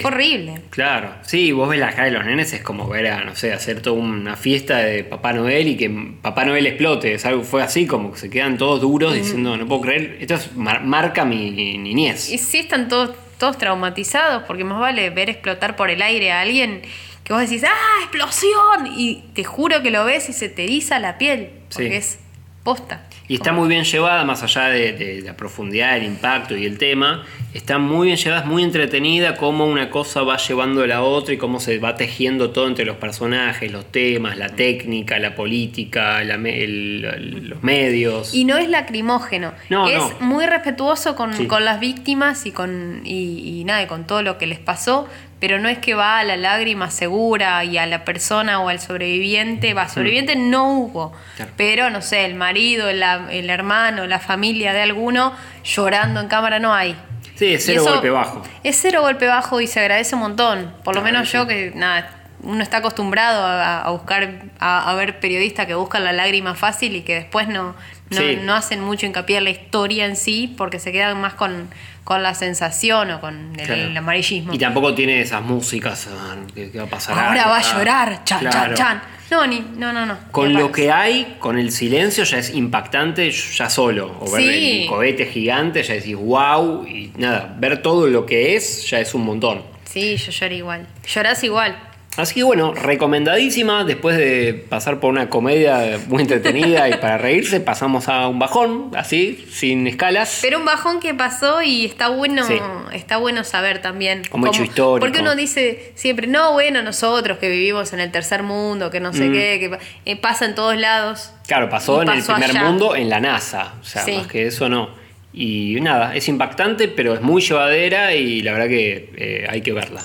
fue 0.00 0.10
horrible. 0.10 0.54
Claro, 0.70 1.14
sí, 1.22 1.52
vos 1.52 1.68
ves 1.68 1.78
la 1.78 1.90
cara 1.90 2.04
de 2.04 2.12
los 2.12 2.24
nenes, 2.24 2.52
es 2.54 2.62
como 2.62 2.88
ver 2.88 3.06
a, 3.08 3.22
no 3.24 3.36
sé, 3.36 3.52
hacer 3.52 3.82
toda 3.82 3.96
una 4.00 4.34
fiesta 4.36 4.78
de 4.78 5.04
Papá 5.04 5.32
Noel 5.34 5.68
y 5.68 5.76
que 5.76 5.90
Papá 6.22 6.44
Noel 6.46 6.66
explote. 6.66 7.12
Es 7.14 7.26
algo, 7.26 7.42
fue 7.42 7.62
así, 7.62 7.86
como 7.86 8.12
que 8.12 8.18
se 8.18 8.30
quedan 8.30 8.56
todos 8.56 8.80
duros 8.80 9.12
diciendo, 9.12 9.56
no 9.58 9.66
puedo 9.66 9.82
creer, 9.82 10.16
esto 10.20 10.34
es- 10.36 10.56
mar- 10.56 10.82
marca 10.84 11.24
mi 11.26 11.50
niñez. 11.76 12.30
Y 12.30 12.38
sí 12.38 12.60
están 12.60 12.88
todos, 12.88 13.10
todos 13.38 13.58
traumatizados, 13.58 14.44
porque 14.44 14.64
más 14.64 14.80
vale 14.80 15.10
ver 15.10 15.28
explotar 15.28 15.76
por 15.76 15.90
el 15.90 16.00
aire 16.00 16.32
a 16.32 16.40
alguien 16.40 16.80
que 17.24 17.32
vos 17.34 17.42
decís, 17.42 17.64
¡ah, 17.64 17.98
explosión! 18.02 18.86
Y 18.96 19.24
te 19.34 19.44
juro 19.44 19.82
que 19.82 19.90
lo 19.90 20.04
ves 20.04 20.28
y 20.28 20.32
se 20.32 20.48
te 20.48 20.64
eriza 20.64 20.98
la 20.98 21.18
piel, 21.18 21.50
porque 21.72 21.88
Sí. 21.90 21.94
es 21.96 22.18
posta. 22.64 23.02
Y 23.28 23.36
está 23.36 23.52
muy 23.52 23.68
bien 23.68 23.84
llevada, 23.84 24.24
más 24.24 24.42
allá 24.42 24.64
de, 24.68 24.92
de 24.92 25.22
la 25.22 25.34
profundidad, 25.34 25.96
el 25.96 26.04
impacto 26.04 26.56
y 26.56 26.66
el 26.66 26.76
tema, 26.76 27.24
está 27.54 27.78
muy 27.78 28.08
bien 28.08 28.18
llevada, 28.18 28.42
es 28.42 28.46
muy 28.46 28.62
entretenida 28.62 29.36
cómo 29.36 29.64
una 29.66 29.88
cosa 29.88 30.22
va 30.22 30.36
llevando 30.36 30.82
a 30.82 30.86
la 30.86 31.02
otra 31.02 31.32
y 31.32 31.38
cómo 31.38 31.58
se 31.58 31.78
va 31.78 31.94
tejiendo 31.96 32.50
todo 32.50 32.66
entre 32.68 32.84
los 32.84 32.96
personajes, 32.96 33.72
los 33.72 33.90
temas, 33.90 34.36
la 34.36 34.50
técnica, 34.50 35.18
la 35.18 35.34
política, 35.34 36.22
la 36.24 36.34
el- 36.34 37.48
los 37.48 37.62
medios. 37.62 38.34
Y 38.34 38.44
no 38.44 38.58
es 38.58 38.68
lacrimógeno, 38.68 39.52
No, 39.70 39.86
es 39.88 39.98
no. 39.98 40.26
muy 40.26 40.44
respetuoso 40.46 41.16
con, 41.16 41.32
Sí. 41.34 41.46
con 41.46 41.64
las 41.64 41.80
víctimas 41.80 42.44
y 42.44 42.50
con, 42.52 43.00
y, 43.04 43.60
y 43.60 43.64
nada, 43.64 43.82
y 43.82 43.86
con 43.86 44.06
todo 44.06 44.22
lo 44.22 44.36
que 44.36 44.46
les 44.46 44.58
pasó, 44.58 45.08
pero 45.46 45.58
no 45.58 45.68
es 45.68 45.76
que 45.76 45.92
va 45.92 46.20
a 46.20 46.24
la 46.24 46.38
lágrima 46.38 46.90
segura 46.90 47.62
y 47.64 47.76
a 47.76 47.84
la 47.84 48.02
persona 48.02 48.60
o 48.60 48.70
al 48.70 48.80
sobreviviente, 48.80 49.74
va, 49.74 49.90
sobreviviente 49.90 50.36
no 50.36 50.70
hubo, 50.72 51.10
Mm. 51.10 51.36
Claro. 51.36 51.50
pero 51.58 51.90
no 51.90 52.00
sé, 52.00 52.24
el 52.24 52.34
marido, 52.34 52.88
el, 52.88 53.02
el 53.02 53.50
hermano, 53.50 54.06
la 54.06 54.20
familia 54.20 54.72
de 54.72 54.80
alguno 54.80 55.34
llorando 55.62 56.20
en 56.20 56.28
cámara 56.28 56.58
no 56.60 56.72
hay. 56.72 56.96
Sí, 57.34 57.52
es 57.52 57.66
cero 57.66 57.82
eso 57.82 57.90
golpe 57.92 58.08
bajo. 58.08 58.42
Es 58.62 58.78
cero 58.80 59.02
golpe 59.02 59.26
bajo 59.26 59.60
y 59.60 59.66
se 59.66 59.80
agradece 59.80 60.14
un 60.14 60.22
montón. 60.22 60.74
Por 60.82 60.94
lo 60.94 61.02
Claro, 61.02 61.12
menos 61.14 61.28
sí. 61.28 61.36
yo 61.36 61.46
que 61.46 61.72
nada, 61.74 62.08
uno 62.42 62.62
está 62.62 62.78
acostumbrado 62.78 63.44
a, 63.44 63.82
a 63.82 63.90
buscar, 63.90 64.44
a, 64.60 64.90
a 64.90 64.94
ver 64.94 65.20
periodistas 65.20 65.66
que 65.66 65.74
buscan 65.74 66.04
la 66.04 66.12
lágrima 66.14 66.54
fácil 66.54 66.96
y 66.96 67.02
que 67.02 67.16
después 67.16 67.48
no, 67.48 67.74
no, 68.08 68.16
Sí. 68.18 68.38
no 68.42 68.54
hacen 68.54 68.80
mucho 68.82 69.04
hincapié 69.04 69.36
en 69.38 69.44
la 69.44 69.50
historia 69.50 70.06
en 70.06 70.16
sí 70.16 70.54
porque 70.56 70.78
se 70.78 70.90
quedan 70.90 71.20
más 71.20 71.34
con, 71.34 71.68
con 72.04 72.22
la 72.22 72.34
sensación 72.34 73.10
o 73.12 73.20
con 73.20 73.52
el, 73.58 73.66
Claro. 73.66 73.82
el 73.82 73.96
amarillismo. 73.96 74.52
Y 74.54 74.58
tampoco 74.58 74.94
tiene 74.94 75.20
esas 75.20 75.42
músicas 75.42 76.08
ah, 76.12 76.36
que, 76.54 76.70
que 76.70 76.78
va 76.78 76.84
a 76.84 76.88
pasar. 76.88 77.18
Ahora 77.18 77.46
va 77.46 77.58
a 77.58 77.62
llorar, 77.78 78.24
chan, 78.24 78.40
claro. 78.40 78.74
chan, 78.74 79.00
chan. 79.00 79.02
No, 79.30 79.46
ni, 79.46 79.60
no, 79.76 79.90
no, 79.92 80.04
no. 80.04 80.18
Con 80.30 80.52
lo 80.52 80.70
que 80.70 80.92
hay, 80.92 81.36
con 81.40 81.58
el 81.58 81.72
silencio 81.72 82.24
ya 82.24 82.36
es 82.38 82.54
impactante 82.54 83.30
ya 83.30 83.70
solo. 83.70 84.14
O 84.20 84.30
ver 84.30 84.42
Sí. 84.42 84.82
el 84.82 84.88
cohete 84.88 85.26
gigante 85.26 85.82
ya 85.82 85.94
decís 85.94 86.14
wow. 86.14 86.86
Y 86.86 87.10
nada, 87.16 87.54
ver 87.58 87.80
todo 87.82 88.06
lo 88.06 88.26
que 88.26 88.54
es 88.54 88.88
ya 88.88 89.00
es 89.00 89.14
un 89.14 89.24
montón. 89.24 89.62
Sí, 89.84 90.16
yo 90.18 90.30
lloré 90.30 90.56
igual. 90.56 90.86
Llorás 91.06 91.42
igual. 91.42 91.74
Así 92.16 92.34
que 92.36 92.42
bueno, 92.44 92.72
recomendadísima. 92.74 93.82
Después 93.84 94.16
de 94.16 94.54
pasar 94.68 95.00
por 95.00 95.10
una 95.10 95.28
comedia 95.28 95.98
muy 96.06 96.22
entretenida 96.22 96.88
y 96.88 96.92
para 96.98 97.18
reírse, 97.18 97.58
pasamos 97.60 98.08
a 98.08 98.28
un 98.28 98.38
bajón, 98.38 98.92
así, 98.94 99.44
sin 99.50 99.86
escalas. 99.88 100.38
Pero 100.42 100.58
un 100.58 100.64
bajón 100.64 101.00
que 101.00 101.12
pasó 101.14 101.60
y 101.62 101.84
está 101.86 102.08
bueno, 102.08 102.44
Sí. 102.46 102.54
está 102.92 103.16
bueno 103.16 103.42
saber 103.42 103.82
también. 103.82 104.22
Como 104.30 104.46
hecho 104.46 104.62
histórico. 104.62 105.00
Porque 105.04 105.20
uno 105.22 105.34
dice 105.34 105.92
siempre, 105.96 106.26
no, 106.28 106.52
bueno, 106.52 106.82
nosotros 106.82 107.38
que 107.38 107.48
vivimos 107.50 107.92
en 107.92 108.00
el 108.00 108.12
tercer 108.12 108.42
mundo, 108.44 108.90
que 108.90 109.00
no 109.00 109.12
sé 109.12 109.28
Mm. 109.28 109.32
qué, 109.32 109.58
que 109.60 109.78
eh, 110.10 110.16
pasa 110.16 110.44
en 110.44 110.54
todos 110.54 110.76
lados. 110.76 111.32
Claro, 111.48 111.68
pasó 111.68 112.00
en 112.02 112.08
el 112.10 112.22
primer 112.22 112.50
allá. 112.50 112.62
mundo 112.62 112.94
en 112.94 113.10
la 113.10 113.18
NASA. 113.20 113.74
O 113.80 113.84
sea, 113.84 114.02
Sí. 114.04 114.12
más 114.12 114.26
que 114.28 114.46
eso 114.46 114.68
no. 114.68 114.88
Y 115.32 115.78
nada, 115.80 116.14
es 116.14 116.28
impactante, 116.28 116.86
pero 116.86 117.12
es 117.14 117.20
muy 117.20 117.42
llevadera 117.42 118.14
y 118.14 118.40
la 118.42 118.52
verdad 118.52 118.68
que 118.68 119.10
eh, 119.16 119.46
hay 119.50 119.62
que 119.62 119.72
verla. 119.72 120.00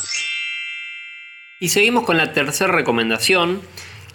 Y 1.59 1.69
seguimos 1.69 2.05
con 2.05 2.17
la 2.17 2.31
tercera 2.31 2.71
recomendación, 2.71 3.61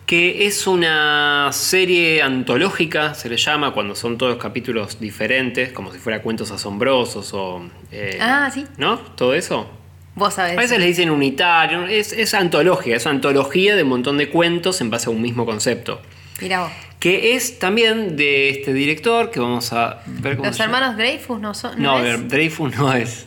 que 0.07 0.47
es 0.47 0.67
una 0.67 1.51
serie 1.53 2.23
antológica, 2.23 3.15
se 3.15 3.29
le 3.29 3.37
llama, 3.37 3.73
cuando 3.73 3.95
son 3.95 4.17
todos 4.19 4.37
capítulos 4.39 4.99
diferentes, 5.01 5.73
como 5.73 5.93
si 5.93 5.99
fuera 5.99 6.23
cuentos 6.23 6.51
asombrosos 6.51 7.33
o... 7.35 7.63
eh, 7.91 8.19
Ah, 8.21 8.51
sí. 8.53 8.65
¿No? 8.79 8.99
Todo 8.99 9.35
eso. 9.35 9.69
Vos 10.15 10.35
sabés. 10.35 10.57
A 10.57 10.61
veces 10.61 10.79
le 10.79 10.87
dicen 10.87 11.11
unitario, 11.11 11.87
es, 11.87 12.13
es 12.13 12.35
antología, 12.35 12.97
es 12.97 13.07
antología 13.07 13.75
de 13.77 13.83
un 13.83 13.89
montón 13.91 14.17
de 14.17 14.31
cuentos 14.31 14.81
en 14.81 14.89
base 14.91 15.09
a 15.09 15.11
un 15.11 15.21
mismo 15.21 15.45
concepto 15.45 16.01
Mirá 16.41 16.61
vos. 16.61 16.71
que 17.01 17.35
es 17.35 17.59
también 17.59 18.17
de 18.17 18.49
este 18.51 18.73
director 18.73 19.31
que 19.33 19.41
vamos 19.41 19.73
a 19.73 20.03
ver 20.07 20.37
cómo 20.37 20.47
Los 20.49 20.57
se 20.57 20.63
llama. 20.63 20.77
hermanos 20.79 20.97
Dreyfus 20.99 21.41
no 21.41 21.53
son. 21.53 21.83
No, 21.83 21.99
¿no 21.99 22.07
es? 22.07 22.29
Dreyfus 22.29 22.77
no 22.77 22.93
es. 22.95 23.27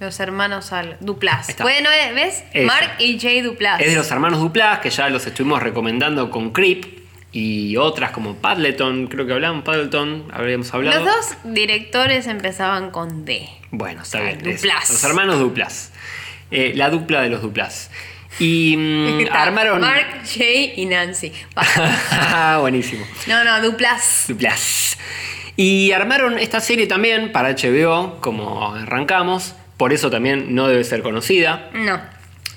Los 0.00 0.20
hermanos 0.20 0.72
al 0.72 0.96
Duplas. 1.00 1.56
Bueno, 1.60 1.90
eh, 1.90 2.12
¿ves? 2.14 2.44
Mark 2.64 2.96
y 3.00 3.18
Jay 3.18 3.40
Duplas. 3.40 3.80
Es 3.80 3.88
de 3.88 3.96
los 3.96 4.10
hermanos 4.10 4.40
Duplas, 4.40 4.78
que 4.78 4.90
ya 4.90 5.08
los 5.08 5.26
estuvimos 5.26 5.62
recomendando 5.62 6.30
con 6.30 6.52
Creep 6.52 6.98
y 7.32 7.76
otras 7.76 8.10
como 8.12 8.36
Padleton, 8.36 9.08
creo 9.08 9.26
que 9.26 9.32
hablamos, 9.32 9.64
Padleton, 9.64 10.28
habríamos 10.32 10.72
hablado. 10.72 11.04
Los 11.04 11.14
dos 11.14 11.36
directores 11.44 12.26
empezaban 12.26 12.90
con 12.90 13.24
D. 13.24 13.48
Bueno, 13.70 14.02
está 14.02 14.20
bien. 14.20 14.38
Duplas. 14.42 14.88
Los 14.88 15.04
hermanos 15.04 15.38
Duplas. 15.38 15.92
Eh, 16.50 16.72
la 16.74 16.88
dupla 16.88 17.20
de 17.20 17.28
los 17.28 17.42
Duplas. 17.42 17.90
Y 18.38 18.76
mm, 18.76 19.26
armaron. 19.32 19.80
Mark, 19.80 20.22
Jay 20.24 20.74
y 20.76 20.86
Nancy. 20.86 21.32
Buenísimo. 22.60 23.04
no, 23.26 23.44
no, 23.44 23.60
Duplas. 23.60 24.24
Duplas. 24.28 24.96
Y 25.56 25.92
armaron 25.92 26.38
esta 26.38 26.60
serie 26.60 26.86
también 26.86 27.32
para 27.32 27.50
HBO, 27.50 28.20
como 28.20 28.74
arrancamos. 28.74 29.54
Por 29.78 29.94
eso 29.94 30.10
también 30.10 30.54
no 30.54 30.68
debe 30.68 30.84
ser 30.84 31.02
conocida. 31.02 31.70
No. 31.72 31.98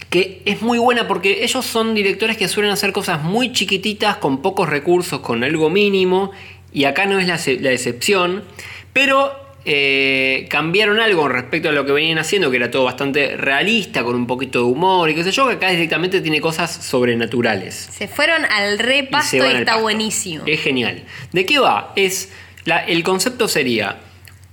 Que 0.10 0.42
es 0.46 0.62
muy 0.62 0.78
buena 0.78 1.08
porque 1.08 1.44
ellos 1.46 1.66
son 1.66 1.94
directores 1.96 2.36
que 2.36 2.50
suelen 2.50 2.72
hacer 2.74 2.92
cosas 2.92 3.24
muy 3.24 3.54
chiquititas, 3.54 4.18
con 4.18 4.42
pocos 4.42 4.68
recursos, 4.68 5.22
con 5.22 5.42
algo 5.46 5.70
mínimo. 5.70 6.32
Y 6.74 6.84
acá 6.84 7.06
no 7.06 7.18
es 7.20 7.28
la, 7.28 7.36
ex- 7.36 7.62
la 7.62 7.72
excepción. 7.72 8.44
Pero 8.92 9.32
eh, 9.64 10.48
cambiaron 10.50 11.00
algo 11.00 11.30
respecto 11.30 11.70
a 11.70 11.72
lo 11.72 11.86
que 11.86 11.92
venían 11.94 12.18
haciendo, 12.18 12.50
que 12.52 12.58
era 12.58 12.70
todo 12.72 12.84
bastante 12.86 13.38
realista, 13.38 14.04
con 14.04 14.16
un 14.16 14.26
poquito 14.28 14.60
de 14.60 14.66
humor 14.66 15.10
y 15.10 15.16
qué 15.16 15.24
sé 15.24 15.32
yo, 15.32 15.48
que 15.48 15.54
acá 15.54 15.70
directamente 15.70 16.20
tiene 16.20 16.42
cosas 16.42 16.72
sobrenaturales. 16.74 17.76
Se 17.92 18.08
fueron 18.08 18.44
al 18.46 18.80
repasto 18.80 19.38
y, 19.38 19.40
al 19.42 19.52
está 19.58 19.66
pasto. 19.74 19.82
buenísimo. 19.84 20.44
Es 20.48 20.60
genial. 20.62 21.04
¿De 21.32 21.46
qué 21.46 21.60
va? 21.60 21.94
Es 21.96 22.32
la- 22.66 22.84
el 22.86 23.04
concepto 23.04 23.48
sería 23.48 23.98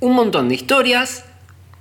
un 0.00 0.14
montón 0.14 0.48
de 0.50 0.54
historias 0.56 1.24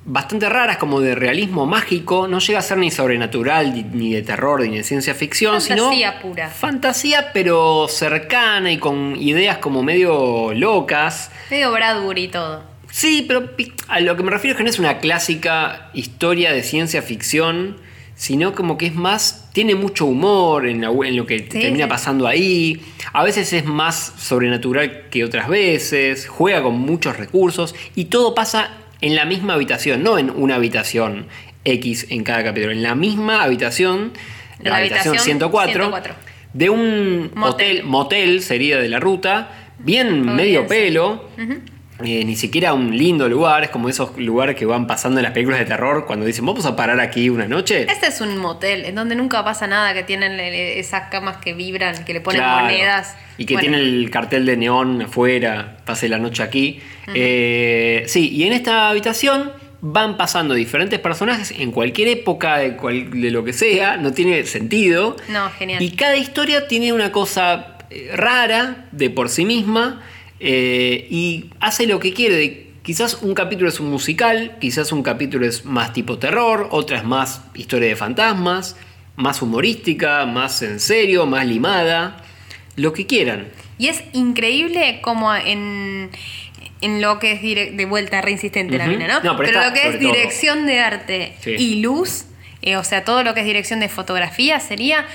bastante 0.08 0.50
raras, 0.50 0.78
como 0.78 1.02
de 1.02 1.14
realismo 1.16 1.66
mágico. 1.66 2.28
No 2.28 2.40
llega 2.40 2.60
a 2.60 2.62
ser 2.64 2.78
ni 2.78 2.90
sobrenatural, 2.90 3.74
ni, 3.94 4.14
de 4.14 4.22
terror, 4.24 4.62
ni 4.62 4.78
de 4.78 4.84
ciencia 4.84 5.14
ficción, 5.14 5.62
Fantasía 5.62 6.12
sino 6.14 6.22
pura. 6.22 6.50
fantasía, 6.50 7.32
pero 7.34 7.88
cercana 7.90 8.72
y 8.72 8.78
con 8.78 9.16
ideas 9.22 9.58
como 9.60 9.84
medio 9.84 10.54
locas. 10.54 11.30
Medio 11.52 11.72
Bradbury 11.72 12.24
y 12.24 12.28
todo. 12.30 12.64
Sí, 12.90 13.26
pero 13.28 13.50
a 13.90 14.00
lo 14.00 14.16
que 14.16 14.24
me 14.24 14.32
refiero 14.32 14.54
es 14.54 14.58
que 14.58 14.64
no 14.64 14.70
es 14.70 14.80
una 14.80 15.00
clásica 15.00 15.90
historia 15.94 16.54
de 16.54 16.64
ciencia 16.64 17.02
ficción, 17.02 17.78
sino 18.16 18.56
como 18.56 18.78
que 18.78 18.88
es 18.88 18.96
más, 18.96 19.50
tiene 19.54 19.76
mucho 19.76 20.06
humor 20.06 20.66
en, 20.68 20.82
la- 20.82 20.88
en 21.08 21.16
lo 21.18 21.26
que 21.28 21.42
termina 21.42 21.84
sí. 21.84 21.90
pasando 21.90 22.26
ahí. 22.28 22.82
A 23.14 23.24
veces 23.24 23.52
es 23.54 23.66
más 23.66 24.14
sobrenatural 24.18 25.10
que 25.12 25.24
otras 25.26 25.50
veces, 25.50 26.28
juega 26.28 26.64
con 26.64 26.80
muchos 26.80 27.18
recursos 27.18 27.76
y 27.94 28.06
todo 28.06 28.34
pasa 28.34 28.72
en 29.02 29.16
la 29.16 29.26
misma 29.26 29.54
habitación, 29.54 30.04
no 30.04 30.18
en 30.18 30.30
una 30.30 30.56
habitación 30.56 31.28
X 31.64 32.08
en 32.10 32.24
cada 32.24 32.44
capítulo, 32.44 32.72
en 32.72 32.84
la 32.84 32.96
misma 32.96 33.44
habitación, 33.44 34.14
la, 34.60 34.72
La 34.72 34.78
habitación, 34.78 35.10
habitación 35.10 35.40
104, 35.40 35.74
104. 35.74 36.16
de 36.54 36.70
un 36.70 37.32
Motel. 37.36 37.78
hotel, 37.78 37.84
motel 37.84 38.42
sería 38.42 38.78
de 38.78 38.90
la 38.90 39.00
ruta, 39.00 39.52
bien 39.80 40.22
medio 40.36 40.66
pelo. 40.68 41.30
Eh, 42.04 42.24
ni 42.26 42.36
siquiera 42.36 42.74
un 42.74 42.96
lindo 42.98 43.28
lugar, 43.28 43.64
es 43.64 43.70
como 43.70 43.90
esos 43.90 44.18
lugares 44.18 44.56
que 44.56 44.66
van 44.66 44.86
pasando 44.88 45.20
en 45.20 45.24
las 45.24 45.32
películas 45.32 45.60
de 45.60 45.66
terror 45.66 46.06
cuando 46.06 46.26
dicen 46.26 46.46
vamos 46.46 46.66
a 46.66 46.76
parar 46.76 47.00
aquí 47.00 47.30
una 47.30 47.48
noche. 47.48 47.88
Este 47.90 48.08
es 48.08 48.22
un 48.22 48.38
motel 48.38 48.86
en 48.86 48.96
donde 48.96 49.16
nunca 49.16 49.44
pasa 49.44 49.66
nada, 49.68 49.94
que 49.94 50.04
tienen 50.04 50.40
eh, 50.40 50.80
esas 50.80 51.10
camas 51.10 51.38
que 51.38 51.54
vibran, 51.54 52.06
que 52.06 52.14
le 52.14 52.22
ponen 52.22 52.42
Claro. 52.42 52.66
monedas. 52.66 53.16
Y 53.40 53.46
que 53.46 53.54
Bueno, 53.56 53.70
tiene 53.70 53.84
el 53.84 54.10
cartel 54.12 54.46
de 54.46 54.58
neón 54.58 55.02
afuera, 55.02 55.78
pase 55.86 56.08
la 56.10 56.18
noche 56.20 56.44
aquí. 56.44 56.80
Eh, 57.14 58.04
sí, 58.08 58.30
y 58.30 58.44
en 58.44 58.54
esta 58.54 58.90
habitación 58.90 59.52
van 59.80 60.18
pasando 60.18 60.54
diferentes 60.56 61.00
personajes 61.00 61.52
en 61.52 61.72
cualquier 61.72 62.08
época 62.08 62.58
de, 62.58 62.76
cual- 62.76 63.12
de 63.12 63.30
lo 63.32 63.44
que 63.44 63.54
sea, 63.54 63.98
no 63.98 64.12
tiene 64.12 64.44
sentido. 64.46 65.16
No, 65.30 65.50
genial. 65.52 65.82
Y 65.82 65.92
cada 65.92 66.16
historia 66.18 66.68
tiene 66.68 66.94
una 66.94 67.12
cosa 67.12 67.78
eh, 67.90 68.10
rara 68.16 68.86
de 68.92 69.10
por 69.12 69.30
sí 69.30 69.46
misma 69.46 70.02
eh, 70.40 71.08
y 71.10 71.46
hace 71.60 71.88
lo 71.88 72.00
que 72.00 72.14
quiere. 72.14 72.68
Quizás 72.84 73.16
un 73.22 73.34
capítulo 73.34 73.68
es 73.70 73.80
un 73.82 73.90
musical, 73.90 74.56
quizás 74.62 74.92
un 74.94 75.04
capítulo 75.04 75.46
es 75.46 75.66
más 75.66 75.92
tipo 75.92 76.18
terror, 76.20 76.70
otra 76.72 76.98
es 76.98 77.04
más 77.04 77.42
historia 77.54 77.90
de 77.90 77.96
fantasmas, 77.98 78.78
más 79.18 79.42
humorística, 79.42 80.26
más 80.26 80.62
en 80.62 80.80
serio, 80.80 81.26
más 81.26 81.46
limada, 81.46 82.24
lo 82.78 82.94
que 82.94 83.06
quieran. 83.06 83.48
Y 83.78 83.88
es 83.88 84.04
increíble 84.14 85.00
como 85.02 85.36
en, 85.36 86.10
en 86.80 87.02
lo 87.02 87.20
que 87.20 87.34
es 87.34 87.42
de 87.76 87.86
vuelta 87.86 88.22
reinsistente 88.22 88.78
la 88.78 88.88
mina, 88.88 89.08
¿no? 89.08 89.20
No, 89.22 89.36
pero 89.38 89.52
lo 89.62 89.74
que 89.74 89.82
es 89.90 90.00
todo. 90.00 90.12
dirección 90.14 90.66
de 90.66 90.80
arte 90.80 91.36
Sí. 91.42 91.52
y 91.60 91.82
luz, 91.82 92.24
eh, 92.62 92.78
o 92.78 92.84
sea, 92.86 93.04
todo 93.04 93.24
lo 93.24 93.34
que 93.34 93.42
es 93.42 93.46
dirección 93.46 93.82
de 93.82 93.90
fotografía 93.90 94.60
sería 94.62 95.06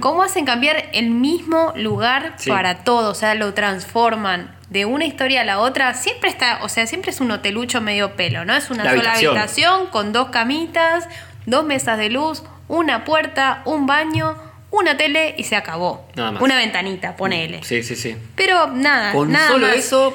cómo 0.00 0.22
hacen 0.24 0.44
cambiar 0.44 0.88
el 0.92 1.10
mismo 1.10 1.72
lugar 1.76 2.34
Sí. 2.36 2.50
para 2.50 2.82
todo, 2.82 3.10
o 3.10 3.14
sea, 3.14 3.34
lo 3.36 3.54
transforman 3.54 4.54
de 4.72 4.86
una 4.86 5.04
historia 5.04 5.42
a 5.42 5.44
la 5.44 5.58
otra, 5.58 5.92
siempre 5.94 6.30
está, 6.30 6.60
o 6.62 6.68
sea, 6.70 6.86
siempre 6.86 7.10
es 7.10 7.20
un 7.20 7.30
hotelucho 7.30 7.80
medio 7.82 8.16
pelo, 8.16 8.44
¿no? 8.46 8.54
Es 8.56 8.70
una 8.70 8.84
La 8.84 8.90
sola 8.90 9.02
habitación. 9.02 9.36
habitación 9.36 9.86
con 9.88 10.12
dos 10.12 10.28
camitas, 10.30 11.06
dos 11.44 11.64
mesas 11.64 11.98
de 11.98 12.08
luz, 12.08 12.42
una 12.68 13.04
puerta, 13.04 13.60
un 13.66 13.86
baño, 13.86 14.34
una 14.70 14.96
tele 14.96 15.34
y 15.36 15.44
se 15.44 15.56
acabó. 15.56 16.08
Nada 16.14 16.32
más. 16.32 16.42
Una 16.42 16.56
ventanita, 16.56 17.16
ponele. 17.16 17.62
Sí, 17.62 17.82
sí, 17.82 17.94
sí. 17.96 18.16
Pero 18.34 18.68
nada, 18.68 19.12
Con 19.12 19.30
nada 19.30 19.48
solo 19.48 19.66
más. 19.66 19.76
eso, 19.76 20.14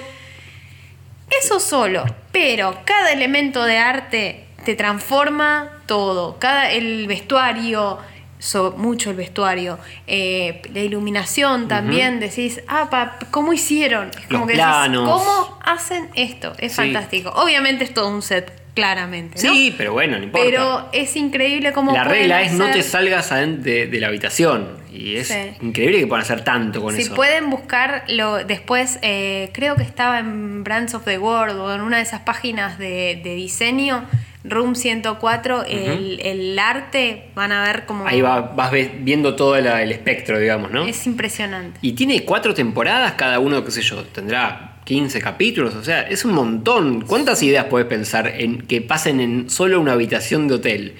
Eso 1.29 1.59
solo, 1.59 2.03
pero 2.31 2.79
cada 2.83 3.11
elemento 3.11 3.63
de 3.63 3.77
arte 3.77 4.47
te 4.65 4.75
transforma 4.75 5.69
todo. 5.85 6.39
Cada 6.39 6.71
el 6.71 7.05
vestuario, 7.05 7.99
so- 8.39 8.73
mucho 8.77 9.09
el 9.11 9.15
vestuario, 9.15 9.79
eh, 10.07 10.61
la 10.73 10.79
iluminación 10.81 11.67
también. 11.67 12.19
Decís, 12.19 12.61
ah, 12.67 12.89
pa, 12.89 13.17
¿cómo 13.31 13.53
hicieron? 13.53 14.09
Es 14.19 14.27
como 14.27 14.39
Los 14.39 14.47
que 14.47 14.53
planos. 14.55 15.03
decís, 15.05 15.11
¿cómo 15.25 15.59
hacen 15.63 16.09
esto? 16.15 16.53
Es 16.59 16.71
Sí. 16.73 16.77
fantástico. 16.77 17.29
Obviamente 17.35 17.83
es 17.83 17.93
todo 17.93 18.09
un 18.09 18.21
set, 18.21 18.51
claramente. 18.75 19.41
¿no? 19.43 19.53
sí, 19.53 19.73
pero 19.75 19.93
bueno, 19.93 20.17
no 20.19 20.23
importa. 20.23 20.45
Pero 20.45 20.89
es 20.91 21.15
increíble 21.15 21.73
cómo 21.73 21.93
la 21.93 22.03
regla 22.03 22.43
es 22.43 22.53
no 22.53 22.69
te 22.69 22.83
salgas 22.83 23.29
de, 23.31 23.87
de 23.87 23.99
la 23.99 24.07
habitación. 24.07 24.77
Y 24.93 25.15
es 25.17 25.27
Sí. 25.29 25.35
increíble 25.61 25.99
que 25.99 26.07
puedan 26.07 26.23
hacer 26.23 26.43
tanto 26.43 26.81
con 26.81 26.95
si 26.95 27.01
eso. 27.03 27.15
pueden 27.15 27.49
buscarlo 27.49 28.43
después, 28.45 28.97
eh, 29.01 29.49
creo 29.53 29.75
que 29.75 29.83
estaba 29.83 30.19
en 30.19 30.63
Brands 30.63 30.93
of 30.95 31.05
the 31.05 31.17
World 31.17 31.57
o 31.59 31.73
en 31.73 31.81
una 31.81 31.97
de 31.97 32.03
esas 32.03 32.21
páginas 32.21 32.77
de, 32.79 33.19
de 33.23 33.35
diseño, 33.35 34.05
Room 34.43 34.75
104, 34.75 35.65
el, 35.65 36.19
el 36.23 36.57
arte, 36.59 37.25
van 37.35 37.51
a 37.51 37.63
ver 37.63 37.85
como... 37.85 38.07
Ahí 38.07 38.21
va- 38.21 38.41
vas 38.41 38.71
viendo 39.01 39.35
todo 39.35 39.59
la- 39.59 39.81
el 39.81 39.91
espectro, 39.91 40.39
digamos, 40.39 40.71
¿no? 40.71 40.85
Es 40.85 41.05
impresionante. 41.05 41.79
Y 41.81 41.93
tiene 41.93 42.23
cuatro 42.23 42.53
temporadas, 42.53 43.13
cada 43.13 43.39
uno, 43.39 43.63
qué 43.65 43.71
sé 43.71 43.81
yo, 43.81 44.03
tendrá 44.05 44.75
15 44.85 45.19
capítulos, 45.19 45.75
o 45.75 45.83
sea, 45.83 46.01
es 46.03 46.23
un 46.23 46.33
montón. 46.33 47.01
¿Cuántas 47.01 47.43
ideas 47.43 47.65
puedes 47.65 47.87
pensar 47.87 48.27
en 48.37 48.61
que 48.61 48.79
pasen 48.81 49.19
en 49.19 49.49
solo 49.49 49.81
una 49.81 49.93
habitación 49.93 50.47
de 50.47 50.53
hotel? 50.55 50.93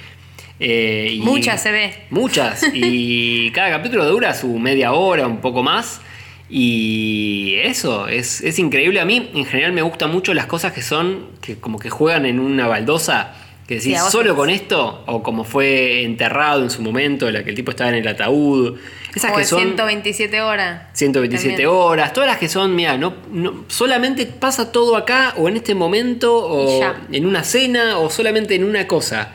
Eh, 0.60 1.10
y- 1.14 1.20
Muchas 1.20 1.62
se 1.62 1.72
ve. 1.72 1.94
Muchas. 2.10 2.64
Y 2.74 3.52
cada 3.56 3.70
capítulo 3.70 4.06
dura 4.06 4.34
su 4.34 4.58
media 4.60 4.92
hora, 4.94 5.26
un 5.28 5.38
poco 5.38 5.64
más. 5.64 6.02
Y 6.50 7.56
eso, 7.64 8.08
es, 8.08 8.42
es 8.42 8.58
increíble. 8.60 9.00
A 9.00 9.06
mí, 9.06 9.30
en 9.34 9.46
general, 9.46 9.74
me 9.74 9.82
gustan 9.82 10.12
mucho 10.12 10.34
las 10.34 10.46
cosas 10.46 10.74
que 10.74 10.82
son, 10.82 11.28
que 11.42 11.58
como 11.58 11.80
que 11.80 11.90
juegan 11.90 12.26
en 12.26 12.40
una 12.40 12.68
baldosa. 12.68 13.34
Que 13.68 13.76
decís, 13.76 14.00
Sí, 14.02 14.12
solo 14.12 14.34
con 14.34 14.50
esto, 14.50 15.04
o 15.08 15.22
como 15.22 15.44
fue 15.44 16.04
enterrado 16.04 16.64
en 16.64 16.70
su 16.70 16.82
momento, 16.82 17.30
la 17.30 17.44
que 17.44 17.50
el 17.50 17.56
tipo 17.56 17.72
estaba 17.72 17.90
en 17.90 17.98
el 17.98 18.08
ataúd. 18.08 18.78
Esas 19.14 19.34
o 19.34 19.36
que 19.36 19.44
son 19.44 19.60
127 19.60 20.40
horas. 20.42 20.84
127 20.94 21.50
También. 21.50 21.70
horas, 21.70 22.14
todas 22.14 22.30
las 22.30 22.38
que 22.38 22.48
son, 22.48 22.74
mira, 22.76 22.98
no, 22.98 23.14
no- 23.30 23.66
solamente 23.68 24.26
pasa 24.26 24.72
todo 24.72 24.96
acá 24.96 25.34
o 25.36 25.50
en 25.50 25.58
este 25.58 25.76
momento 25.76 26.34
o 26.38 26.82
en 27.12 27.26
una 27.26 27.44
cena 27.44 27.98
o 27.98 28.10
solamente 28.10 28.56
en 28.56 28.64
una 28.64 28.88
cosa. 28.88 29.34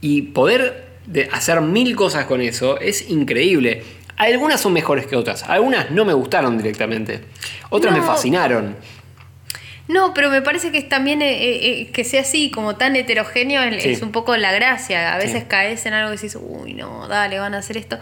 Y 0.00 0.22
poder 0.22 0.86
de 1.06 1.28
hacer 1.32 1.60
mil 1.60 1.96
cosas 1.96 2.26
con 2.26 2.40
eso 2.42 2.78
es 2.78 3.10
increíble. 3.10 3.82
Algunas 4.16 4.60
son 4.60 4.72
mejores 4.72 5.06
que 5.06 5.16
otras, 5.16 5.42
algunas 5.44 5.90
no 5.90 6.04
me 6.04 6.12
gustaron 6.14 6.56
directamente, 6.56 7.20
otras 7.70 7.94
me 7.94 8.00
fascinaron. 8.02 8.76
No, 9.88 10.14
pero 10.14 10.30
me 10.30 10.42
parece 10.42 10.72
que 10.72 10.78
es 10.78 10.88
también 10.88 11.22
eh, 11.22 11.32
eh, 11.32 11.80
eh, 11.82 11.90
que 11.92 12.02
sea 12.02 12.22
así, 12.22 12.50
como 12.50 12.74
tan 12.76 12.96
heterogéneo, 12.96 13.62
es, 13.62 13.82
Sí. 13.82 13.90
es 13.90 14.02
un 14.02 14.10
poco 14.10 14.36
la 14.36 14.50
gracia. 14.52 15.14
A 15.14 15.18
veces 15.18 15.42
Sí. 15.42 15.46
caes 15.48 15.86
en 15.86 15.94
algo 15.94 16.08
y 16.10 16.12
dices, 16.16 16.36
uy, 16.40 16.74
no, 16.74 17.06
dale, 17.06 17.38
van 17.38 17.54
a 17.54 17.58
hacer 17.58 17.76
esto. 17.76 17.98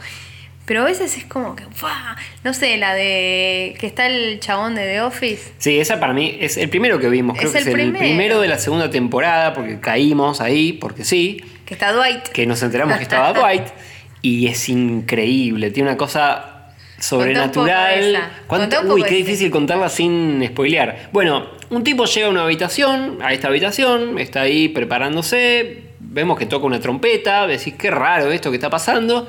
Pero 0.65 0.81
a 0.81 0.85
veces 0.87 1.15
es 1.19 1.27
como 1.27 1.55
que, 1.55 1.65
¡fua! 1.75 2.17
no 2.43 2.55
sé, 2.55 2.79
la 2.79 2.95
de 2.95 3.77
que 3.79 3.87
está 3.87 4.07
el 4.07 4.41
chabón 4.41 4.75
de 4.75 4.87
The 4.87 5.03
Office. 5.03 5.53
Sí, 5.59 5.79
esa 5.79 6.01
para 6.01 6.15
mí 6.15 6.39
es 6.41 6.57
el 6.57 6.71
primero 6.71 6.99
que 6.99 7.11
vimos, 7.11 7.37
creo 7.37 7.49
Es 7.49 7.53
que 7.53 7.59
el 7.59 7.69
es 7.69 7.85
el 7.85 7.93
primero 7.93 8.41
de 8.41 8.49
la 8.49 8.59
segunda 8.59 8.89
temporada, 8.89 9.53
porque 9.53 9.79
caímos 9.79 10.41
ahí, 10.41 10.73
porque 10.73 11.05
sí. 11.05 11.45
Que 11.67 11.75
está 11.75 11.93
Dwight. 11.93 12.29
que 12.29 12.47
nos 12.47 12.63
enteramos 12.63 12.97
que 12.97 13.03
estaba 13.03 13.35
Dwight 13.35 13.65
y 14.25 14.47
es 14.47 14.69
increíble, 14.71 15.71
tiene 15.71 15.91
una 15.91 15.99
cosa 15.99 16.73
sobrenatural. 16.99 17.99
¿Cuánto- 18.47 18.65
Uy, 18.95 19.03
qué 19.03 19.15
difícil 19.17 19.51
contarla 19.51 19.89
sin 19.91 20.43
spoilear. 20.47 21.11
Bueno, 21.13 21.47
un 21.69 21.85
tipo 21.85 22.07
llega 22.07 22.27
a 22.29 22.31
una 22.31 22.45
habitación, 22.45 23.19
a 23.21 23.33
esta 23.35 23.49
habitación, 23.49 24.19
está 24.19 24.41
ahí 24.41 24.69
preparándose, 24.69 25.83
vemos 26.01 26.39
que 26.39 26.47
toca 26.47 26.65
una 26.67 26.81
trompeta, 26.81 27.47
decís 27.47 27.75
qué 27.79 27.91
raro 27.91 28.33
esto 28.33 28.51
que 28.51 28.57
está 28.57 28.71
pasando. 28.71 29.27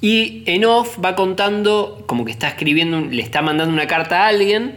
Y 0.00 0.42
en 0.46 0.64
off 0.64 0.98
va 1.04 1.14
contando, 1.14 2.04
como 2.06 2.24
que 2.24 2.30
está 2.32 2.48
escribiendo, 2.48 3.00
le 3.00 3.22
está 3.22 3.42
mandando 3.42 3.72
una 3.72 3.86
carta 3.86 4.24
a 4.24 4.28
alguien, 4.28 4.76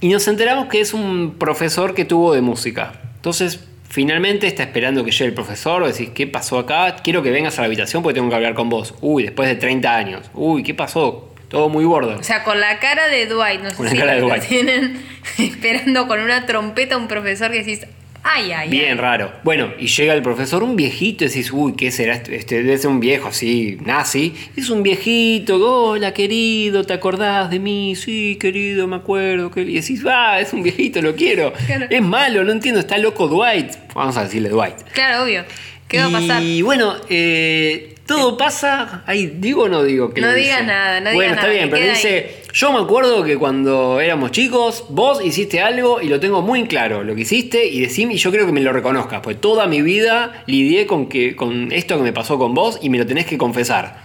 y 0.00 0.08
nos 0.08 0.28
enteramos 0.28 0.66
que 0.66 0.80
es 0.80 0.92
un 0.92 1.36
profesor 1.38 1.94
que 1.94 2.04
tuvo 2.04 2.34
de 2.34 2.40
música. 2.42 3.00
Entonces, 3.16 3.60
finalmente 3.94 4.48
está 4.48 4.64
esperando 4.64 5.04
que 5.04 5.12
llegue 5.12 5.26
el 5.26 5.34
profesor, 5.34 5.86
decís, 5.86 6.10
¿qué 6.12 6.26
pasó 6.26 6.58
acá? 6.58 6.96
Quiero 6.96 7.22
que 7.22 7.30
vengas 7.30 7.56
a 7.58 7.60
la 7.62 7.66
habitación 7.66 8.02
porque 8.02 8.14
tengo 8.14 8.28
que 8.28 8.34
hablar 8.34 8.54
con 8.54 8.68
vos. 8.68 8.92
Uy, 9.00 9.22
después 9.22 9.48
de 9.48 9.54
30 9.54 9.94
años. 9.96 10.30
Uy, 10.34 10.64
¿qué 10.64 10.74
pasó? 10.74 11.32
Todo 11.46 11.68
muy 11.68 11.84
border. 11.84 12.16
O 12.16 12.22
sea, 12.24 12.42
con 12.42 12.58
la 12.58 12.80
cara 12.80 13.06
de 13.06 13.26
Dwight, 13.26 13.60
no 13.62 13.70
sé 13.70 13.76
Con 13.76 13.86
la 13.86 13.92
si 13.92 13.96
cara 13.96 14.14
de 14.14 14.20
Dwight. 14.22 14.42
tienen 14.48 15.00
esperando 15.38 16.08
con 16.08 16.18
una 16.18 16.44
trompeta 16.44 16.96
a 16.96 16.98
un 16.98 17.06
profesor 17.06 17.52
que 17.52 17.58
decís, 17.58 17.86
ay, 18.24 18.50
ay, 18.52 18.68
Bien 18.70 18.92
ay. 18.92 18.94
raro. 18.98 19.32
Bueno, 19.44 19.72
y 19.78 19.86
llega 19.86 20.12
el 20.14 20.22
profesor, 20.22 20.62
un 20.62 20.74
viejito, 20.76 21.24
y 21.24 21.28
decís, 21.28 21.52
uy, 21.52 21.74
¿qué 21.76 21.90
será? 21.90 22.14
Este 22.14 22.34
Este 22.36 22.62
debe 22.62 22.76
ser 22.78 22.90
un 22.90 22.98
viejo 23.00 23.28
así, 23.28 23.78
nazi. 23.84 24.34
Es 24.56 24.70
un 24.70 24.82
viejito, 24.82 25.56
hola 25.58 26.12
querido, 26.12 26.84
¿te 26.84 26.92
acordás 26.94 27.50
de 27.50 27.58
mí? 27.60 27.94
Sí, 27.96 28.36
querido, 28.40 28.86
me 28.86 28.96
acuerdo. 28.96 29.50
que-". 29.50 29.62
Y 29.62 29.74
decís, 29.74 30.02
ah, 30.08 30.40
es 30.40 30.52
un 30.52 30.62
viejito, 30.62 31.00
lo 31.02 31.14
quiero. 31.14 31.52
Claro. 31.66 31.86
Es 31.88 32.02
malo, 32.02 32.42
no 32.44 32.52
entiendo, 32.52 32.80
está 32.80 32.98
loco 32.98 33.28
Dwight. 33.28 33.72
Vamos 33.94 34.16
a 34.16 34.24
decirle 34.24 34.48
Dwight. 34.48 34.76
Claro, 34.92 35.24
obvio. 35.24 35.44
¿Qué 35.86 35.98
va 35.98 36.06
a 36.06 36.10
pasar? 36.10 36.42
Y 36.42 36.62
bueno, 36.62 36.94
eh, 37.10 37.93
todo 38.06 38.36
pasa. 38.36 39.02
Ay, 39.06 39.36
¿digo 39.38 39.62
o 39.64 39.68
no 39.68 39.82
digo 39.82 40.12
que 40.12 40.20
No 40.20 40.32
digas 40.32 40.64
nada, 40.66 41.00
no 41.00 41.10
digas 41.10 41.14
Bueno, 41.14 41.32
está 41.34 41.46
nada, 41.46 41.54
bien, 41.54 41.70
pero 41.70 41.86
dice: 41.88 42.42
Yo 42.52 42.72
me 42.72 42.80
acuerdo 42.80 43.24
que 43.24 43.36
cuando 43.36 44.00
éramos 44.00 44.30
chicos, 44.30 44.84
vos 44.90 45.24
hiciste 45.24 45.60
algo 45.60 46.00
y 46.00 46.08
lo 46.08 46.20
tengo 46.20 46.42
muy 46.42 46.64
claro, 46.66 47.02
lo 47.02 47.14
que 47.14 47.22
hiciste, 47.22 47.66
y 47.66 47.80
decime, 47.80 48.14
y 48.14 48.16
yo 48.18 48.30
creo 48.30 48.46
que 48.46 48.52
me 48.52 48.60
lo 48.60 48.72
reconozcas, 48.72 49.20
pues 49.22 49.40
toda 49.40 49.66
mi 49.66 49.80
vida 49.82 50.42
lidié 50.46 50.86
con, 50.86 51.08
que, 51.08 51.34
con 51.34 51.72
esto 51.72 51.96
que 51.96 52.02
me 52.02 52.12
pasó 52.12 52.38
con 52.38 52.54
vos 52.54 52.78
y 52.82 52.90
me 52.90 52.98
lo 52.98 53.06
tenés 53.06 53.26
que 53.26 53.38
confesar. 53.38 54.02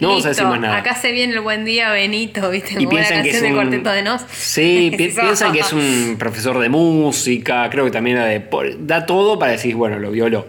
No 0.00 0.08
vamos 0.08 0.26
a 0.26 0.30
decir 0.30 0.44
más 0.44 0.60
nada. 0.60 0.78
Acá 0.78 0.96
se 0.96 1.12
viene 1.12 1.32
el 1.34 1.40
buen 1.40 1.64
día 1.64 1.92
Benito, 1.92 2.50
¿viste? 2.50 2.72
Y 2.72 2.76
Como 2.78 2.90
piensan 2.90 3.22
que 3.22 3.30
es 3.30 3.34
canción 3.36 3.42
de 3.42 3.48
un. 3.48 3.54
Cuarteto 3.54 3.90
de 3.92 4.02
Nos. 4.02 4.22
Sí, 4.32 4.90
pi- 4.98 5.08
piensan 5.08 5.52
que 5.52 5.60
es 5.60 5.72
un 5.72 6.16
profesor 6.18 6.58
de 6.58 6.68
música, 6.68 7.68
creo 7.70 7.84
que 7.84 7.92
también 7.92 8.16
era 8.16 8.26
de. 8.26 8.44
Da 8.80 9.06
todo 9.06 9.38
para 9.38 9.52
decir, 9.52 9.74
bueno, 9.76 9.98
lo 9.98 10.10
violó. 10.10 10.46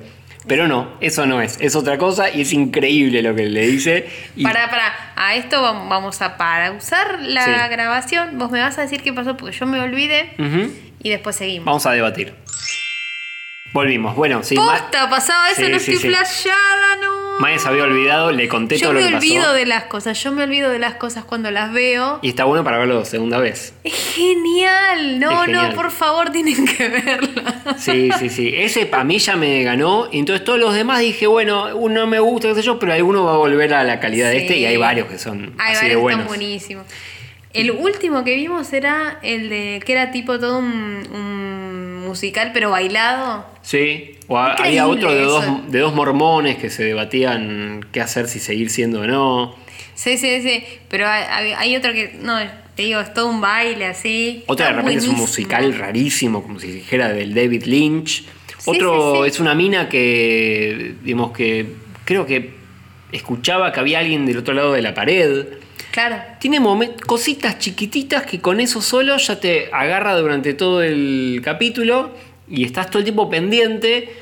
Pero 0.47 0.67
no, 0.67 0.97
eso 1.01 1.25
no 1.25 1.41
es. 1.41 1.57
Es 1.59 1.75
otra 1.75 1.97
cosa 1.97 2.29
y 2.29 2.41
es 2.41 2.53
increíble 2.53 3.21
lo 3.21 3.35
que 3.35 3.43
le 3.47 3.67
dice. 3.67 4.09
Y 4.35 4.43
Para, 4.43 4.69
para, 4.69 4.93
a 5.15 5.35
esto 5.35 5.61
vam- 5.61 5.89
vamos 5.89 6.21
a 6.21 6.37
pausar 6.37 7.19
la 7.21 7.43
Sí. 7.43 7.51
grabación. 7.69 8.37
Vos 8.37 8.49
me 8.49 8.59
vas 8.61 8.77
a 8.77 8.81
decir 8.83 9.01
qué 9.03 9.11
pasó 9.13 9.35
porque 9.35 9.55
yo 9.57 9.65
me 9.65 9.79
olvidé 9.79 10.33
y 11.03 11.09
después 11.09 11.35
seguimos. 11.35 11.65
Vamos 11.65 11.85
a 11.85 11.91
debatir. 11.91 12.33
Volvimos. 13.73 14.15
Bueno, 14.15 14.43
sí. 14.43 14.55
Posta, 14.55 15.09
pasaba 15.09 15.49
eso, 15.49 15.61
Sí, 15.65 15.69
no 15.71 15.79
sí, 15.79 15.93
estoy 15.93 16.09
flasheada, 16.11 16.95
no. 17.01 17.26
Maya 17.39 17.59
se 17.59 17.67
había 17.67 17.83
olvidado, 17.83 18.31
le 18.31 18.47
conté 18.47 18.77
Yo 18.77 18.87
todo 18.89 18.93
me 18.93 19.01
lo 19.01 19.09
que 19.09 19.15
olvido 19.17 19.43
pasó. 19.43 19.53
de 19.53 19.65
las 19.65 19.83
cosas, 19.85 20.21
yo 20.23 20.31
me 20.31 20.43
olvido 20.43 20.69
de 20.71 20.79
las 20.79 20.95
cosas 20.95 21.23
cuando 21.25 21.51
las 21.51 21.71
veo. 21.71 22.19
Y 22.21 22.29
está 22.29 22.45
bueno 22.45 22.63
para 22.63 22.77
verlo 22.79 23.05
segunda 23.05 23.37
vez. 23.39 23.73
Es 23.83 23.93
genial, 24.15 25.19
no, 25.19 25.43
Es 25.43 25.49
no, 25.49 25.73
por 25.73 25.91
favor 25.91 26.31
tienen 26.31 26.65
que 26.65 26.89
verla. 26.89 27.75
Sí, 27.77 28.09
sí, 28.19 28.29
sí. 28.29 28.53
Ese 28.55 28.89
a 28.91 29.03
mí 29.03 29.19
ya 29.19 29.35
me 29.35 29.61
ganó. 29.63 30.07
Y 30.11 30.19
entonces 30.19 30.43
todos 30.43 30.59
los 30.59 30.73
demás 30.73 30.99
dije, 30.99 31.27
bueno, 31.27 31.75
uno 31.75 32.07
me 32.07 32.19
gusta, 32.19 32.47
qué 32.49 32.55
sé 32.55 32.61
yo, 32.63 32.79
pero 32.79 32.93
alguno 32.93 33.23
va 33.23 33.33
a 33.33 33.37
volver 33.37 33.73
a 33.73 33.83
la 33.83 33.99
calidad 33.99 34.29
de 34.29 34.37
este. 34.37 34.57
Y 34.57 34.65
hay 34.65 34.77
varios 34.77 35.07
que 35.07 35.17
son 35.17 35.53
Hay 35.59 35.73
así 35.75 35.85
de 35.87 35.95
varios 35.95 35.97
que 35.97 36.01
buenos. 36.01 36.19
están 36.21 36.27
buenísimos. 36.37 36.85
El 37.59 37.71
último 37.71 38.23
que 38.23 38.35
vimos 38.35 38.71
era 38.73 39.19
el 39.23 39.49
de 39.49 39.81
que 39.85 39.91
era 39.93 40.11
tipo 40.11 40.39
todo 40.39 40.59
un, 40.59 41.03
un 41.13 41.95
musical 42.07 42.51
pero 42.53 42.69
bailado. 42.71 43.45
Sí, 43.61 44.15
o 44.27 44.37
a- 44.37 44.53
había 44.53 44.87
otro 44.87 45.11
de 45.13 45.21
eso. 45.23 45.41
dos, 45.41 45.71
de 45.71 45.79
dos 45.79 45.93
mormones 45.93 46.57
que 46.57 46.69
se 46.69 46.83
debatían 46.83 47.85
qué 47.91 48.01
hacer, 48.01 48.27
si 48.27 48.39
seguir 48.39 48.69
siendo 48.69 49.01
o 49.01 49.07
no. 49.07 49.55
Sí, 49.95 50.17
sí, 50.17 50.41
sí. 50.41 50.63
Pero 50.89 51.07
hay, 51.07 51.75
otro 51.75 51.91
que, 51.93 52.15
no, 52.21 52.37
te 52.75 52.83
digo, 52.83 52.99
es 52.99 53.13
todo 53.13 53.27
un 53.27 53.41
baile 53.41 53.85
así. 53.87 54.43
Otra 54.47 54.67
de 54.67 54.73
repente 54.73 54.97
es 54.99 55.03
un 55.03 55.15
buenísimo. 55.15 55.27
musical 55.27 55.73
rarísimo, 55.77 56.43
como 56.43 56.59
si 56.59 56.67
dijera 56.67 57.09
del 57.09 57.33
David 57.33 57.63
Lynch. 57.63 58.23
Sí, 58.59 58.71
Otro 58.71 59.15
sí, 59.15 59.21
sí. 59.23 59.27
es 59.29 59.39
una 59.39 59.55
mina 59.55 59.89
que, 59.89 60.93
digamos 61.03 61.31
que, 61.31 61.65
creo 62.05 62.25
que 62.25 62.51
escuchaba 63.11 63.71
que 63.71 63.79
había 63.79 63.99
alguien 63.99 64.25
del 64.25 64.37
otro 64.37 64.53
lado 64.53 64.73
de 64.73 64.81
la 64.81 64.93
pared. 64.93 65.45
Claro. 65.97 66.21
Tiene 66.39 66.61
cositas 67.07 67.57
chiquititas 67.57 68.23
que 68.23 68.39
con 68.39 68.59
eso 68.59 68.83
solo 68.83 69.17
ya 69.17 69.39
te 69.39 69.71
agarra 69.73 70.15
durante 70.15 70.53
todo 70.53 70.83
el 70.83 71.41
capítulo 71.43 72.11
y 72.47 72.65
estás 72.65 72.91
todo 72.91 72.99
el 72.99 73.05
tiempo 73.05 73.31
pendiente. 73.31 74.13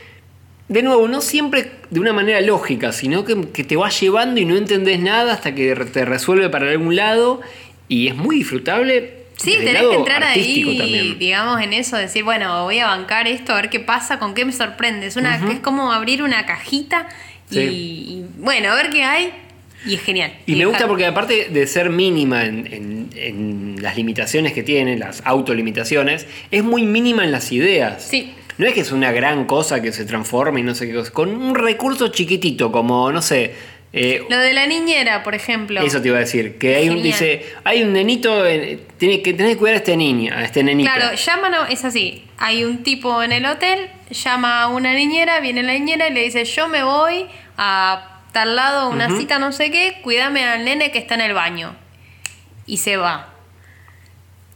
De 0.70 0.82
nuevo, 0.82 1.10
no 1.10 1.20
siempre 1.20 1.72
de 1.90 2.00
una 2.00 2.14
manera 2.14 2.40
lógica, 2.40 2.94
sino 2.94 3.26
que, 3.26 3.50
que 3.52 3.66
te 3.66 3.76
va 3.76 3.90
llevando 3.90 4.40
y 4.40 4.46
no 4.46 4.56
entendés 4.56 5.02
nada 5.02 5.34
hasta 5.34 5.54
que 5.54 5.76
te 5.76 6.06
resuelve 6.06 6.48
para 6.48 6.72
algún 6.72 6.96
lado 6.96 7.42
y 7.90 8.08
es 8.08 8.16
muy 8.16 8.38
disfrutable. 8.38 9.26
Sí, 9.36 9.58
tenés 9.58 9.82
que 9.84 9.96
entrar 9.96 10.24
ahí, 10.24 10.78
también. 10.78 11.20
digamos, 11.20 11.62
en 11.62 11.74
eso, 11.74 11.98
decir, 11.98 12.24
bueno, 12.24 12.64
voy 12.64 12.80
a 12.80 12.88
bancar 12.88 13.28
esto, 13.28 13.52
a 13.52 13.56
ver 13.58 13.70
qué 13.70 13.82
pasa, 13.82 14.18
con 14.18 14.34
qué 14.34 14.46
me 14.46 14.54
sorprende. 14.54 15.08
Es, 15.08 15.18
una, 15.18 15.36
es 15.52 15.60
como 15.60 15.92
abrir 15.92 16.24
una 16.24 16.46
cajita 16.46 17.10
y, 17.52 17.54
Sí. 17.54 17.60
y, 17.60 18.26
bueno, 18.38 18.72
a 18.72 18.76
ver 18.76 18.92
qué 18.92 19.04
hay. 19.04 19.34
Y 19.86 19.96
es 19.96 20.02
genial. 20.02 20.34
Y 20.46 20.54
me 20.54 20.58
dejar- 20.60 20.70
gusta 20.72 20.88
porque 20.88 21.06
aparte 21.06 21.50
de 21.50 21.68
ser 21.68 21.90
mínima 21.90 22.46
en, 22.46 22.68
en- 22.74 23.10
en 23.16 23.76
las 23.82 23.96
limitaciones 23.96 24.54
que 24.54 24.64
tiene, 24.64 24.98
las 24.98 25.22
autolimitaciones, 25.26 26.28
es 26.52 26.64
muy 26.64 26.84
mínima 26.84 27.24
en 27.24 27.32
las 27.32 27.52
ideas. 27.52 28.04
Sí. 28.04 28.34
No 28.58 28.66
es 28.66 28.74
que 28.74 28.80
es 28.82 28.92
una 28.92 29.12
gran 29.12 29.46
cosa 29.46 29.82
que 29.82 29.92
se 29.92 30.06
transforme 30.06 30.62
y 30.62 30.64
no 30.64 30.74
sé 30.76 30.88
qué 30.88 30.94
cosa. 30.94 31.12
Con 31.12 31.30
un 31.36 31.56
recurso 31.56 32.08
chiquitito, 32.08 32.72
como, 32.72 33.12
no 33.12 33.22
sé. 33.22 33.54
eh, 33.94 34.24
Lo 34.30 34.38
de 34.38 34.54
la 34.54 34.66
niñera, 34.68 35.24
por 35.24 35.36
ejemplo. 35.36 35.82
eso 35.82 36.02
te 36.02 36.08
iba 36.10 36.18
a 36.18 36.22
decir. 36.22 36.58
Que 36.58 36.76
hay 36.76 36.90
un, 36.90 37.02
dice, 37.04 37.46
hay 37.64 37.84
un 37.84 37.94
nenito, 37.94 38.46
en- 38.46 38.80
tiene 38.98 39.22
que 39.22 39.34
tenés 39.34 39.54
que 39.54 39.58
cuidar 39.58 39.76
a 39.76 39.78
este 39.78 39.96
niño, 39.98 40.34
a 40.36 40.44
este 40.44 40.64
nenito. 40.64 40.90
Claro, 40.94 41.16
llaman, 41.16 41.54
a- 41.54 41.68
es 41.70 41.84
así. 41.86 42.24
Hay 42.38 42.64
un 42.66 42.84
tipo 42.84 43.22
en 43.24 43.32
el 43.34 43.46
hotel, 43.46 43.88
llama 44.10 44.64
a 44.64 44.68
una 44.68 44.94
niñera, 44.94 45.40
viene 45.42 45.62
la 45.64 45.74
niñera 45.74 46.08
y 46.10 46.14
le 46.14 46.24
dice, 46.24 46.44
yo 46.46 46.68
me 46.68 46.84
voy 46.84 47.26
a 47.58 48.15
tal 48.36 48.58
lado, 48.58 48.90
una 48.90 49.16
cita, 49.18 49.40
no 49.40 49.54
sé 49.54 49.72
qué, 49.72 50.00
cuídame 50.04 50.44
al 50.44 50.66
nene 50.66 50.92
que 50.92 51.00
está 51.00 51.16
en 51.16 51.22
el 51.22 51.34
baño. 51.34 51.74
Y 52.66 52.78
se 52.78 52.98
va. 52.98 53.30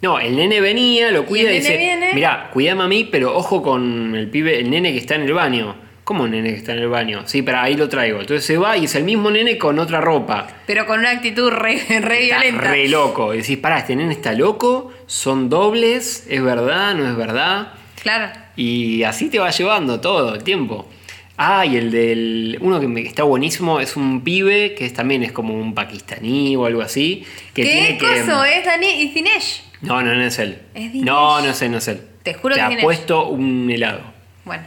No, 0.01 0.19
el 0.19 0.36
nene 0.36 0.59
venía, 0.59 1.11
lo 1.11 1.25
cuida 1.25 1.53
y, 1.53 1.57
el 1.57 1.63
nene 1.63 1.75
dice, 1.75 1.77
viene? 1.77 2.13
mirá, 2.13 2.49
cuidame 2.51 2.84
a 2.84 2.88
mí, 2.89 3.07
pero 3.09 3.34
ojo 3.38 3.63
con 3.63 4.15
el 4.15 4.30
pibe, 4.30 4.59
el 4.59 4.69
nene 4.69 4.91
que 4.91 4.97
está 4.97 5.15
en 5.15 5.21
el 5.21 5.34
baño. 5.34 5.77
¿Cómo 6.03 6.25
el 6.25 6.32
nene 6.32 6.49
que 6.49 6.57
está 6.57 6.73
en 6.73 6.80
el 6.80 6.89
baño? 6.89 7.21
Sí, 7.25 7.41
para 7.41 7.63
ahí 7.63 7.75
lo 7.75 7.88
traigo. 7.88 8.19
Entonces 8.19 8.45
se 8.45 8.57
va 8.57 8.75
y 8.75 8.84
es 8.84 8.95
el 8.95 9.05
mismo 9.05 9.32
nene 9.32 9.57
con 9.57 9.80
otra 9.80 10.01
ropa. 10.01 10.47
Pero 10.67 10.86
con 10.86 10.99
una 10.99 11.11
actitud 11.11 11.49
re, 11.49 11.82
re 12.01 12.23
Está 12.23 12.41
violenta. 12.41 12.71
re 12.71 12.89
loco. 12.89 13.34
Y 13.34 13.38
decís, 13.38 13.59
pará, 13.59 13.80
este 13.80 13.95
nene 13.95 14.11
está 14.11 14.34
loco, 14.34 14.91
son 15.05 15.49
dobles, 15.49 16.27
es 16.30 16.43
verdad, 16.43 16.95
no 16.95 17.09
es 17.09 17.15
verdad. 17.15 17.69
Claro. 18.01 18.30
Y 18.57 19.03
así 19.03 19.30
te 19.30 19.39
va 19.39 19.51
llevando 19.51 20.01
todo 20.01 20.36
el 20.36 20.43
tiempo. 20.43 20.86
Ah, 21.41 21.65
y 21.65 21.77
el 21.77 21.89
del. 21.89 22.57
Uno 22.59 22.81
que 22.81 23.01
está 23.07 23.23
buenísimo 23.23 23.79
es 23.79 23.95
un 23.95 24.21
pibe 24.25 24.75
que 24.75 24.85
es, 24.85 24.93
también 24.93 25.23
es 25.23 25.31
como 25.31 25.53
un 25.53 25.73
pakistaní 25.73 26.57
o 26.57 26.65
algo 26.65 26.81
así. 26.81 27.23
Que 27.53 27.63
¿Qué 27.63 27.71
tiene 27.71 27.97
que. 27.97 28.05
coso? 28.25 28.43
Es 28.43 28.65
Dani 28.65 28.87
y 28.87 29.07
Dinesh. 29.13 29.63
No, 29.81 30.01
no, 30.01 30.13
no 30.13 30.21
es 30.21 30.37
él. 30.39 30.57
Es 30.73 30.91
Dinesh. 30.91 31.05
no, 31.05 31.39
no 31.41 31.49
es 31.49 31.61
él, 31.61 31.71
no 31.71 31.77
es 31.77 31.87
él. 31.87 32.01
Te 32.23 32.33
juro 32.33 32.55
Te 32.55 32.59
que 32.59 32.75
ha 32.75 32.79
puesto 32.81 33.29
un 33.29 33.69
helado, 33.71 34.01
Bueno. 34.43 34.63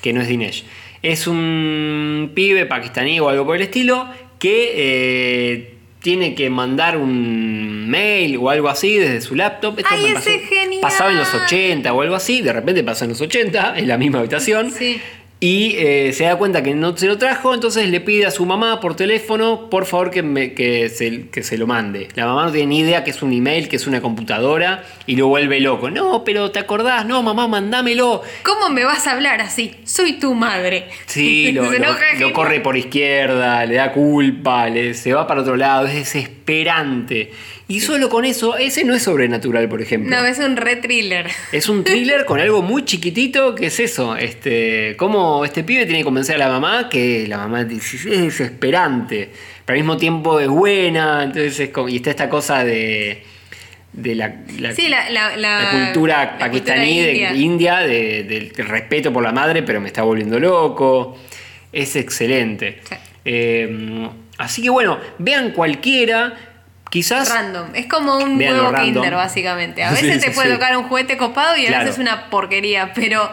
que 0.00 0.14
no 0.14 0.22
es 0.22 0.28
Dinesh. 0.28 0.64
Es 1.02 1.26
un 1.26 2.32
pibe 2.34 2.64
pakistaní 2.64 3.20
o 3.20 3.28
algo 3.28 3.44
por 3.44 3.56
el 3.56 3.62
estilo 3.62 4.08
que 4.38 4.72
eh, 4.74 5.74
tiene 6.00 6.34
que 6.34 6.48
mandar 6.48 6.96
un 6.96 7.90
mail 7.90 8.38
o 8.40 8.48
algo 8.48 8.68
así 8.70 8.96
desde 8.96 9.20
su 9.20 9.34
laptop. 9.34 9.78
Esto 9.78 9.90
¡Ay, 9.94 10.02
me 10.02 10.08
ese 10.08 10.14
pasó- 10.16 10.30
es 10.30 10.48
genial! 10.48 10.80
Pasaba 10.80 11.10
en 11.10 11.18
los 11.18 11.34
80 11.34 11.92
o 11.92 12.00
algo 12.00 12.14
así, 12.14 12.40
de 12.40 12.54
repente 12.54 12.82
pasa 12.82 13.04
en 13.04 13.10
los 13.10 13.20
80, 13.20 13.74
en 13.78 13.86
la 13.86 13.98
misma 13.98 14.20
habitación. 14.20 14.70
Sí. 14.70 14.98
Y 15.38 15.74
eh, 15.76 16.14
se 16.14 16.24
da 16.24 16.36
cuenta 16.36 16.62
que 16.62 16.72
no 16.74 16.96
se 16.96 17.06
lo 17.06 17.18
trajo, 17.18 17.52
entonces 17.52 17.90
le 17.90 18.00
pide 18.00 18.24
a 18.24 18.30
su 18.30 18.46
mamá 18.46 18.80
por 18.80 18.96
teléfono, 18.96 19.68
por 19.68 19.84
favor 19.84 20.10
que, 20.10 20.22
me- 20.22 20.54
que, 20.54 20.88
se, 20.88 21.28
que 21.28 21.42
se 21.42 21.58
lo 21.58 21.66
mande. 21.66 22.08
La 22.14 22.24
mamá 22.24 22.46
no 22.46 22.52
tiene 22.52 22.68
ni 22.68 22.78
idea 22.80 23.04
que 23.04 23.10
es 23.10 23.20
un 23.22 23.34
email, 23.34 23.68
que 23.68 23.76
es 23.76 23.86
una 23.86 24.00
computadora, 24.00 24.82
y 25.06 25.14
lo 25.16 25.26
vuelve 25.28 25.60
loco. 25.60 25.90
No, 25.90 26.24
pero 26.24 26.50
¿te 26.52 26.58
acordás? 26.58 27.04
No, 27.04 27.22
mamá, 27.22 27.48
mandámelo. 27.48 28.22
¿Cómo 28.44 28.70
me 28.70 28.84
vas 28.84 29.06
a 29.06 29.12
hablar 29.12 29.42
así? 29.42 29.74
Soy 29.84 30.14
tu 30.14 30.32
madre. 30.34 30.86
Sí, 31.04 31.52
lo, 31.52 31.64
lo- 31.64 31.70
genial. 31.70 32.32
corre 32.32 32.60
por 32.60 32.78
izquierda, 32.78 33.66
le 33.66 33.74
da 33.74 33.92
culpa, 33.92 34.70
le, 34.70 34.94
se 34.94 35.12
va 35.12 35.26
para 35.26 35.42
otro 35.42 35.56
lado, 35.56 35.86
es 35.86 35.94
desesperante. 35.96 37.30
Y 37.68 37.80
solo 37.80 38.08
con 38.08 38.24
eso, 38.24 38.56
ese 38.56 38.84
no 38.84 38.94
es 38.94 39.02
sobrenatural, 39.02 39.68
por 39.68 39.82
ejemplo. 39.82 40.14
No, 40.16 40.24
es 40.24 40.38
un 40.38 40.56
re 40.56 40.76
thriller. 40.76 41.26
Es 41.50 41.68
un 41.68 41.82
thriller 41.82 42.24
con 42.24 42.38
algo 42.38 42.62
muy 42.62 42.84
chiquitito 42.84 43.56
que 43.56 43.66
es 43.66 43.80
eso. 43.80 44.14
Este, 44.16 44.94
cómo 44.96 45.44
este 45.44 45.64
pibe 45.64 45.84
tiene 45.84 45.98
que 45.98 46.04
convencer 46.04 46.36
a 46.36 46.38
la 46.38 46.48
mamá 46.48 46.88
que 46.88 47.26
la 47.26 47.38
mamá 47.38 47.62
es 47.62 48.04
desesperante, 48.04 49.30
pero 49.64 49.74
al 49.74 49.80
mismo 49.82 49.96
tiempo 49.96 50.38
es 50.38 50.46
buena. 50.48 51.24
Entonces 51.24 51.58
es 51.58 51.68
como- 51.70 51.88
y 51.88 51.96
está 51.96 52.10
esta 52.10 52.28
cosa 52.28 52.64
de, 52.64 53.24
de 53.92 54.14
la, 54.14 54.36
la- 54.60 54.72
Sí, 54.72 54.88
la, 54.88 55.10
la, 55.10 55.36
la- 55.36 55.62
la 55.62 55.70
cultura 55.86 56.38
pakistaní 56.38 56.86
cultura 56.86 57.06
de 57.06 57.12
india. 57.12 57.34
India, 57.34 57.78
de- 57.78 58.22
del 58.24 58.50
respeto 58.68 59.12
por 59.12 59.24
la 59.24 59.32
madre, 59.32 59.64
pero 59.64 59.80
me 59.80 59.88
está 59.88 60.02
volviendo 60.02 60.38
loco. 60.38 61.18
Es 61.72 61.96
excelente. 61.96 62.78
Sí. 62.88 62.94
Eh, 63.24 64.08
así 64.38 64.62
que 64.62 64.70
bueno, 64.70 64.98
vean 65.18 65.50
cualquiera. 65.50 66.52
Quizás 66.90 67.28
Random. 67.30 67.68
Es 67.74 67.86
como 67.86 68.16
un 68.18 68.38
random. 68.40 68.74
Kinder, 68.94 69.14
básicamente. 69.14 69.82
A 69.84 69.90
veces 69.92 70.14
sí, 70.22 70.28
te 70.28 70.30
puede 70.34 70.48
sí. 70.48 70.54
tocar 70.54 70.76
un 70.76 70.84
juguete 70.84 71.16
copado 71.16 71.56
y 71.56 71.64
a 71.66 71.68
Claro. 71.68 71.84
veces 71.86 71.98
una 72.00 72.30
porquería, 72.30 72.92
pero 72.94 73.28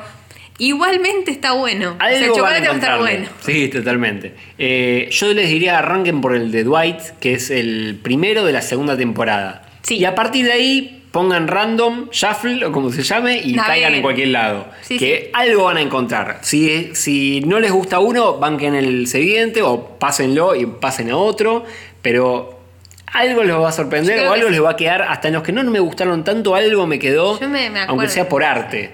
igualmente 0.57 1.31
está 1.31 1.53
bueno. 1.53 1.95
o 1.95 1.97
sea, 1.99 2.09
el 2.09 2.23
Algo 2.25 2.35
van 2.41 2.53
a 2.53 2.57
chocolate 2.57 2.67
va 2.67 2.73
a 2.73 2.75
estar 2.77 2.99
bueno. 2.99 3.27
Sí, 3.45 3.67
totalmente. 3.69 4.35
Eh, 4.57 5.09
yo 5.11 5.33
les 5.33 5.49
diría 5.49 5.77
arranquen 5.79 6.21
por 6.21 6.35
el 6.35 6.51
de 6.51 6.63
Dwight, 6.63 6.99
que 7.19 7.33
es 7.33 7.49
el 7.49 7.99
primero 8.01 8.43
de 8.45 8.53
la 8.53 8.61
segunda 8.61 8.97
temporada. 8.97 9.63
Sí. 9.81 9.97
Y 9.97 10.05
a 10.05 10.15
partir 10.15 10.45
de 10.45 10.53
ahí 10.53 10.99
pongan 11.11 11.47
random, 11.47 12.09
shuffle 12.11 12.65
o 12.65 12.71
como 12.71 12.91
se 12.91 13.03
llame 13.03 13.39
y 13.43 13.53
caigan 13.55 13.93
en 13.93 14.01
cualquier 14.01 14.29
lado. 14.29 14.67
Sí, 14.81 14.97
que 14.97 15.25
sí. 15.25 15.29
algo 15.33 15.65
van 15.65 15.77
a 15.77 15.81
encontrar. 15.81 16.39
Si, 16.41 16.89
si 16.95 17.41
no 17.41 17.59
les 17.59 17.71
gusta 17.71 17.99
uno, 17.99 18.39
banquen 18.39 18.73
el 18.73 19.05
siguiente 19.07 19.61
o 19.61 19.99
pásenlo 19.99 20.55
y 20.55 20.65
pasen 20.65 21.11
a 21.11 21.17
otro. 21.17 21.65
Pero 22.01 22.62
algo 23.13 23.43
les 23.43 23.55
va 23.55 23.69
a 23.69 23.71
sorprender 23.71 24.25
o 24.27 24.33
algo 24.33 24.49
les 24.49 24.61
va 24.61 24.71
a 24.71 24.75
quedar. 24.75 25.01
Hasta 25.03 25.27
en 25.29 25.35
los 25.35 25.43
que 25.43 25.51
no 25.51 25.63
me 25.63 25.79
gustaron 25.79 26.23
tanto, 26.23 26.55
algo 26.55 26.85
me 26.87 26.99
quedó. 26.99 27.39
Yo 27.39 27.47
me- 27.49 27.69
me 27.69 27.81
aunque 27.81 28.09
sea 28.09 28.27
por 28.27 28.43
arte. 28.43 28.91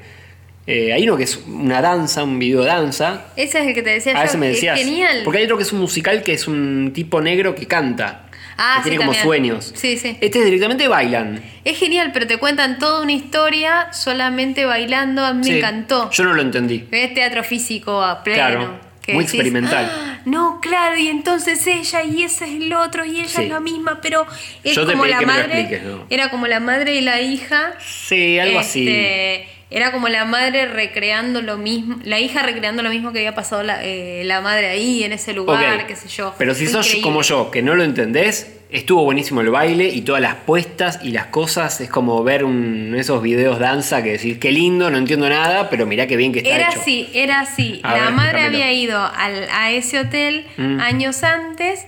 Eh, 0.67 0.93
hay 0.93 1.03
uno 1.07 1.17
que 1.17 1.23
es 1.23 1.37
una 1.47 1.81
danza, 1.81 2.23
un 2.23 2.37
video 2.37 2.63
danza. 2.63 3.23
Ese 3.35 3.59
es 3.61 3.67
el 3.67 3.73
que 3.73 3.81
te 3.81 3.89
decía 3.89 4.15
A 4.15 4.21
veces 4.21 4.37
me 4.37 4.49
decías. 4.49 4.77
Es 4.79 4.85
genial. 4.85 5.21
Porque 5.23 5.39
hay 5.39 5.45
otro 5.45 5.57
que 5.57 5.63
es 5.63 5.73
un 5.73 5.79
musical 5.79 6.21
que 6.21 6.33
es 6.33 6.47
un 6.47 6.91
tipo 6.93 7.21
negro 7.21 7.55
que 7.55 7.65
canta. 7.65 8.25
Ah, 8.61 8.75
que 8.77 8.83
sí, 8.83 8.89
tiene 8.89 8.97
como 8.97 9.13
también. 9.13 9.23
sueños. 9.25 9.71
Sí, 9.73 9.97
sí. 9.97 10.17
Este 10.21 10.39
es 10.39 10.45
directamente 10.45 10.87
bailan. 10.89 11.41
Es 11.63 11.79
genial, 11.79 12.11
pero 12.13 12.27
te 12.27 12.37
cuentan 12.37 12.77
toda 12.77 13.01
una 13.01 13.13
historia 13.13 13.87
solamente 13.93 14.65
bailando. 14.65 15.23
A 15.25 15.33
mí 15.33 15.43
Sí. 15.45 15.51
me 15.53 15.57
encantó. 15.59 16.11
Yo 16.11 16.23
no 16.25 16.33
lo 16.33 16.41
entendí. 16.41 16.85
Es 16.91 17.13
teatro 17.13 17.43
físico 17.43 18.03
a 18.03 18.21
pleno. 18.23 18.37
Claro. 18.37 18.79
Que 19.09 19.15
Muy 19.15 19.23
decís, 19.25 19.39
experimental. 19.39 19.91
"Ah, 19.91 20.19
no, 20.25 20.59
claro, 20.61 20.97
y 20.97 21.07
entonces 21.07 21.65
ella 21.67 22.03
y 22.03 22.23
ese 22.23 22.45
es 22.45 22.51
el 22.61 22.73
otro 22.73 23.05
y 23.05 23.19
ella 23.19 23.27
Sí. 23.27 23.43
es 23.43 23.49
la 23.49 23.59
misma, 23.59 23.99
pero 24.01 24.25
es 24.63 24.75
Yo 24.75 24.85
como 24.85 25.05
la 25.05 25.21
madre. 25.21 25.61
expliques, 25.61 25.83
¿no? 25.83 26.05
Era 26.09 26.29
como 26.29 26.47
la 26.47 26.59
madre 26.59 26.95
y 26.95 27.01
la 27.01 27.21
hija. 27.21 27.73
Sí, 27.79 28.39
algo 28.39 28.59
así. 28.59 28.87
Este, 28.87 29.47
Era 29.71 29.91
como 29.91 30.07
la 30.09 30.25
madre 30.25 30.65
recreando 30.65 31.43
lo 31.43 31.57
mismo, 31.57 31.97
la 32.03 32.19
hija 32.19 32.41
recreando 32.41 32.81
lo 32.81 32.89
mismo 32.89 33.11
que 33.13 33.19
había 33.19 33.35
pasado 33.35 33.61
la, 33.61 33.83
eh, 33.83 34.23
la 34.25 34.41
madre 34.41 34.67
ahí, 34.67 35.03
en 35.03 35.13
ese 35.13 35.31
lugar, 35.33 35.85
qué 35.85 35.95
sé 35.95 36.07
yo. 36.07 36.33
Pero 36.39 36.55
si 36.55 36.65
sos 36.65 36.95
como 37.03 37.21
yo, 37.21 37.51
que 37.51 37.61
no 37.61 37.75
lo 37.75 37.83
entendés, 37.83 38.58
estuvo 38.69 39.03
buenísimo 39.03 39.41
el 39.41 39.49
baile 39.49 39.89
y 39.89 40.01
todas 40.01 40.21
las 40.21 40.35
puestas 40.35 40.99
y 41.03 41.11
las 41.11 41.25
cosas. 41.27 41.81
Es 41.81 41.89
como 41.89 42.23
ver 42.23 42.43
un, 42.43 42.95
esos 42.97 43.21
videos 43.21 43.57
danza 43.59 44.03
que 44.03 44.11
decís, 44.13 44.37
qué 44.37 44.51
lindo, 44.51 44.89
no 44.91 44.97
entiendo 44.97 45.27
nada, 45.29 45.69
pero 45.69 45.85
mirá 45.85 46.05
qué 46.07 46.15
bien 46.17 46.31
que 46.31 46.39
está 46.39 46.51
Era 46.55 46.69
hecho. 46.69 46.79
así, 46.81 47.09
era 47.13 47.39
así. 47.41 47.79
A 47.83 47.95
la 47.97 48.03
ver, 48.05 48.13
madre 48.13 48.29
explícamelo. 48.41 48.63
había 48.63 48.73
ido 48.73 48.99
al- 49.03 49.47
a 49.51 49.71
ese 49.71 49.99
hotel 49.99 50.45
Mm. 50.57 50.79
años 50.79 51.23
antes 51.23 51.85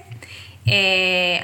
eh, 0.65 1.41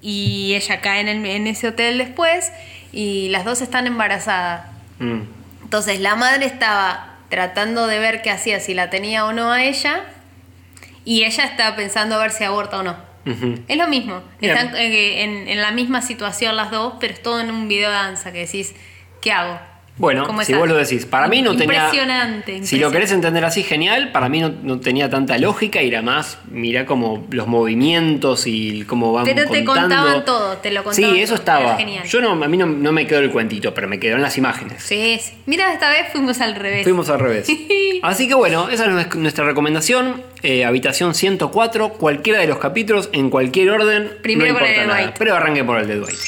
y 0.00 0.54
ella 0.54 0.80
cae 0.80 1.00
en, 1.00 1.08
el- 1.08 1.26
en 1.26 1.46
ese 1.46 1.68
hotel 1.68 1.98
después 1.98 2.50
y 2.92 3.28
las 3.30 3.44
dos 3.44 3.60
están 3.62 3.86
embarazadas. 3.86 4.66
Mm. 4.98 5.20
Entonces 5.64 6.00
la 6.00 6.16
madre 6.16 6.46
estaba 6.46 7.16
tratando 7.28 7.86
de 7.86 7.98
ver 7.98 8.20
qué 8.22 8.30
hacía, 8.30 8.60
si 8.60 8.74
la 8.74 8.90
tenía 8.90 9.24
o 9.26 9.32
no 9.32 9.52
a 9.52 9.62
ella 9.64 10.00
y 11.04 11.24
ella 11.24 11.44
estaba 11.44 11.76
pensando 11.76 12.16
a 12.16 12.18
ver 12.18 12.30
si 12.30 12.44
aborta 12.44 12.78
o 12.80 12.82
no. 12.82 13.11
Es 13.24 13.76
lo 13.76 13.86
mismo, 13.88 14.22
Bien. 14.40 14.56
están 14.56 14.76
eh, 14.76 15.22
en, 15.22 15.48
en 15.48 15.60
la 15.60 15.70
misma 15.70 16.02
situación 16.02 16.56
las 16.56 16.70
dos, 16.70 16.94
pero 17.00 17.12
es 17.14 17.22
todo 17.22 17.40
en 17.40 17.50
un 17.50 17.68
video 17.68 17.90
danza 17.90 18.32
que 18.32 18.40
decís, 18.40 18.74
¿qué 19.20 19.32
hago? 19.32 19.60
Bueno, 20.02 20.26
¿Cómo 20.26 20.42
si 20.42 20.52
vos 20.52 20.68
lo 20.68 20.74
decís, 20.74 21.06
para 21.06 21.28
mí 21.28 21.42
no 21.42 21.56
tenía. 21.56 21.84
Impresionante, 21.84 22.66
Si 22.66 22.76
lo 22.80 22.90
querés 22.90 23.12
entender 23.12 23.44
así, 23.44 23.62
genial. 23.62 24.10
Para 24.10 24.28
mí 24.28 24.40
no, 24.40 24.48
no 24.48 24.80
tenía 24.80 25.08
tanta 25.08 25.38
lógica 25.38 25.80
y 25.80 25.86
era 25.86 26.02
más, 26.02 26.38
mirá 26.50 26.86
como 26.86 27.24
los 27.30 27.46
movimientos 27.46 28.48
y 28.48 28.82
cómo 28.82 29.12
van 29.12 29.24
Pero 29.26 29.48
te 29.48 29.64
contando. 29.64 29.94
contaban 29.94 30.24
todo, 30.24 30.56
te 30.56 30.72
lo 30.72 30.82
contaban 30.82 31.14
Sí, 31.14 31.20
eso 31.20 31.34
todo, 31.34 31.42
estaba. 31.58 31.76
genial. 31.76 32.04
Yo 32.08 32.20
no, 32.20 32.32
a 32.32 32.48
mí 32.48 32.56
no, 32.56 32.66
no 32.66 32.90
me 32.90 33.06
quedó 33.06 33.20
el 33.20 33.30
cuentito, 33.30 33.72
pero 33.74 33.86
me 33.86 34.00
quedó 34.00 34.16
en 34.16 34.22
las 34.22 34.36
imágenes. 34.36 34.82
Sí, 34.82 35.20
sí. 35.22 35.34
Mira, 35.46 35.72
esta 35.72 35.88
vez 35.88 36.08
fuimos 36.10 36.40
al 36.40 36.56
revés. 36.56 36.82
Fuimos 36.82 37.08
al 37.08 37.20
revés. 37.20 37.46
Así 38.02 38.26
que 38.26 38.34
bueno, 38.34 38.70
esa 38.70 38.86
es 39.00 39.14
nuestra 39.14 39.44
recomendación. 39.44 40.20
Eh, 40.42 40.64
habitación 40.64 41.14
104, 41.14 41.90
cualquiera 41.90 42.40
de 42.40 42.48
los 42.48 42.58
capítulos, 42.58 43.08
en 43.12 43.30
cualquier 43.30 43.70
orden. 43.70 44.10
Primero 44.20 44.52
no 44.52 44.58
por 44.58 44.66
el 44.66 44.74
importa 44.74 44.94
de 44.96 45.02
nada. 45.04 45.14
Pero 45.16 45.36
arranque 45.36 45.62
por 45.62 45.78
el 45.78 45.86
de 45.86 45.94
Dwight. 45.94 46.18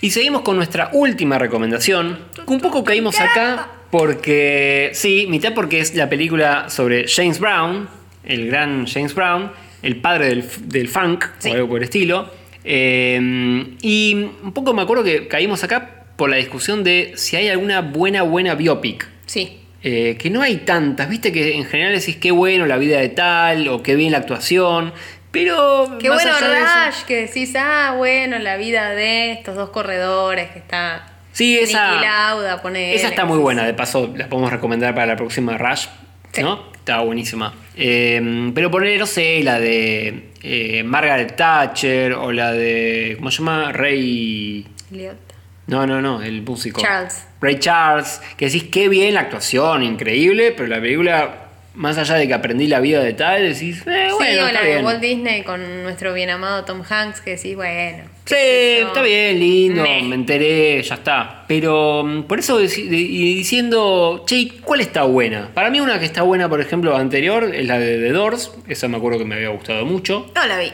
Y 0.00 0.10
seguimos 0.10 0.42
con 0.42 0.56
nuestra 0.56 0.90
última 0.92 1.38
recomendación. 1.38 2.18
Un 2.46 2.60
poco 2.60 2.84
caímos 2.84 3.20
acá 3.20 3.68
porque. 3.90 4.90
Sí, 4.94 5.26
mitad 5.28 5.52
porque 5.54 5.80
es 5.80 5.94
la 5.94 6.08
película 6.08 6.70
sobre 6.70 7.06
James 7.06 7.38
Brown, 7.38 7.88
el 8.24 8.46
gran 8.46 8.86
James 8.86 9.14
Brown, 9.14 9.50
el 9.82 9.96
padre 9.96 10.28
del, 10.28 10.44
del 10.66 10.88
funk, 10.88 11.24
Sí. 11.38 11.50
o 11.50 11.54
algo 11.54 11.68
por 11.68 11.78
el 11.78 11.84
estilo. 11.84 12.30
Eh, 12.64 13.66
y 13.82 14.14
un 14.42 14.52
poco 14.52 14.72
me 14.74 14.82
acuerdo 14.82 15.04
que 15.04 15.28
caímos 15.28 15.64
acá 15.64 16.04
por 16.16 16.30
la 16.30 16.36
discusión 16.36 16.84
de 16.84 17.12
si 17.16 17.36
hay 17.36 17.48
alguna 17.48 17.80
buena, 17.80 18.22
buena 18.22 18.54
biopic. 18.54 19.06
Sí. 19.26 19.56
Eh, 19.82 20.16
que 20.18 20.28
no 20.28 20.42
hay 20.42 20.56
tantas, 20.58 21.08
viste 21.08 21.32
que 21.32 21.54
en 21.56 21.64
general 21.64 21.98
decís 21.98 22.16
qué 22.16 22.30
bueno 22.32 22.66
la 22.66 22.76
vida 22.76 23.00
de 23.00 23.08
tal 23.08 23.66
o 23.68 23.82
qué 23.82 23.96
bien 23.96 24.12
la 24.12 24.18
actuación, 24.18 24.92
pero 25.30 25.98
Qué 26.00 26.08
bueno 26.08 26.30
Rush, 26.32 27.04
que 27.06 27.26
decís, 27.26 27.54
ah, 27.56 27.94
bueno, 27.96 28.38
la 28.38 28.56
vida 28.56 28.90
de 28.90 29.32
estos 29.32 29.54
dos 29.56 29.70
corredores 29.70 30.50
que 30.50 30.58
está. 30.58 31.06
Sí, 31.32 31.58
esa, 31.58 32.00
Lauda, 32.00 32.60
ponele, 32.60 32.94
esa 32.94 33.08
está 33.08 33.24
muy 33.24 33.38
buena, 33.38 33.62
sí. 33.62 33.68
de 33.68 33.74
paso 33.74 34.12
la 34.16 34.28
podemos 34.28 34.50
recomendar 34.50 34.94
para 34.94 35.06
la 35.06 35.16
próxima 35.16 35.56
Rush, 35.56 35.86
Sí. 36.32 36.42
¿no? 36.42 36.70
Está 36.74 37.00
buenísima. 37.00 37.52
Eh, 37.76 38.50
pero 38.54 38.70
poner, 38.70 38.98
no 38.98 39.06
sé, 39.06 39.42
la 39.42 39.60
de 39.60 40.30
eh, 40.42 40.82
Margaret 40.82 41.36
Thatcher 41.36 42.12
o 42.14 42.32
la 42.32 42.52
de, 42.52 43.14
¿cómo 43.18 43.30
se 43.30 43.38
llama? 43.38 43.72
Rey... 43.72 44.66
Liotta. 44.90 45.34
No, 45.66 45.86
no, 45.86 46.00
no, 46.02 46.20
el 46.20 46.42
músico. 46.42 46.80
Charles. 46.80 47.26
Ray 47.40 47.58
Charles, 47.60 48.20
que 48.36 48.46
decís 48.46 48.64
qué 48.64 48.88
bien 48.88 49.14
la 49.14 49.20
actuación, 49.20 49.82
increíble, 49.84 50.52
pero 50.52 50.68
la 50.68 50.80
película, 50.80 51.49
más 51.74 51.96
allá 51.98 52.16
de 52.16 52.26
que 52.26 52.34
aprendí 52.34 52.66
la 52.66 52.80
vida 52.80 53.02
de 53.02 53.12
tal, 53.12 53.42
decís, 53.42 53.82
eh, 53.86 54.06
sí, 54.08 54.14
bueno, 54.16 54.42
o 54.44 54.46
está 54.48 54.52
la 54.62 54.68
de. 54.68 54.82
Walt 54.82 55.00
Disney 55.00 55.42
con 55.44 55.82
nuestro 55.82 56.12
bien 56.12 56.30
amado 56.30 56.64
Tom 56.64 56.82
Hanks, 56.88 57.20
que 57.20 57.36
decís, 57.36 57.54
bueno. 57.56 58.04
Sí, 58.24 58.34
está 58.36 59.02
bien, 59.02 59.38
lindo, 59.40 59.82
Meh. 59.82 60.02
me 60.02 60.14
enteré, 60.14 60.82
ya 60.82 60.94
está. 60.94 61.44
Pero 61.48 62.02
mm, 62.04 62.22
por 62.24 62.38
eso 62.38 62.60
y 62.62 63.34
diciendo, 63.34 64.24
che, 64.26 64.48
¿cuál 64.62 64.80
está 64.80 65.02
buena? 65.04 65.48
Para 65.54 65.70
mí 65.70 65.80
una 65.80 65.98
que 65.98 66.06
está 66.06 66.22
buena, 66.22 66.48
por 66.48 66.60
ejemplo, 66.60 66.96
anterior, 66.96 67.44
es 67.54 67.66
la 67.66 67.78
de 67.78 67.98
The 67.98 68.10
Doors. 68.12 68.52
Esa 68.68 68.88
me 68.88 68.96
acuerdo 68.96 69.18
que 69.18 69.24
me 69.24 69.36
había 69.36 69.48
gustado 69.50 69.84
mucho. 69.86 70.30
No 70.34 70.46
la 70.46 70.58
vi. 70.58 70.72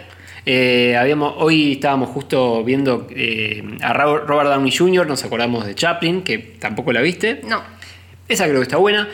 Eh, 0.49 0.97
habíamos, 0.97 1.35
hoy 1.39 1.73
estábamos 1.73 2.11
justo 2.11 2.63
viendo 2.63 3.09
eh, 3.11 3.65
a 3.83 3.93
Ro- 3.93 4.25
Robert 4.27 4.49
Downey 4.49 4.71
Jr., 4.71 5.07
nos 5.07 5.25
acordamos 5.25 5.67
de 5.67 5.75
Chaplin, 5.75 6.23
que 6.23 6.39
tampoco 6.39 6.93
la 6.93 7.01
viste. 7.01 7.41
No. 7.45 7.63
Esa 8.29 8.45
creo 8.45 8.57
que 8.59 8.63
está 8.63 8.77
buena. 8.77 9.09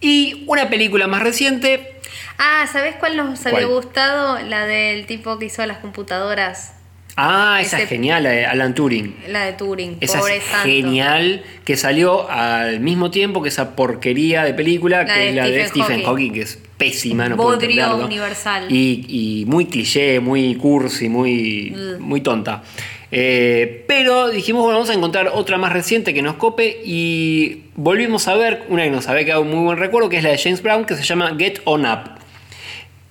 Y 0.00 0.44
una 0.46 0.68
película 0.70 1.06
más 1.06 1.22
reciente, 1.22 1.94
Ah, 2.40 2.66
¿sabés 2.72 2.94
cuál 3.00 3.16
nos 3.16 3.44
había 3.46 3.66
¿Cuál? 3.66 3.74
gustado? 3.74 4.38
La 4.46 4.64
del 4.64 5.06
tipo 5.06 5.38
que 5.40 5.46
hizo 5.46 5.64
las 5.66 5.78
computadoras. 5.78 6.74
ah, 7.20 7.58
esa 7.60 7.76
Ese- 7.78 7.82
es 7.82 7.88
genial, 7.88 8.22
la 8.22 8.30
de 8.30 8.46
Alan 8.46 8.74
Turing. 8.76 9.16
La 9.28 9.44
de 9.44 9.54
Turing. 9.54 9.96
Esa 10.00 10.20
Pobre 10.20 10.36
es 10.36 10.44
santo. 10.44 10.68
genial, 10.68 11.42
que 11.64 11.76
salió 11.76 12.30
al 12.30 12.78
mismo 12.78 13.10
tiempo 13.10 13.42
que 13.42 13.48
esa 13.48 13.74
porquería 13.74 14.44
de 14.44 14.54
película, 14.54 14.98
La 15.02 15.14
que 15.14 15.18
de 15.20 15.28
es 15.30 15.34
la 15.34 15.48
de 15.48 15.66
Stephen 15.66 15.82
Hawking. 16.02 16.04
Hawking, 16.06 16.32
que 16.32 16.40
es 16.42 16.58
pésima, 16.76 17.28
no 17.28 17.34
puedo 17.34 17.50
Bodrio 17.56 17.70
entenderlo. 17.70 18.06
universal. 18.06 18.66
Y, 18.70 19.04
y 19.40 19.44
muy 19.46 19.66
cliché, 19.66 20.20
muy 20.20 20.54
cursi, 20.54 21.08
muy, 21.08 21.72
Mm. 21.74 22.00
muy 22.02 22.20
tonta. 22.20 22.62
Eh, 23.10 23.84
pero 23.88 24.28
dijimos, 24.28 24.62
bueno, 24.62 24.78
vamos 24.78 24.90
a 24.90 24.94
encontrar 24.94 25.30
otra 25.32 25.56
más 25.56 25.72
reciente 25.72 26.12
que 26.12 26.20
nos 26.20 26.34
cope 26.34 26.82
y 26.84 27.64
volvimos 27.74 28.28
a 28.28 28.34
ver 28.34 28.64
una 28.68 28.84
que 28.84 28.90
nos 28.90 29.08
había 29.08 29.24
quedado 29.24 29.42
un 29.42 29.50
muy 29.50 29.64
buen 29.64 29.78
recuerdo, 29.78 30.08
que 30.10 30.18
es 30.18 30.22
la 30.22 30.30
de 30.30 30.38
James 30.38 30.62
Brown, 30.62 30.84
que 30.84 30.94
se 30.94 31.02
llama 31.02 31.34
Get 31.38 31.60
On 31.64 31.86
Up. 31.86 32.18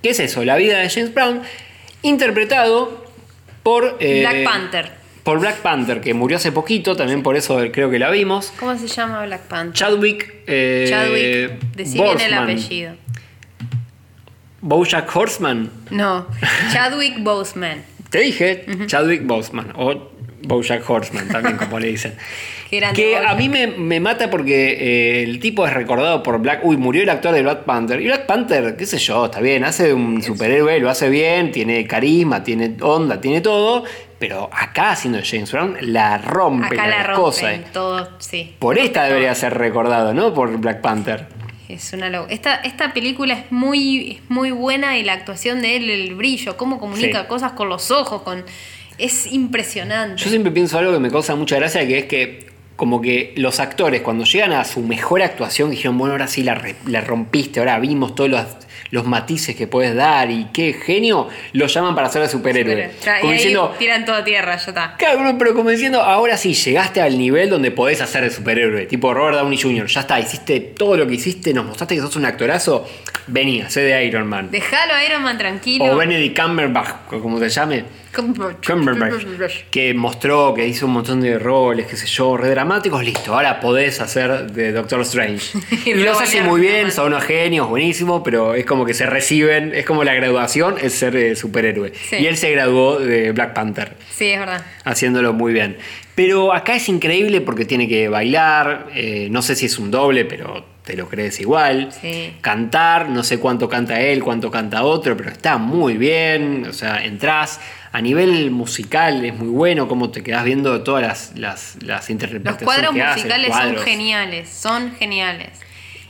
¿Qué 0.04 0.12
es 0.12 0.20
eso? 0.20 0.46
La 0.46 0.56
vida 0.56 0.78
de 0.80 0.90
James 0.90 1.14
Brown, 1.14 1.42
interpretado 2.04 3.06
por... 3.64 3.98
eh, 4.00 4.20
Black 4.22 4.44
Panther. 4.44 4.92
Por 5.24 5.40
Black 5.40 5.58
Panther, 5.58 6.00
que 6.00 6.14
murió 6.14 6.38
hace 6.38 6.52
poquito, 6.52 6.96
también 6.96 7.24
por 7.24 7.36
eso 7.36 7.60
creo 7.74 7.90
que 7.90 7.98
la 7.98 8.12
vimos. 8.12 8.54
¿Cómo 8.60 8.78
se 8.78 8.88
llama 8.88 9.26
Black 9.26 9.42
Panther? 9.48 9.74
Chadwick... 9.74 10.36
eh, 10.46 10.86
Chadwick. 10.88 11.76
Decí 11.76 12.00
bien 12.00 12.22
el 12.22 12.34
apellido. 12.36 12.94
Bojack 14.62 15.14
Horseman. 15.16 15.72
No. 15.90 16.28
Chadwick 16.72 17.24
Boseman. 17.24 17.84
Te 18.10 18.20
dije, 18.20 18.66
Chadwick 18.86 19.26
Boseman. 19.26 19.74
O 19.76 20.12
Bojack 20.44 20.88
Horseman, 20.90 21.28
también 21.28 21.58
como 21.58 21.80
le 21.80 21.88
dicen. 21.88 22.16
Que 22.70 23.16
a 23.16 23.34
mí 23.36 23.48
me, 23.48 23.68
me 23.68 24.02
mata 24.02 24.30
porque 24.30 24.74
eh, 24.74 25.24
el 25.24 25.40
tipo 25.40 25.66
es 25.66 25.74
recordado 25.74 26.22
por 26.22 26.38
Black. 26.40 26.66
Uy, 26.66 26.76
murió 26.76 27.02
el 27.02 27.10
actor 27.10 27.34
de 27.34 27.42
Black 27.42 27.64
Panther. 27.64 28.02
Y 28.02 28.08
Black 28.08 28.26
Panther, 28.26 28.76
qué 28.76 28.86
sé 28.86 28.98
yo, 28.98 29.28
está 29.28 29.40
bien, 29.40 29.64
hace 29.64 29.94
un 29.94 30.22
superhéroe, 30.22 30.78
lo 30.82 30.90
hace 30.90 31.10
bien, 31.10 31.54
tiene 31.54 31.88
carisma, 31.88 32.44
tiene 32.44 32.76
onda, 32.82 33.22
tiene 33.22 33.40
todo. 33.40 33.86
Pero 34.20 34.50
acá, 34.52 34.92
haciendo 34.92 35.20
James 35.24 35.50
Brown, 35.50 35.78
la 35.80 36.18
rompe 36.18 36.66
Acá 36.76 36.88
la 36.88 37.14
cosa. 37.14 37.50
rompen 37.52 37.72
todo, 37.72 38.10
sí. 38.20 38.56
Por 38.60 38.78
esta 38.78 39.06
debería 39.06 39.34
ser 39.34 39.54
recordado, 39.54 40.14
¿no? 40.14 40.34
Por 40.34 40.58
Black 40.58 40.82
Panther. 40.82 41.26
Es 41.70 41.92
una 41.94 42.10
lo- 42.10 42.28
esta, 42.30 42.56
esta 42.56 42.94
película 42.94 43.34
es 43.34 43.52
muy, 43.52 44.12
es 44.24 44.30
muy 44.30 44.52
buena 44.52 44.98
y 44.98 45.04
la 45.04 45.14
actuación 45.14 45.62
de 45.62 45.76
él, 45.76 45.90
el 45.90 46.16
brillo, 46.16 46.56
cómo 46.58 46.80
comunica 46.80 47.22
Sí. 47.22 47.28
cosas 47.28 47.52
con 47.54 47.68
los 47.70 47.92
ojos, 47.92 48.22
con 48.22 48.44
es 48.98 49.28
impresionante. 49.32 50.22
Yo 50.24 50.30
siempre 50.30 50.52
pienso 50.52 50.78
algo 50.80 50.94
que 50.94 51.00
me 51.00 51.12
causa 51.12 51.36
mucha 51.36 51.58
gracia, 51.58 51.86
que 51.88 51.98
es 52.00 52.06
que 52.06 52.48
como 52.78 53.02
que 53.02 53.34
los 53.38 53.60
actores 53.60 54.02
cuando 54.02 54.24
llegan 54.24 54.54
a 54.54 54.64
su 54.64 54.82
mejor 54.82 55.22
actuación 55.22 55.72
dijeron, 55.72 55.98
bueno, 55.98 56.14
ahora 56.14 56.28
sí 56.28 56.44
la, 56.44 56.56
re- 56.56 56.76
la 56.86 57.02
rompiste, 57.02 57.60
ahora 57.60 57.80
vimos 57.80 58.16
todos 58.16 58.30
los, 58.30 58.46
los 58.92 59.06
matices 59.06 59.56
que 59.56 59.68
puedes 59.68 59.96
dar 59.96 60.30
y 60.32 60.48
qué 60.54 60.74
genio, 60.74 61.28
lo 61.54 61.68
llaman 61.68 61.96
para 61.96 62.10
ser 62.10 62.22
de 62.22 62.30
superhéroe. 62.30 62.76
Pero- 63.04 63.20
Como 63.22 63.32
y 63.32 63.36
ahí 63.36 63.38
diciendo, 63.38 63.76
tiran 63.78 64.06
toda 64.06 64.24
tierra, 64.24 64.56
ya 64.58 64.68
está. 64.68 64.96
Claro, 64.98 65.36
pero 65.38 65.54
como 65.54 65.70
diciendo, 65.70 66.02
ahora 66.02 66.38
sí, 66.38 66.54
llegaste 66.54 67.02
al 67.02 67.18
nivel 67.18 67.50
donde 67.50 67.72
podés 67.72 68.02
hacer 68.02 68.24
de 68.24 68.30
superhéroe. 68.30 68.86
Tipo 68.86 69.14
Robert 69.14 69.38
Downey 69.38 69.58
Jr., 69.62 69.88
ya 69.88 70.02
está, 70.02 70.20
hiciste 70.20 70.60
todo 70.60 70.98
lo 70.98 71.08
que 71.08 71.16
hiciste, 71.16 71.54
nos 71.54 71.66
mostraste 71.66 71.96
que 71.96 72.02
sos 72.02 72.16
un 72.16 72.26
actorazo. 72.26 72.88
Vení, 73.28 73.64
sé 73.68 73.82
de 73.82 74.06
Iron 74.06 74.26
Man. 74.28 74.50
Dejalo 74.52 74.94
a 74.94 75.04
Iron 75.04 75.22
Man 75.24 75.38
tranquilo. 75.38 75.86
O 75.86 75.98
Benedict 75.98 76.40
Cumberbatch, 76.40 77.08
como 77.22 77.40
se 77.40 77.50
llame. 77.50 77.84
Cumberbatch, 78.66 79.66
que 79.70 79.94
mostró 79.94 80.54
que 80.54 80.66
hizo 80.68 80.86
un 80.88 80.94
montón 80.94 81.22
de 81.22 81.38
roles, 81.38 81.88
qué 81.88 81.96
sé 81.96 82.08
yo, 82.08 82.36
re 82.38 82.50
dramáticos, 82.50 83.04
listo, 83.04 83.34
ahora 83.34 83.60
podés 83.60 84.00
hacer 84.02 84.52
de 84.52 84.72
Doctor 84.72 85.02
Strange. 85.02 85.58
Y 85.86 85.92
y 85.92 85.94
los 85.96 86.20
hace 86.20 86.42
muy 86.42 86.62
bien, 86.62 86.92
son 86.92 87.08
unos 87.08 87.24
genios, 87.24 87.68
buenísimo, 87.70 88.24
pero 88.24 88.56
es 88.56 88.66
como 88.68 88.86
que 88.86 88.94
se 88.94 89.08
reciben, 89.08 89.74
es 89.74 89.86
como 89.86 90.04
la 90.04 90.14
graduación, 90.14 90.76
es 90.82 90.94
ser 90.94 91.16
eh, 91.16 91.36
superhéroe. 91.36 91.92
Sí. 92.10 92.18
Y 92.18 92.28
él 92.28 92.38
se 92.38 92.52
graduó 92.52 93.00
de 93.00 93.32
Black 93.32 93.54
Panther 93.54 93.94
Sí, 94.12 94.26
es 94.28 94.40
verdad. 94.40 94.64
haciéndolo 94.84 95.34
muy 95.34 95.54
bien. 95.54 95.78
Pero 96.14 96.54
acá 96.54 96.76
es 96.76 96.88
increíble 96.90 97.42
porque 97.42 97.66
tiene 97.66 97.88
que 97.88 98.10
bailar, 98.10 98.88
eh, 98.94 99.28
no 99.32 99.42
sé 99.42 99.56
si 99.56 99.66
es 99.68 99.80
un 99.80 99.90
doble, 99.92 100.26
pero 100.26 100.66
te 100.84 100.96
lo 100.96 101.08
crees 101.10 101.40
igual. 101.40 101.92
Sí. 102.02 102.34
Cantar, 102.42 103.10
no 103.10 103.24
sé 103.24 103.40
cuánto 103.40 103.68
canta 103.70 104.00
él, 104.02 104.24
cuánto 104.24 104.50
canta 104.50 104.84
otro, 104.84 105.16
pero 105.18 105.30
está 105.30 105.58
muy 105.58 105.98
bien. 105.98 106.66
O 106.70 106.74
sea, 106.74 107.04
entras. 107.04 107.60
A 107.94 108.02
nivel 108.02 108.52
musical 108.52 109.24
es 109.26 109.34
muy 109.34 109.48
bueno, 109.48 109.88
como 109.88 110.12
te 110.12 110.22
quedas 110.22 110.44
viendo 110.44 110.84
todas 110.84 111.02
las, 111.02 111.32
las, 111.36 111.78
las 111.84 112.02
Los 112.02 112.10
interpretaciones 112.10 112.64
cuadros 112.64 112.94
que 112.94 113.02
hace, 113.02 113.16
musicales 113.20 113.48
son 113.48 113.58
cuadros. 113.60 113.84
geniales, 113.86 114.50
son 114.50 114.92
geniales. 114.96 115.50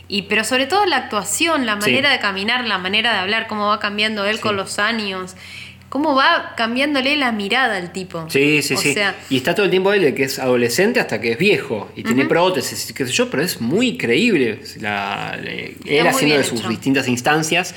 Y 0.10 0.24
pero 0.24 0.44
sobre 0.44 0.68
todo 0.68 0.86
la 0.86 0.98
actuación, 0.98 1.66
la 1.66 1.76
manera 1.76 2.10
Sí. 2.10 2.16
de 2.16 2.22
caminar, 2.22 2.66
la 2.66 2.78
manera 2.78 3.14
de 3.14 3.20
hablar, 3.20 3.48
cómo 3.48 3.68
va 3.68 3.80
cambiando 3.80 4.26
él 4.26 4.36
Sí. 4.38 4.42
con 4.42 4.56
los 4.56 4.80
años, 4.80 5.36
cómo 5.90 6.16
va 6.16 6.54
cambiándole 6.56 7.16
la 7.18 7.32
mirada 7.32 7.78
al 7.78 7.92
tipo. 7.92 8.26
Sí, 8.30 8.62
sí, 8.62 8.74
o 8.76 8.78
sí. 8.78 8.94
sea, 8.94 9.16
y 9.30 9.38
está 9.38 9.54
todo 9.56 9.66
el 9.66 9.70
tiempo 9.72 9.92
él 9.94 10.02
de 10.02 10.14
que 10.16 10.24
es 10.24 10.40
adolescente 10.40 11.00
hasta 11.00 11.20
que 11.20 11.32
es 11.34 11.38
viejo. 11.38 11.92
Y 11.96 12.04
tiene 12.04 12.26
prótesis, 12.26 12.94
qué 12.94 13.06
sé 13.06 13.12
yo, 13.12 13.30
pero 13.30 13.44
es 13.44 13.60
muy 13.62 13.98
creíble. 13.98 14.62
La, 14.80 15.38
él 15.44 16.08
haciendo 16.08 16.38
de 16.38 16.44
sus 16.44 16.60
hecho. 16.62 16.70
distintas 16.70 17.08
instancias. 17.08 17.74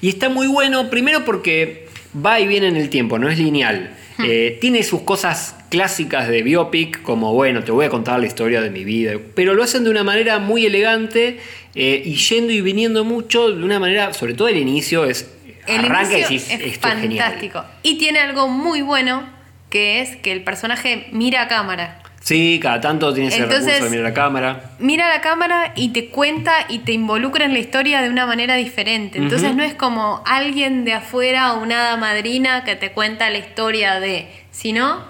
Y 0.00 0.08
está 0.08 0.28
muy 0.28 0.46
bueno, 0.46 0.88
primero 0.90 1.24
porque 1.24 1.88
va 2.14 2.38
y 2.40 2.46
viene 2.46 2.68
en 2.68 2.76
el 2.76 2.90
tiempo, 2.90 3.18
no 3.18 3.28
es 3.28 3.38
lineal. 3.38 3.96
Eh, 4.18 4.58
tiene 4.60 4.82
sus 4.82 5.02
cosas 5.02 5.56
clásicas 5.68 6.28
de 6.28 6.42
biopic, 6.42 7.02
como 7.02 7.32
bueno, 7.32 7.64
te 7.64 7.72
voy 7.72 7.86
a 7.86 7.88
contar 7.88 8.20
la 8.20 8.26
historia 8.26 8.60
de 8.60 8.70
mi 8.70 8.84
vida. 8.84 9.14
Pero 9.34 9.54
lo 9.54 9.62
hacen 9.62 9.84
de 9.84 9.90
una 9.90 10.04
manera 10.04 10.38
muy 10.38 10.66
elegante 10.66 11.40
eh, 11.74 12.02
y 12.04 12.14
yendo 12.16 12.52
y 12.52 12.60
viniendo 12.60 13.04
mucho, 13.04 13.50
de 13.50 13.64
una 13.64 13.78
manera, 13.78 14.12
sobre 14.12 14.34
todo 14.34 14.48
el 14.48 14.58
inicio, 14.58 15.04
es. 15.04 15.30
el 15.66 15.86
arranca 15.86 16.18
y 16.18 16.22
decís, 16.22 16.50
es 16.50 16.60
esto 16.60 16.88
es 16.88 16.94
genial. 17.00 17.24
fantástico. 17.24 17.64
Y 17.82 17.98
tiene 17.98 18.18
algo 18.18 18.48
muy 18.48 18.82
bueno, 18.82 19.28
que 19.70 20.02
es 20.02 20.16
que 20.16 20.32
el 20.32 20.44
personaje 20.44 21.06
mira 21.12 21.42
a 21.42 21.48
cámara. 21.48 22.01
Sí, 22.22 22.60
cada 22.62 22.80
tanto 22.80 23.12
tiene 23.12 23.28
ese 23.30 23.38
Entonces- 23.38 23.64
recurso 23.66 23.84
de 23.84 23.90
mirar 23.90 24.04
la 24.04 24.14
cámara. 24.14 24.70
mira 24.78 25.08
la 25.08 25.20
cámara 25.20 25.72
y 25.74 25.88
te 25.88 26.06
cuenta 26.08 26.52
y 26.68 26.78
te 26.80 26.92
involucra 26.92 27.44
en 27.44 27.52
la 27.52 27.58
historia 27.58 28.00
de 28.00 28.08
una 28.10 28.26
manera 28.26 28.54
diferente. 28.54 29.18
Entonces 29.18 29.54
no 29.56 29.62
es 29.64 29.74
como 29.74 30.22
alguien 30.24 30.84
de 30.84 30.92
afuera 30.94 31.52
o 31.54 31.60
una 31.62 31.80
hada 31.88 31.96
madrina 31.96 32.62
que 32.64 32.76
te 32.76 32.92
cuenta 32.92 33.28
la 33.30 33.38
historia 33.38 33.98
de, 33.98 34.28
sino 34.52 35.04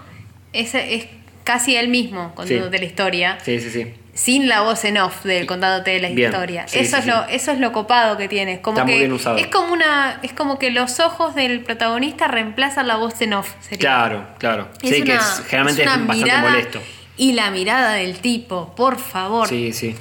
es, 0.54 0.74
es 0.74 1.06
casi 1.44 1.76
él 1.76 1.88
mismo 1.88 2.34
contándote 2.34 2.78
Sí. 2.78 2.82
la 2.82 2.86
historia, 2.88 3.38
Sí, 3.42 3.60
sí, 3.60 3.68
sí. 3.70 3.94
sin 4.14 4.48
la 4.48 4.62
voz 4.62 4.82
en 4.86 4.96
off 4.98 5.22
de 5.24 5.38
él 5.40 5.46
contándote 5.46 5.98
la 6.00 6.08
Bien. 6.08 6.30
historia. 6.30 6.66
Sí, 6.68 6.78
eso, 6.78 6.96
sí, 6.96 7.00
es 7.02 7.06
Lo, 7.06 7.24
eso 7.28 7.52
es 7.52 7.58
lo 7.58 7.72
copado 7.72 8.16
que 8.16 8.28
tienes. 8.28 8.60
Como 8.60 8.76
Está 8.78 8.84
muy 8.84 8.92
que 8.94 8.98
bien 9.00 9.12
usado. 9.12 9.36
Es 9.36 9.48
como 9.48 9.72
una. 9.72 10.18
Es 10.22 10.32
como 10.32 10.58
que 10.58 10.70
los 10.70 10.98
ojos 11.00 11.34
del 11.34 11.60
protagonista 11.60 12.26
reemplazan 12.28 12.86
la 12.88 12.96
voz 12.96 13.20
en 13.20 13.34
off. 13.34 13.52
sería. 13.60 13.78
Claro, 13.80 14.26
claro. 14.38 14.68
sí, 14.82 15.02
que 15.02 15.14
es, 15.14 15.42
generalmente 15.48 15.82
es, 15.82 15.88
una 15.88 16.06
bastante 16.06 16.36
molesto. 16.48 16.82
Y 17.16 17.32
la 17.32 17.50
mirada 17.50 17.94
del 17.94 18.18
tipo, 18.18 18.74
por 18.74 18.98
favor. 18.98 19.46
Sí, 19.48 19.72
sí. 19.72 19.94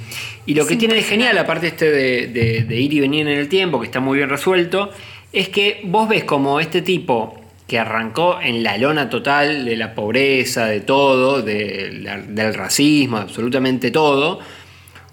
Y 0.46 0.54
lo 0.54 0.62
Es 0.62 0.68
que 0.68 0.76
tiene 0.76 0.94
de 0.94 1.02
genial, 1.02 1.36
aparte 1.38 1.68
este 1.68 1.90
de, 1.90 2.26
de- 2.28 2.64
de 2.64 2.80
ir 2.80 2.92
y 2.92 3.00
venir 3.00 3.28
en 3.28 3.38
el 3.38 3.48
tiempo, 3.48 3.78
que 3.80 3.86
está 3.86 4.00
muy 4.00 4.16
bien 4.18 4.28
resuelto, 4.30 4.90
es 5.32 5.48
que 5.48 5.80
vos 5.84 6.08
ves 6.08 6.24
como 6.24 6.58
este 6.58 6.82
tipo 6.82 7.38
que 7.68 7.78
arrancó 7.78 8.38
en 8.42 8.62
la 8.62 8.76
lona 8.76 9.08
total 9.08 9.64
de 9.64 9.76
la 9.76 9.94
pobreza, 9.94 10.66
de 10.66 10.80
todo, 10.80 11.42
de 11.42 11.90
la- 12.02 12.18
del 12.18 12.54
racismo, 12.54 13.18
absolutamente 13.18 13.90
todo, 13.90 14.40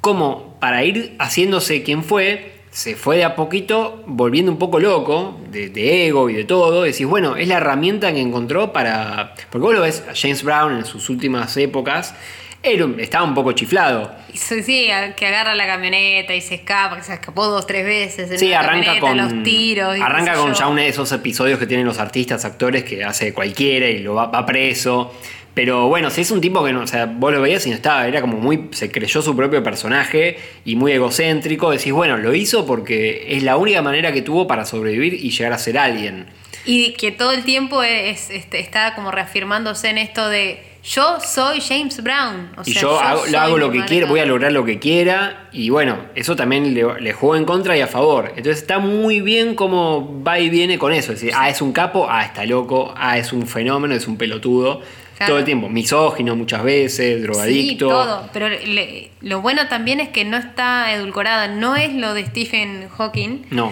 como 0.02 0.58
para 0.60 0.84
ir 0.84 1.16
haciéndose 1.20 1.84
quien 1.84 2.04
fue, 2.04 2.59
se 2.80 2.96
fue 2.96 3.18
de 3.18 3.26
a 3.26 3.36
poquito 3.36 4.04
volviendo 4.06 4.50
un 4.52 4.58
poco 4.58 4.80
loco, 4.80 5.38
de, 5.52 5.68
de 5.70 6.08
ego 6.08 6.30
y 6.30 6.34
de 6.34 6.46
todo. 6.46 6.84
Decís, 6.84 7.06
bueno, 7.06 7.36
es 7.36 7.48
la 7.50 7.56
herramienta 7.58 8.14
que 8.14 8.22
encontró 8.22 8.72
para. 8.72 9.34
Porque 9.50 9.66
vos 9.66 9.74
lo 9.76 9.82
ves 9.82 10.02
a 10.10 10.14
James 10.16 10.44
Brown 10.44 10.78
en 10.78 10.86
sus 10.86 11.10
últimas 11.10 11.58
épocas, 11.58 12.16
un- 12.64 12.98
estaba 13.00 13.26
un 13.26 13.34
poco 13.34 13.52
chiflado. 13.52 14.12
Sí, 14.34 14.64
sí, 14.64 14.88
que 15.18 15.26
agarra 15.28 15.56
la 15.56 15.66
camioneta 15.68 16.34
y 16.34 16.40
se 16.42 16.56
escapa, 16.56 16.96
que 16.96 17.04
se 17.04 17.14
escapó 17.16 17.48
dos, 17.48 17.68
tres 17.68 17.86
veces. 17.86 18.32
En 18.32 18.40
Sí, 18.40 18.54
arranca 18.54 18.98
con. 19.02 19.18
los 19.18 19.44
tiros. 19.44 19.98
y 19.98 20.02
arranca 20.02 20.36
con 20.36 20.54
yo. 20.54 20.60
ya 20.60 20.68
uno 20.70 20.80
de 20.82 20.88
esos 20.88 21.12
episodios 21.12 21.60
que 21.60 21.68
tienen 21.68 21.86
los 21.86 22.00
artistas, 22.00 22.46
actores, 22.46 22.86
que 22.86 23.04
hace 23.04 23.34
cualquiera 23.34 23.90
y 23.90 24.00
lo 24.00 24.14
va, 24.14 24.28
va 24.28 24.46
preso. 24.46 25.14
Pero 25.54 25.88
bueno, 25.88 26.10
si 26.10 26.22
es 26.22 26.32
un 26.32 26.42
tipo 26.42 26.64
que 26.64 26.72
no, 26.72 26.82
o 26.82 26.88
sea, 26.88 27.06
vos 27.06 27.34
lo 27.34 27.42
veías 27.42 27.66
y 27.66 27.70
no 27.70 27.76
estaba, 27.76 28.08
era 28.08 28.22
como 28.22 28.38
muy, 28.38 28.70
se 28.72 28.92
creyó 28.92 29.22
su 29.22 29.36
propio 29.36 29.62
personaje 29.64 30.38
y 30.64 30.76
muy 30.76 30.94
egocéntrico. 30.94 31.72
Decís, 31.72 31.92
bueno, 31.92 32.18
lo 32.18 32.34
hizo 32.34 32.66
porque 32.66 33.36
es 33.36 33.44
la 33.44 33.58
única 33.58 33.82
manera 33.82 34.12
que 34.14 34.22
tuvo 34.22 34.48
para 34.48 34.66
sobrevivir 34.66 35.14
y 35.14 35.32
llegar 35.32 35.54
a 35.54 35.58
ser 35.58 35.78
alguien. 35.78 36.28
Y 36.66 36.94
que 36.94 37.12
todo 37.12 37.32
el 37.32 37.44
tiempo 37.44 37.84
es, 37.84 38.30
este, 38.30 38.60
está 38.60 38.96
como 38.96 39.12
reafirmándose 39.12 39.90
en 39.90 39.98
esto 39.98 40.30
de 40.30 40.70
yo 40.84 41.20
soy 41.20 41.60
James 41.62 42.02
Brown. 42.02 42.52
O 42.58 42.62
y 42.66 42.74
sea, 42.74 42.82
yo, 42.82 43.00
hago, 43.00 43.26
lo 43.28 43.40
hago 43.40 43.58
lo 43.58 43.70
mi 43.70 43.80
que 43.80 43.86
quiera, 43.86 44.08
voy 44.08 44.22
a 44.22 44.26
lograr 44.26 44.52
lo 44.52 44.64
que 44.64 44.80
quiera. 44.80 45.50
Y 45.52 45.70
bueno, 45.70 45.98
eso 46.16 46.36
también 46.36 46.74
le, 46.74 47.02
le 47.02 47.14
jugó 47.14 47.36
en 47.36 47.46
contra 47.46 47.78
y 47.78 47.82
a 47.82 47.88
favor. 47.88 48.30
Entonces 48.30 48.60
está 48.60 48.80
muy 48.80 49.22
bien 49.22 49.56
como 49.56 50.24
va 50.24 50.40
y 50.40 50.50
viene 50.50 50.80
con 50.80 50.94
eso. 50.94 51.12
Es 51.12 51.22
decir, 51.22 51.34
ah, 51.36 51.50
es 51.50 51.62
un 51.62 51.74
capo, 51.74 52.08
ah, 52.10 52.24
está 52.24 52.46
loco, 52.46 52.94
ah, 52.96 53.18
es 53.18 53.34
un 53.34 53.46
fenómeno, 53.46 53.94
es 53.94 54.08
un 54.08 54.18
pelotudo. 54.18 54.82
Claro. 55.20 55.34
Todo 55.34 55.40
el 55.40 55.46
tiempo, 55.46 55.70
misógino 55.70 56.36
muchas 56.36 56.64
veces, 56.64 57.22
drogadicto. 57.22 57.86
Sí, 57.86 57.92
todo. 57.92 58.30
Pero 58.34 58.50
le- 58.50 59.12
lo 59.22 59.42
bueno 59.42 59.68
también 59.68 60.00
es 60.00 60.10
que 60.10 60.26
no 60.26 60.38
está 60.38 60.92
edulcorada. 60.94 61.48
No 61.48 61.76
es 61.76 61.94
lo 61.94 62.14
de 62.16 62.26
Stephen 62.26 62.90
Hawking. 62.98 63.46
No. 63.52 63.72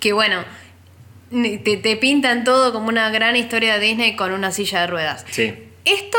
Que 0.00 0.12
bueno, 0.12 0.42
te, 1.30 1.76
te 1.76 1.96
pintan 1.96 2.44
todo 2.44 2.72
como 2.72 2.88
una 2.88 3.10
gran 3.10 3.36
historia 3.36 3.78
de 3.78 3.86
Disney 3.86 4.16
con 4.16 4.32
una 4.32 4.50
silla 4.50 4.80
de 4.82 4.86
ruedas. 4.88 5.24
Sí. 5.30 5.54
Esto 5.84 6.18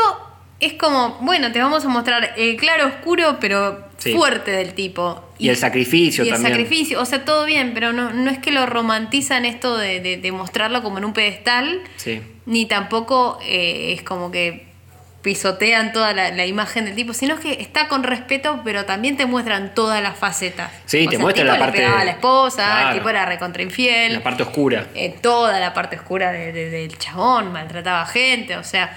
es 0.60 0.74
como, 0.74 1.18
bueno, 1.20 1.52
te 1.52 1.58
vamos 1.60 1.84
a 1.84 1.88
mostrar 1.88 2.34
el 2.36 2.56
claro 2.56 2.86
oscuro, 2.86 3.38
pero 3.40 3.88
Sí. 3.98 4.14
fuerte 4.14 4.50
del 4.50 4.72
tipo. 4.72 5.22
Y 5.38 5.50
el 5.50 5.56
sacrificio 5.56 6.24
y 6.24 6.28
el 6.28 6.34
también. 6.34 6.52
sacrificio, 6.54 7.00
o 7.00 7.04
sea, 7.04 7.24
todo 7.26 7.44
bien, 7.44 7.72
pero 7.74 7.92
no, 7.92 8.12
no 8.12 8.30
es 8.30 8.38
que 8.38 8.50
lo 8.50 8.64
romantizan 8.64 9.44
esto 9.44 9.76
de, 9.76 10.00
de- 10.00 10.16
de 10.16 10.32
mostrarlo 10.32 10.82
como 10.82 10.96
en 10.98 11.04
un 11.04 11.12
pedestal, 11.12 11.82
Sí. 11.96 12.22
ni 12.46 12.64
tampoco 12.66 13.38
eh, 13.42 13.92
es 13.94 14.02
como 14.02 14.30
que 14.30 14.69
pisotean 15.22 15.92
toda 15.92 16.12
la, 16.14 16.30
la 16.30 16.46
imagen 16.46 16.86
del 16.86 16.94
tipo, 16.94 17.12
sino 17.12 17.38
que 17.38 17.60
está 17.60 17.88
con 17.88 18.02
respeto, 18.02 18.60
pero 18.64 18.84
también 18.86 19.16
te 19.16 19.26
muestran 19.26 19.74
todas 19.74 20.02
las 20.02 20.16
facetas. 20.16 20.70
Sí, 20.86 21.06
O 21.06 21.10
te 21.10 21.16
sea, 21.16 21.22
muestran 21.22 21.46
el 21.46 21.52
la 21.52 21.54
tipo 21.54 21.64
le 21.66 21.66
parte- 21.72 21.78
pegaba 21.82 22.00
a 22.00 22.04
la 22.04 22.10
esposa, 22.12 22.64
Claro. 22.64 22.88
el 22.88 22.94
tipo 22.94 23.08
era 23.10 23.26
recontra 23.26 23.62
infiel 23.62 24.14
La 24.14 24.22
parte 24.22 24.42
oscura. 24.42 24.86
eh, 24.94 25.14
toda 25.20 25.60
la 25.60 25.74
parte 25.74 25.96
oscura 25.96 26.32
de- 26.32 26.52
de- 26.52 26.70
del 26.70 26.96
chabón, 26.98 27.52
maltrataba 27.52 28.06
gente, 28.06 28.56
o 28.56 28.64
sea, 28.64 28.96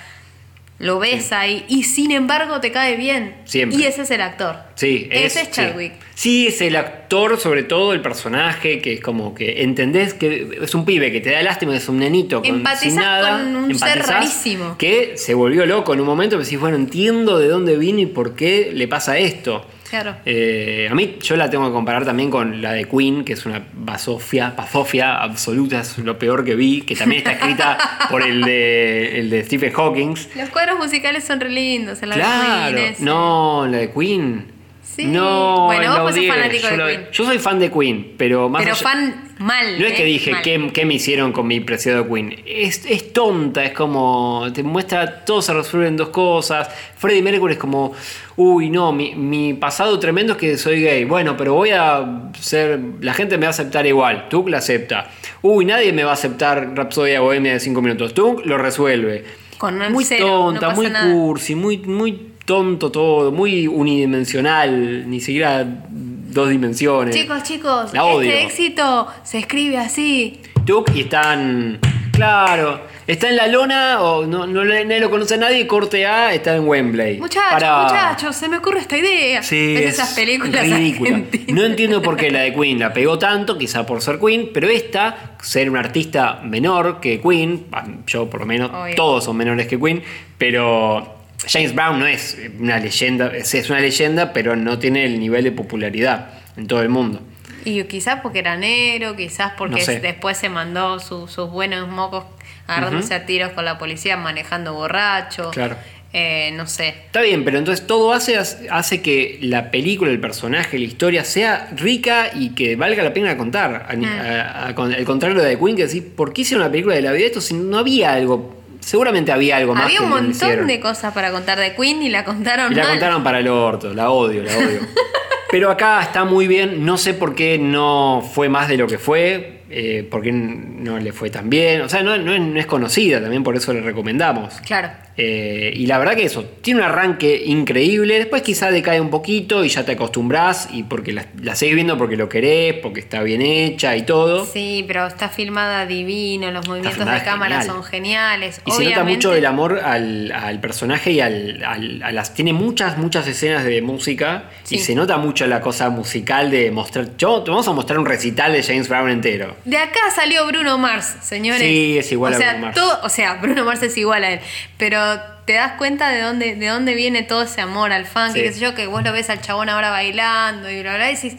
lo 0.80 1.00
ves 1.00 1.32
ahí 1.32 1.66
y 1.68 1.84
sin 1.84 2.12
embargo 2.12 2.60
te 2.60 2.72
cae 2.72 2.98
bien. 2.98 3.36
Siempre. 3.46 3.80
Y 3.80 3.86
ese 3.86 4.02
es 4.02 4.12
el 4.12 4.22
actor. 4.22 4.58
Sí, 4.76 5.08
ese 5.12 5.42
es. 5.42 5.52
Chadwick. 5.52 5.94
Sí, 6.16 6.48
es 6.48 6.62
el 6.62 6.76
actor, 6.76 7.40
sobre 7.40 7.64
todo 7.64 7.94
el 7.94 8.02
personaje, 8.02 8.80
que 8.82 8.94
es 8.94 9.02
como 9.02 9.34
que 9.34 9.64
entendés 9.64 10.14
que 10.14 10.60
es 10.62 10.76
un 10.76 10.86
pibe 10.86 11.12
que 11.12 11.22
te 11.22 11.32
da 11.32 11.42
lástima, 11.42 11.76
es 11.76 11.88
un 11.90 12.00
nenito 12.00 12.42
con, 12.42 12.50
Empatizás 12.50 12.82
sin 12.82 12.96
nada. 12.96 13.38
con 13.38 13.56
un 13.56 13.76
ser 13.78 14.04
rarísimo. 14.06 14.78
Que 14.78 15.14
se 15.16 15.34
volvió 15.34 15.66
loco 15.66 15.94
en 15.94 16.02
un 16.02 16.06
momento, 16.06 16.36
pero 16.36 16.44
decís, 16.44 16.60
bueno, 16.60 16.76
entiendo 16.76 17.40
de 17.40 17.48
dónde 17.48 17.78
vino 17.78 18.00
y 18.00 18.06
por 18.06 18.36
qué 18.36 18.72
le 18.74 18.88
pasa 18.88 19.18
esto. 19.18 19.66
Claro. 19.94 20.16
Eh, 20.26 20.88
a 20.90 20.96
mí, 20.96 21.18
yo 21.22 21.36
la 21.36 21.52
tengo 21.52 21.68
que 21.68 21.72
comparar 21.72 22.04
también 22.04 22.32
con 22.32 22.64
la 22.64 22.72
de 22.72 22.86
Queen, 22.86 23.24
que 23.24 23.34
es 23.34 23.46
una 23.46 23.62
basofia, 23.74 24.56
pazofia 24.56 25.22
absoluta, 25.22 25.82
es 25.82 26.00
lo 26.00 26.18
peor 26.18 26.44
que 26.44 26.56
vi, 26.56 26.82
que 26.82 26.96
también 26.96 27.20
está 27.20 27.34
escrita 27.34 27.78
por 28.10 28.24
el 28.24 28.42
de, 28.42 29.20
el 29.20 29.30
de 29.30 29.44
Stephen 29.44 29.72
Hawking. 29.72 30.16
Los 30.36 30.50
cuadros 30.50 30.80
musicales 30.80 31.24
son 31.24 31.40
re 31.40 31.52
lindos. 31.52 32.02
en 32.02 32.10
la 32.10 32.16
Claro, 32.16 32.76
Queen, 32.76 32.88
ese. 32.88 33.04
no, 33.06 33.68
la 33.68 33.78
de 33.78 33.92
Queen. 33.92 34.53
Sí. 34.96 35.06
No, 35.06 35.66
Bueno, 35.66 36.04
vos 36.04 36.14
sos 36.16 36.28
fanático 36.28 36.68
yo, 36.70 36.78
de 36.86 36.94
Queen. 36.94 37.08
yo 37.12 37.26
soy 37.26 37.40
fan 37.40 37.58
de 37.60 37.72
Queen, 37.72 38.14
pero 38.16 38.48
más 38.48 38.62
Pero 38.62 38.76
allá- 38.76 38.84
fan 38.84 39.34
mal. 39.40 39.80
No 39.80 39.86
es 39.88 39.94
¿eh? 39.94 39.96
que 39.96 40.06
dije 40.06 40.32
Mal. 40.34 40.42
¿qué, 40.44 40.70
qué 40.72 40.86
me 40.86 40.94
hicieron 40.94 41.32
con 41.32 41.48
mi 41.48 41.60
preciado 41.62 42.08
Queen. 42.08 42.36
Es, 42.46 42.86
es 42.86 43.12
tonta, 43.12 43.64
es 43.64 43.72
como. 43.74 44.46
Te 44.54 44.62
muestra 44.62 45.26
todo 45.26 45.42
se 45.42 45.52
resuelve 45.54 45.88
en 45.88 45.98
dos 45.98 46.10
cosas. 46.10 46.70
Freddie 46.98 47.24
Mercury 47.24 47.54
es 47.54 47.60
como. 47.60 47.94
Uy, 48.36 48.70
no, 48.70 48.92
mi, 48.92 49.16
mi 49.16 49.54
pasado 49.56 49.98
tremendo 50.00 50.34
es 50.34 50.40
que 50.40 50.58
soy 50.58 50.82
gay. 50.82 51.06
Bueno, 51.06 51.36
pero 51.36 51.56
voy 51.56 51.72
a 51.72 52.30
ser. 52.40 52.80
La 53.02 53.14
gente 53.16 53.38
me 53.38 53.46
va 53.46 53.48
a 53.48 53.52
aceptar 53.52 53.88
igual. 53.88 54.28
Tú 54.30 54.46
la 54.48 54.60
acepta. 54.60 55.10
Uy, 55.42 55.66
nadie 55.66 55.92
me 55.92 56.04
va 56.04 56.12
a 56.12 56.14
aceptar 56.14 56.74
Rapsodia 56.76 57.20
Bohemia 57.20 57.54
de 57.54 57.60
5 57.60 57.82
minutos. 57.82 58.14
Tú 58.14 58.42
lo 58.46 58.58
resuelve. 58.60 59.26
Con 59.58 59.80
muy 59.94 60.04
cero, 60.04 60.26
tonta, 60.28 60.72
muy 60.72 60.88
nada. 60.90 61.10
cursi, 61.12 61.56
muy, 61.56 61.78
muy 61.78 62.33
tonto 62.46 62.92
todo, 62.92 63.32
muy 63.32 63.68
unidimensional, 63.68 65.10
ni 65.10 65.20
siquiera 65.22 65.66
dos 65.66 66.50
dimensiones. 66.50 67.16
Chicos, 67.16 67.44
chicos, 67.44 67.94
La 67.94 68.06
odio. 68.06 68.30
este 68.30 68.44
éxito 68.44 69.08
se 69.24 69.40
escribe 69.40 69.78
así. 69.78 70.40
Tuk 70.66 70.92
y 70.96 71.02
están. 71.02 71.80
Claro. 72.12 72.82
Está 73.06 73.28
en 73.30 73.36
la 73.36 73.48
lona, 73.48 74.02
o 74.02 74.26
no, 74.26 74.48
no, 74.48 74.64
nadie 74.64 75.00
lo 75.02 75.10
conoce 75.10 75.34
a 75.34 75.38
nadie, 75.38 75.68
corte 75.68 76.06
A, 76.06 76.34
está 76.34 76.56
en 76.56 76.66
Wembley. 76.68 77.18
Muchachos, 77.20 77.52
Para- 77.52 77.84
muchachos, 77.84 78.34
se 78.36 78.48
me 78.48 78.58
ocurre 78.60 78.80
esta 78.80 78.98
idea. 78.98 79.44
Sí, 79.44 79.74
¿Ves 79.74 79.88
es 79.88 79.94
esas 79.96 80.14
películas 80.14 80.64
ridícula. 80.64 81.16
argentinas? 81.18 81.48
No 81.50 81.66
entiendo 81.66 82.02
por 82.02 82.16
qué 82.16 82.32
la 82.32 82.42
de 82.42 82.54
Queen 82.54 82.80
la 82.80 82.94
pegó 82.94 83.18
tanto, 83.20 83.58
quizá 83.58 83.86
por 83.86 84.02
ser 84.02 84.20
Queen, 84.20 84.52
pero 84.54 84.70
esta, 84.70 85.36
ser 85.42 85.70
un 85.70 85.76
artista 85.76 86.40
menor 86.46 87.02
que 87.02 87.20
Queen, 87.20 87.66
yo 88.08 88.30
por 88.30 88.40
lo 88.42 88.46
menos, 88.46 88.72
Obvio. 88.74 88.96
todos 88.96 89.26
son 89.26 89.36
menores 89.36 89.68
que 89.68 89.78
Queen, 89.78 90.02
pero 90.38 91.13
James 91.48 91.74
Brown 91.76 92.00
no 92.00 92.06
es 92.08 92.38
una 92.60 92.80
leyenda, 92.80 93.32
es 93.36 93.70
una 93.70 93.80
leyenda, 93.80 94.34
pero 94.34 94.56
no 94.56 94.80
tiene 94.80 95.06
el 95.06 95.20
nivel 95.20 95.44
de 95.44 95.52
popularidad. 95.52 96.30
en 96.56 96.68
todo 96.68 96.84
el 96.84 96.90
mundo. 96.90 97.20
Y 97.66 97.84
quizás 97.86 98.20
porque 98.22 98.38
era 98.40 98.56
negro, 98.58 99.16
quizás 99.16 99.54
porque 99.58 99.80
No 99.80 99.82
sé. 99.82 100.00
después 100.00 100.38
se 100.38 100.50
mandó 100.50 101.00
su- 101.00 101.28
sus 101.28 101.50
buenos 101.50 101.88
mocos 101.90 102.26
agarrándose 102.68 103.16
a 103.16 103.26
tiros 103.26 103.54
con 103.54 103.66
la 103.66 103.80
policía 103.80 104.18
manejando 104.18 104.74
borracho. 104.76 105.50
Claro. 105.50 105.76
Eh, 106.16 106.52
no 106.54 106.68
sé. 106.68 106.90
Está 106.90 107.22
bien, 107.22 107.44
pero 107.44 107.58
entonces 107.58 107.88
todo 107.88 108.14
hace, 108.14 108.38
hace 108.38 109.02
que 109.02 109.40
la 109.42 109.72
película, 109.72 110.12
el 110.12 110.20
personaje, 110.20 110.78
la 110.78 110.86
historia 110.86 111.24
sea 111.24 111.70
rica 111.76 112.30
y 112.36 112.50
que 112.50 112.76
valga 112.76 113.02
la 113.02 113.14
pena 113.16 113.36
contar. 113.36 113.88
A- 113.90 113.96
a- 113.96 114.68
a- 114.68 114.76
con- 114.76 114.94
al 114.94 115.04
contrario 115.06 115.42
de 115.42 115.56
The 115.56 115.60
Queen, 115.60 115.76
que 115.76 115.88
decís, 115.88 116.04
¿por 116.16 116.34
qué 116.34 116.42
hicieron 116.42 116.62
una 116.64 116.72
película 116.72 116.94
de 116.94 117.02
la 117.02 117.12
vida 117.14 117.22
de 117.22 117.26
esto 117.26 117.42
si 117.42 117.56
no 117.56 117.80
había 117.80 118.14
algo? 118.14 118.63
Seguramente 118.84 119.32
había 119.32 119.58
algo 119.58 119.74
más 119.74 119.86
Había 119.86 120.00
que 120.00 120.04
un 120.04 120.10
montón 120.10 120.68
de 120.68 120.80
cosas 120.80 121.14
para 121.14 121.32
contar 121.32 121.60
de 121.60 121.74
Queen 121.76 122.02
y 122.04 122.10
la 122.10 122.24
contaron 122.26 122.72
Y 122.72 122.76
la 122.76 122.84
mal. 122.84 122.92
contaron 122.92 123.24
para 123.24 123.40
el 123.40 123.48
orto, 123.48 123.94
la 123.94 124.10
odio, 124.10 124.44
la 124.44 124.58
odio. 124.58 124.80
Pero 125.52 125.70
acá 125.70 126.02
está 126.02 126.26
muy 126.26 126.48
bien, 126.48 126.84
no 126.84 126.98
sé 126.98 127.14
por 127.14 127.36
qué 127.36 127.60
no 127.60 128.28
fue 128.34 128.50
más 128.50 128.68
de 128.68 128.78
lo 128.78 128.88
que 128.88 128.98
fue, 128.98 129.62
eh, 129.70 130.08
por 130.10 130.24
qué 130.24 130.32
no 130.32 130.98
le 131.00 131.14
fue 131.14 131.30
tan 131.30 131.50
bien. 131.50 131.82
O 131.82 131.90
sea, 131.90 132.02
no, 132.02 132.18
no 132.18 132.34
es, 132.34 132.42
no 132.42 132.60
es 132.60 132.66
conocida, 132.66 133.22
también 133.22 133.44
por 133.44 133.56
eso 133.56 133.72
le 133.72 133.82
recomendamos. 133.82 134.56
Claro. 134.66 134.90
Eh, 135.16 135.72
y 135.76 135.86
la 135.86 136.00
verdad 136.00 136.16
que 136.16 136.24
eso, 136.26 136.44
tiene 136.62 136.80
un 136.80 136.86
arranque 136.88 137.44
increíble, 137.46 138.18
después 138.18 138.42
quizá 138.42 138.72
decae 138.72 139.00
un 139.00 139.10
poquito 139.12 139.64
y 139.64 139.70
ya 139.70 139.86
te 139.86 139.92
acostumbras 139.92 140.70
y 140.72 140.84
porque 140.84 141.14
la, 141.14 141.26
la 141.42 141.56
seguís 141.56 141.76
viendo 141.76 141.98
porque 142.00 142.16
lo 142.18 142.28
querés, 142.30 142.74
porque 142.82 143.00
está 143.00 143.22
bien 143.22 143.42
hecha 143.44 143.96
y 143.96 144.04
todo. 144.04 144.46
Sí, 144.46 144.84
pero 144.88 145.06
está 145.06 145.30
filmada 145.30 145.86
divino, 145.86 146.50
los 146.52 146.68
movimientos 146.68 147.06
de 147.06 147.22
cámara 147.24 147.60
genial. 147.60 147.66
son 147.76 147.84
geniales. 147.84 148.62
Y 148.66 148.72
se 148.72 148.84
nota 148.86 149.04
mucho 149.04 149.34
el 149.36 149.46
amor 149.46 149.80
al, 149.84 150.32
al 150.32 150.60
personaje 150.60 151.12
y 151.12 151.20
al, 151.20 151.64
al- 151.64 152.02
a 152.04 152.12
las. 152.12 152.34
Tiene 152.34 152.54
muchas, 152.54 152.98
muchas 152.98 153.28
escenas 153.28 153.64
de 153.66 153.82
música 153.84 154.50
y 154.70 154.80
se 154.80 154.96
nota 154.96 155.18
mucho 155.18 155.46
la 155.46 155.62
cosa 155.62 155.90
musical 155.92 156.50
de 156.50 156.72
mostrar. 156.72 157.16
Yo 157.18 157.44
te 157.44 157.52
vamos 157.52 157.68
a 157.68 157.72
mostrar 157.74 158.00
un 158.00 158.06
recital 158.06 158.54
de 158.54 158.64
James 158.64 158.90
Brown 158.90 159.10
entero. 159.10 159.56
De 159.66 159.78
acá 159.78 160.00
salió 160.16 160.48
Bruno 160.48 160.78
Mars, 160.80 161.18
señores. 161.22 161.62
Sí, 161.62 161.98
es 162.00 162.12
igual 162.12 162.34
o 162.34 162.36
a 162.36 162.40
sea, 162.40 162.50
Bruno 162.54 162.66
Mars. 162.66 162.76
todo- 162.76 163.00
o 163.04 163.10
sea, 163.10 163.34
Bruno 163.42 163.64
Mars 163.66 163.84
es 163.84 163.96
igual 163.98 164.24
a 164.24 164.32
él. 164.34 164.40
Pero 164.78 165.03
te 165.46 165.54
das 165.54 165.74
cuenta 165.74 166.10
de 166.10 166.22
dónde, 166.22 166.56
de 166.56 166.68
dónde 166.68 166.94
viene 166.96 167.24
todo 167.24 167.44
ese 167.44 167.62
amor 167.62 167.92
al 167.92 168.06
funk, 168.06 168.32
Sí. 168.34 168.40
y 168.40 168.44
qué 168.44 168.54
sé 168.54 168.60
yo, 168.60 168.76
que 168.76 168.88
vos 168.88 169.04
lo 169.04 169.12
ves 169.12 169.30
al 169.30 169.42
chabón 169.42 169.70
ahora 169.70 169.90
bailando 169.90 170.70
y 170.70 170.82
bla, 170.82 170.96
bla, 170.96 171.12
y 171.12 171.16
decís, 171.16 171.36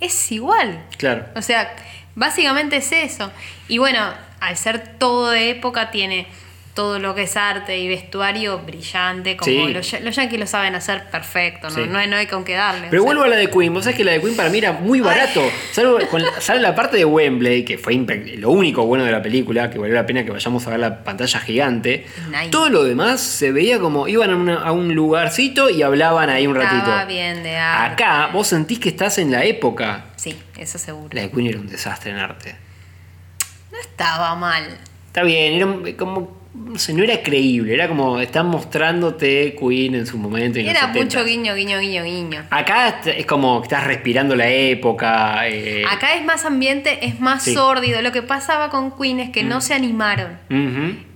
es 0.00 0.32
igual. 0.32 0.80
Claro. 0.96 1.26
O 1.34 1.42
sea, 1.42 1.74
básicamente 2.14 2.76
es 2.76 2.90
eso. 2.92 3.30
Y 3.68 3.78
bueno, 3.78 4.00
al 4.40 4.56
ser 4.56 4.96
todo 4.98 5.30
de 5.30 5.50
época, 5.50 5.90
tiene 5.90 6.26
todo 6.78 7.00
lo 7.00 7.12
que 7.16 7.22
es 7.22 7.36
arte 7.36 7.76
y 7.76 7.88
vestuario 7.88 8.60
brillante, 8.60 9.36
como 9.36 9.50
Sí. 9.50 9.72
los, 9.72 10.00
los 10.00 10.14
yankees 10.14 10.38
lo 10.38 10.46
saben 10.46 10.76
hacer 10.76 11.02
perfecto, 11.10 11.68
¿no? 11.70 11.74
Sí. 11.74 11.80
No, 11.88 11.98
hay, 11.98 12.06
no 12.06 12.14
hay 12.14 12.28
con 12.28 12.44
qué 12.44 12.54
darle. 12.54 12.86
Pero 12.88 13.02
sea, 13.02 13.06
vuelvo 13.08 13.24
a 13.24 13.26
la 13.26 13.34
de 13.34 13.50
Queen. 13.50 13.74
Vos 13.74 13.82
sabés 13.82 13.96
que 13.96 14.04
la 14.04 14.12
de 14.12 14.20
Queen 14.20 14.36
para 14.36 14.48
mí 14.48 14.58
era 14.58 14.70
muy 14.74 15.00
barato. 15.00 15.42
Salvo 15.72 15.98
con 16.08 16.22
la, 16.22 16.40
salvo 16.40 16.62
la 16.62 16.76
parte 16.76 16.96
de 16.96 17.04
Wembley, 17.04 17.64
que 17.64 17.78
fue 17.78 17.94
lo 18.36 18.50
único 18.50 18.86
bueno 18.86 19.02
de 19.04 19.10
la 19.10 19.20
película, 19.20 19.68
que 19.70 19.78
valió 19.80 19.96
la 19.96 20.06
pena 20.06 20.24
que 20.24 20.30
vayamos 20.30 20.64
a 20.68 20.70
ver 20.70 20.78
la 20.78 21.02
pantalla 21.02 21.40
gigante. 21.40 22.06
Nice. 22.30 22.50
Todo 22.50 22.68
lo 22.68 22.84
demás 22.84 23.20
se 23.20 23.50
veía 23.50 23.80
como 23.80 24.06
iban 24.06 24.30
a, 24.30 24.36
una- 24.36 24.62
a 24.62 24.70
un 24.70 24.94
lugarcito 24.94 25.68
y 25.70 25.82
hablaban 25.82 26.30
ahí 26.30 26.46
un 26.46 26.54
ratito. 26.54 26.76
Estaba 26.76 27.04
bien 27.06 27.42
de 27.42 27.56
arte. 27.56 28.04
Acá 28.04 28.30
vos 28.32 28.46
sentís 28.46 28.78
que 28.78 28.90
estás 28.90 29.18
en 29.18 29.32
la 29.32 29.44
época. 29.44 30.04
Sí, 30.14 30.38
eso 30.56 30.78
seguro. 30.78 31.08
La 31.10 31.22
de 31.22 31.30
Queen 31.32 31.48
era 31.48 31.58
un 31.58 31.66
desastre 31.68 32.12
en 32.12 32.18
arte. 32.18 32.54
No 33.72 33.78
estaba 33.80 34.36
mal. 34.36 34.62
Está 35.08 35.22
bien, 35.24 35.54
era 35.54 35.96
como. 35.96 36.37
No 36.54 36.78
sé, 36.78 36.92
no 36.92 37.02
era 37.04 37.22
creíble. 37.22 37.74
Era 37.74 37.88
como. 37.88 38.18
Están 38.20 38.46
mostrándote 38.46 39.54
Queen 39.58 39.94
en 39.94 40.06
su 40.06 40.18
momento. 40.18 40.58
En 40.58 40.66
Era 40.66 40.80
70. 40.92 41.04
mucho 41.04 41.24
guiño, 41.24 41.54
guiño, 41.54 41.78
guiño, 41.78 42.04
guiño. 42.04 42.44
Acá 42.50 43.00
es 43.04 43.26
como 43.26 43.60
que 43.60 43.66
estás 43.66 43.84
respirando 43.86 44.34
la 44.34 44.48
época. 44.48 45.46
eh, 45.48 45.84
Acá 45.88 46.14
es 46.14 46.24
más 46.24 46.44
ambiente, 46.44 47.06
es 47.06 47.20
más 47.20 47.44
Sí. 47.44 47.54
sórdido. 47.54 48.00
Lo 48.02 48.12
que 48.12 48.22
pasaba 48.22 48.70
con 48.70 48.90
Queen 48.96 49.20
es 49.20 49.30
que 49.30 49.44
no 49.44 49.60
se 49.60 49.74
animaron. 49.74 50.38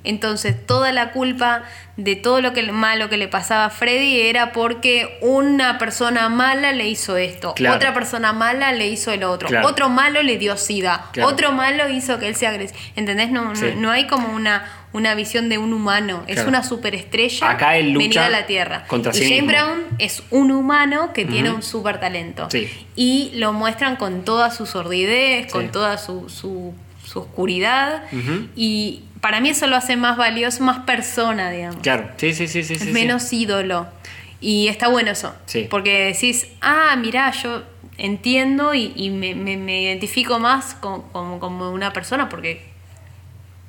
Entonces, 0.04 0.66
toda 0.66 0.92
la 0.92 1.10
culpa 1.12 1.62
de 1.96 2.16
todo 2.16 2.40
lo 2.40 2.52
que 2.52 2.62
malo 2.72 3.08
que 3.08 3.16
le 3.16 3.28
pasaba 3.28 3.66
a 3.66 3.70
Freddy 3.70 4.20
era 4.22 4.52
porque 4.52 5.18
una 5.20 5.78
persona 5.78 6.28
mala 6.28 6.72
le 6.72 6.88
hizo 6.88 7.16
esto, 7.16 7.54
Claro. 7.54 7.76
otra 7.76 7.94
persona 7.94 8.32
mala 8.32 8.72
le 8.72 8.88
hizo 8.88 9.12
el 9.12 9.22
otro, 9.24 9.48
Claro. 9.48 9.68
otro 9.68 9.88
malo 9.90 10.22
le 10.22 10.38
dio 10.38 10.56
sida, 10.56 11.06
Claro. 11.12 11.28
otro 11.28 11.52
malo 11.52 11.88
hizo 11.88 12.18
que 12.18 12.28
él 12.28 12.34
se 12.34 12.46
agresivo. 12.46 12.80
¿Entendés? 12.96 13.30
No, 13.30 13.44
no- 13.44 13.54
Sí. 13.56 13.66
no, 13.76 13.90
hay 13.90 14.06
como 14.06 14.34
una, 14.34 14.64
una 14.94 15.14
visión 15.14 15.48
de 15.48 15.58
un 15.58 15.72
humano, 15.72 16.24
es 16.26 16.44
una 16.44 16.62
superestrella 16.64 17.50
Acá 17.50 17.76
él 17.76 17.92
lucha 17.92 18.02
venida 18.02 18.26
a 18.26 18.30
la 18.30 18.46
Tierra. 18.46 18.84
contra 18.88 19.12
y 19.12 19.14
sí 19.14 19.36
James. 19.36 19.46
Brown 19.46 19.82
es 19.98 20.22
un 20.30 20.50
humano 20.50 21.12
que 21.14 21.24
tiene 21.24 21.50
un 21.50 21.62
super 21.62 22.00
talento. 22.00 22.48
Sí. 22.50 22.68
Y 22.96 23.30
lo 23.36 23.52
muestran 23.52 23.96
con 23.96 24.24
toda 24.24 24.50
su 24.50 24.66
sordidez, 24.66 25.50
con 25.52 25.70
toda 25.70 25.96
su, 25.98 26.28
su, 26.28 26.74
su 27.04 27.20
oscuridad. 27.20 28.02
Y 28.56 29.04
para 29.22 29.40
mí 29.40 29.48
eso 29.48 29.66
lo 29.66 29.76
hace 29.76 29.96
más 29.96 30.18
valioso, 30.18 30.62
más 30.62 30.80
persona, 30.80 31.50
digamos. 31.50 31.80
Claro, 31.82 32.10
sí, 32.18 32.34
sí, 32.34 32.46
sí, 32.48 32.62
sí. 32.64 32.74
sí, 32.76 32.84
sí. 32.86 32.92
menos 32.92 33.32
ídolo. 33.32 33.86
Y 34.40 34.68
está 34.68 34.88
bueno 34.88 35.12
eso. 35.12 35.34
Sí. 35.46 35.68
Porque 35.70 36.04
decís, 36.12 36.48
ah, 36.60 36.94
mirá, 36.96 37.30
yo 37.30 37.62
entiendo 37.96 38.74
y, 38.74 38.92
y 38.96 39.08
me, 39.10 39.34
me- 39.34 39.56
me 39.56 39.80
identifico 39.82 40.38
más 40.38 40.74
con- 40.74 41.02
como, 41.12 41.38
como 41.40 41.70
una 41.70 41.92
persona 41.92 42.28
porque 42.28 42.70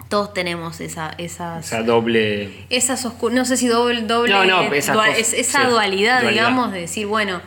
todos 0.10 0.34
tenemos 0.34 0.80
esa, 0.82 1.14
esas... 1.18 1.66
Esa 1.68 1.84
doble. 1.84 2.66
esas 2.70 3.06
no 3.32 3.46
sé 3.46 3.58
si 3.58 3.68
doble, 3.68 4.02
doble 4.02 4.32
No, 4.34 4.46
no, 4.46 4.74
esas 4.74 4.96
dua- 4.96 5.06
cosas, 5.08 5.20
es- 5.20 5.34
esa 5.34 5.62
sí, 5.62 5.68
dualidad, 5.68 6.22
dualidad. 6.22 6.44
digamos, 6.44 6.72
de 6.72 6.82
decir, 6.82 7.08
bueno, 7.08 7.42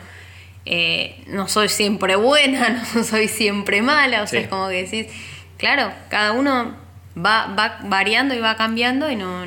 eh, 0.65 1.21
no 1.27 1.47
soy 1.47 1.69
siempre 1.69 2.15
buena, 2.15 2.83
no 2.95 3.03
soy 3.03 3.27
siempre 3.27 3.81
mala, 3.81 4.23
o 4.23 4.27
sea, 4.27 4.41
es 4.41 4.47
como 4.47 4.67
que 4.69 4.83
decís, 4.83 5.07
claro, 5.57 5.91
cada 6.09 6.31
uno 6.33 6.75
va, 7.17 7.47
va 7.57 7.79
variando 7.83 8.33
y 8.35 8.39
va 8.39 8.55
cambiando 8.55 9.09
y 9.11 9.15
no 9.15 9.43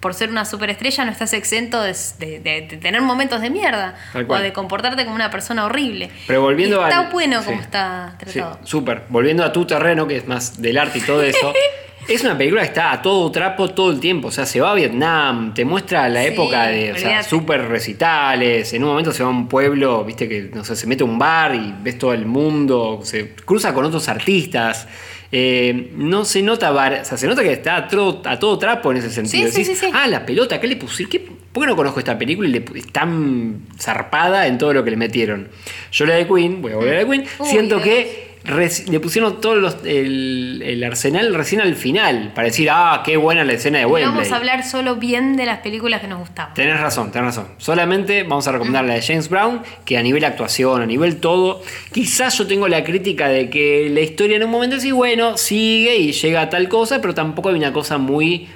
por 0.00 0.14
ser 0.14 0.30
una 0.30 0.44
superestrella 0.44 1.04
no 1.04 1.12
estás 1.12 1.32
exento 1.32 1.80
de, 1.80 1.94
de- 2.18 2.40
de- 2.40 2.66
de 2.68 2.76
tener 2.78 3.00
momentos 3.02 3.40
de 3.40 3.50
mierda 3.50 3.94
o 4.26 4.34
de 4.36 4.52
comportarte 4.52 5.04
como 5.04 5.14
una 5.14 5.30
persona 5.30 5.64
horrible. 5.64 6.10
Pero 6.26 6.40
volviendo 6.42 6.80
Y 6.80 6.82
está 6.84 7.00
al- 7.02 7.12
bueno 7.12 7.38
sí. 7.40 7.46
como 7.46 7.60
está 7.60 8.16
tratado. 8.18 8.58
súper. 8.64 9.02
Volviendo 9.10 9.44
a 9.44 9.52
tu 9.52 9.64
terreno, 9.64 10.08
que 10.08 10.16
es 10.16 10.26
más 10.26 10.60
del 10.60 10.78
arte 10.78 10.98
y 10.98 11.02
todo 11.02 11.22
eso. 11.22 11.52
es 12.08 12.24
una 12.24 12.36
película 12.36 12.62
que 12.62 12.66
está 12.66 12.90
a 12.90 13.00
todo 13.00 13.30
trapo 13.30 13.68
todo 13.68 13.92
el 13.92 14.00
tiempo. 14.00 14.26
O 14.26 14.30
sea, 14.32 14.44
se 14.44 14.60
va 14.60 14.72
a 14.72 14.74
Vietnam, 14.74 15.54
te 15.54 15.64
muestra 15.64 16.08
la 16.08 16.22
Sí, 16.22 16.26
época 16.30 16.66
de 16.66 16.92
o 16.94 16.96
sea, 16.98 17.22
súper 17.22 17.68
recitales. 17.68 18.72
En 18.72 18.82
un 18.82 18.90
momento 18.90 19.12
se 19.12 19.22
va 19.22 19.28
a 19.28 19.32
un 19.32 19.46
pueblo, 19.46 20.02
viste 20.04 20.28
que 20.28 20.50
no 20.52 20.64
sé, 20.64 20.74
se 20.74 20.88
mete 20.88 21.04
a 21.04 21.06
un 21.06 21.16
bar 21.16 21.54
y 21.54 21.72
ves 21.80 21.96
todo 21.98 22.12
el 22.12 22.26
mundo. 22.26 22.98
Se 23.04 23.36
cruza 23.36 23.72
con 23.72 23.84
otros 23.84 24.08
artistas. 24.08 24.88
Eh, 25.34 25.92
no 25.96 26.26
se 26.26 26.42
nota, 26.42 26.70
var- 26.72 27.00
o 27.00 27.04
sea, 27.06 27.16
se 27.16 27.26
nota 27.26 27.42
que 27.42 27.52
está 27.52 27.76
a 27.76 27.88
todo, 27.88 28.20
a 28.26 28.38
todo 28.38 28.58
trapo 28.58 28.90
en 28.90 28.98
ese 28.98 29.10
sentido. 29.10 29.46
Sí, 29.46 29.52
sí, 29.52 29.62
Decís, 29.62 29.78
sí, 29.80 29.86
sí. 29.86 29.92
Ah, 29.94 30.06
la 30.06 30.26
pelota, 30.26 30.60
¿qué 30.60 30.66
le 30.66 30.76
pusieron? 30.76 31.10
¿Qué- 31.10 31.20
¿Por 31.52 31.62
qué 31.62 31.66
no 31.68 31.76
conozco 31.76 31.98
esta 32.00 32.18
película 32.18 32.48
y 32.48 32.52
le, 32.52 32.64
es 32.74 32.86
tan 32.92 33.62
zarpada 33.78 34.46
en 34.46 34.58
todo 34.58 34.74
lo 34.74 34.84
que 34.84 34.90
le 34.90 34.96
metieron? 34.98 35.48
Yo 35.90 36.04
la 36.06 36.14
de 36.16 36.26
Queen, 36.26 36.60
voy 36.60 36.72
a 36.72 36.76
volver 36.76 36.96
a 36.98 37.02
la 37.02 37.08
Queen, 37.08 37.24
Uy, 37.38 37.46
siento 37.46 37.80
que 37.80 38.31
le 38.44 38.98
pusieron 39.00 39.40
todo 39.40 39.54
los, 39.54 39.76
el, 39.84 40.62
el 40.64 40.82
arsenal 40.82 41.32
recién 41.34 41.60
al 41.60 41.76
final, 41.76 42.32
para 42.34 42.48
decir, 42.48 42.68
ah, 42.72 43.02
qué 43.04 43.16
buena 43.16 43.44
la 43.44 43.52
escena 43.52 43.78
de 43.78 43.86
Wembley. 43.86 44.04
vamos 44.14 44.32
a 44.32 44.36
hablar 44.36 44.64
solo 44.64 44.96
bien 44.96 45.36
de 45.36 45.46
las 45.46 45.58
películas 45.60 46.00
que 46.00 46.08
nos 46.08 46.18
gustaban. 46.18 46.52
Tenés 46.54 46.80
razón, 46.80 47.12
tenés 47.12 47.26
razón. 47.36 47.48
Solamente 47.58 48.24
vamos 48.24 48.48
a 48.48 48.52
recomendar 48.52 48.84
la 48.84 48.94
de 48.94 49.02
James 49.02 49.28
Brown, 49.28 49.62
que 49.84 49.96
a 49.96 50.02
nivel 50.02 50.24
actuación, 50.24 50.82
a 50.82 50.86
nivel 50.86 51.18
todo, 51.18 51.62
quizás 51.92 52.36
yo 52.38 52.46
tengo 52.48 52.66
la 52.66 52.82
crítica 52.82 53.28
de 53.28 53.48
que 53.48 53.88
la 53.90 54.00
historia 54.00 54.36
en 54.36 54.42
un 54.44 54.50
momento 54.50 54.80
sí, 54.80 54.90
bueno, 54.90 55.36
sigue 55.36 55.96
y 55.96 56.10
llega 56.12 56.40
a 56.42 56.50
tal 56.50 56.68
cosa, 56.68 57.00
pero 57.00 57.14
tampoco 57.14 57.50
hay 57.50 57.54
una 57.54 57.72
cosa 57.72 57.98
muy. 57.98 58.48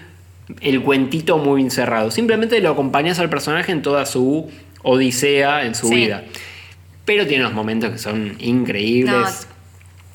el 0.61 0.81
cuentito 0.83 1.39
muy 1.39 1.61
encerrado. 1.63 2.11
Simplemente 2.11 2.61
lo 2.61 2.71
acompañas 2.71 3.19
al 3.19 3.29
personaje 3.31 3.73
en 3.73 3.83
toda 3.83 4.07
su 4.07 4.49
odisea 4.83 5.65
en 5.65 5.75
su 5.75 5.89
Sí. 5.89 5.95
vida. 5.97 6.23
Pero 7.05 7.27
tiene 7.27 7.45
unos 7.45 7.55
momentos 7.55 7.91
que 7.91 7.99
son 7.99 8.35
increíbles. 8.39 9.15
No, 9.49 9.56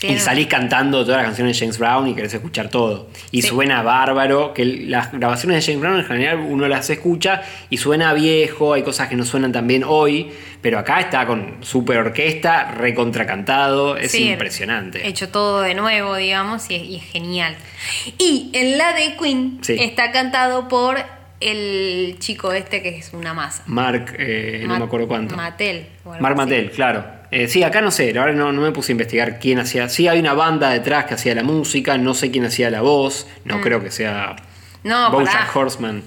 Y 0.04 0.18
salís 0.18 0.48
cantando 0.48 1.04
todas 1.04 1.18
las 1.18 1.26
canciones 1.28 1.56
de 1.56 1.60
James 1.66 1.78
Brown 1.78 2.08
y 2.08 2.16
querés 2.16 2.34
escuchar 2.34 2.70
todo. 2.70 3.08
Y 3.32 3.42
Sí. 3.44 3.50
suena 3.50 3.84
bárbaro, 3.84 4.54
que 4.54 4.66
las 4.66 5.12
grabaciones 5.12 5.58
de 5.64 5.72
James 5.74 5.82
Brown 5.82 6.00
en 6.00 6.06
general 6.06 6.40
uno 6.40 6.68
las 6.68 6.90
escucha 6.90 7.44
y 7.70 7.78
suena 7.78 8.12
viejo, 8.14 8.74
hay 8.74 8.82
cosas 8.82 9.10
que 9.10 9.16
no 9.16 9.24
suenan 9.26 9.52
tan 9.52 9.68
bien 9.68 9.84
hoy, 9.86 10.32
pero 10.62 10.80
acá 10.80 11.00
está 11.02 11.26
con 11.28 11.58
super 11.62 11.98
orquesta, 11.98 12.72
recontracantado, 12.72 13.98
es 13.98 14.12
Sí, 14.12 14.30
impresionante. 14.30 15.08
Hecho 15.08 15.30
todo 15.30 15.62
de 15.62 15.76
nuevo, 15.76 16.16
digamos, 16.16 16.70
y 16.70 16.76
es, 16.76 16.84
y 16.84 16.96
es 16.98 17.04
genial. 17.04 17.56
Y 18.18 18.50
en 18.54 18.78
la 18.78 18.94
de 18.94 19.16
Queen 19.18 19.60
Sí. 19.62 19.76
está 19.80 20.12
cantado 20.12 20.68
por 20.68 20.98
el 21.42 22.18
chico 22.20 22.54
este 22.54 22.82
que 22.82 22.98
es 22.98 23.12
una 23.14 23.34
masa. 23.34 23.64
Mark, 23.66 24.16
eh, 24.18 24.64
no 24.68 24.78
me 24.78 24.86
acuerdo 24.86 25.08
cuánto. 25.08 25.36
Mattel. 25.36 25.88
Mark 26.06 26.24
así. 26.24 26.36
Mattel, 26.36 26.72
claro. 26.72 27.06
Eh, 27.32 27.48
sí, 27.48 27.64
acá 27.64 27.82
no 27.82 27.92
sé, 27.92 28.18
ahora 28.18 28.34
no, 28.34 28.52
no 28.52 28.62
me 28.62 28.72
puse 28.72 28.92
a 28.92 28.94
investigar 28.94 29.40
quién 29.40 29.60
hacía. 29.60 29.88
Sí, 29.90 30.08
hay 30.08 30.20
una 30.20 30.34
banda 30.34 30.70
detrás 30.70 31.06
que 31.06 31.14
hacía 31.14 31.34
la 31.34 31.44
música, 31.44 31.98
no 31.98 32.14
sé 32.14 32.30
quién 32.30 32.46
hacía 32.46 32.70
la 32.70 32.82
voz, 32.82 33.28
no 33.46 33.62
creo 33.62 33.82
que 33.82 33.90
sea 33.90 34.36
Mm. 34.84 34.88
No, 34.88 35.12
Bojack. 35.12 35.56
Horseman. 35.56 36.04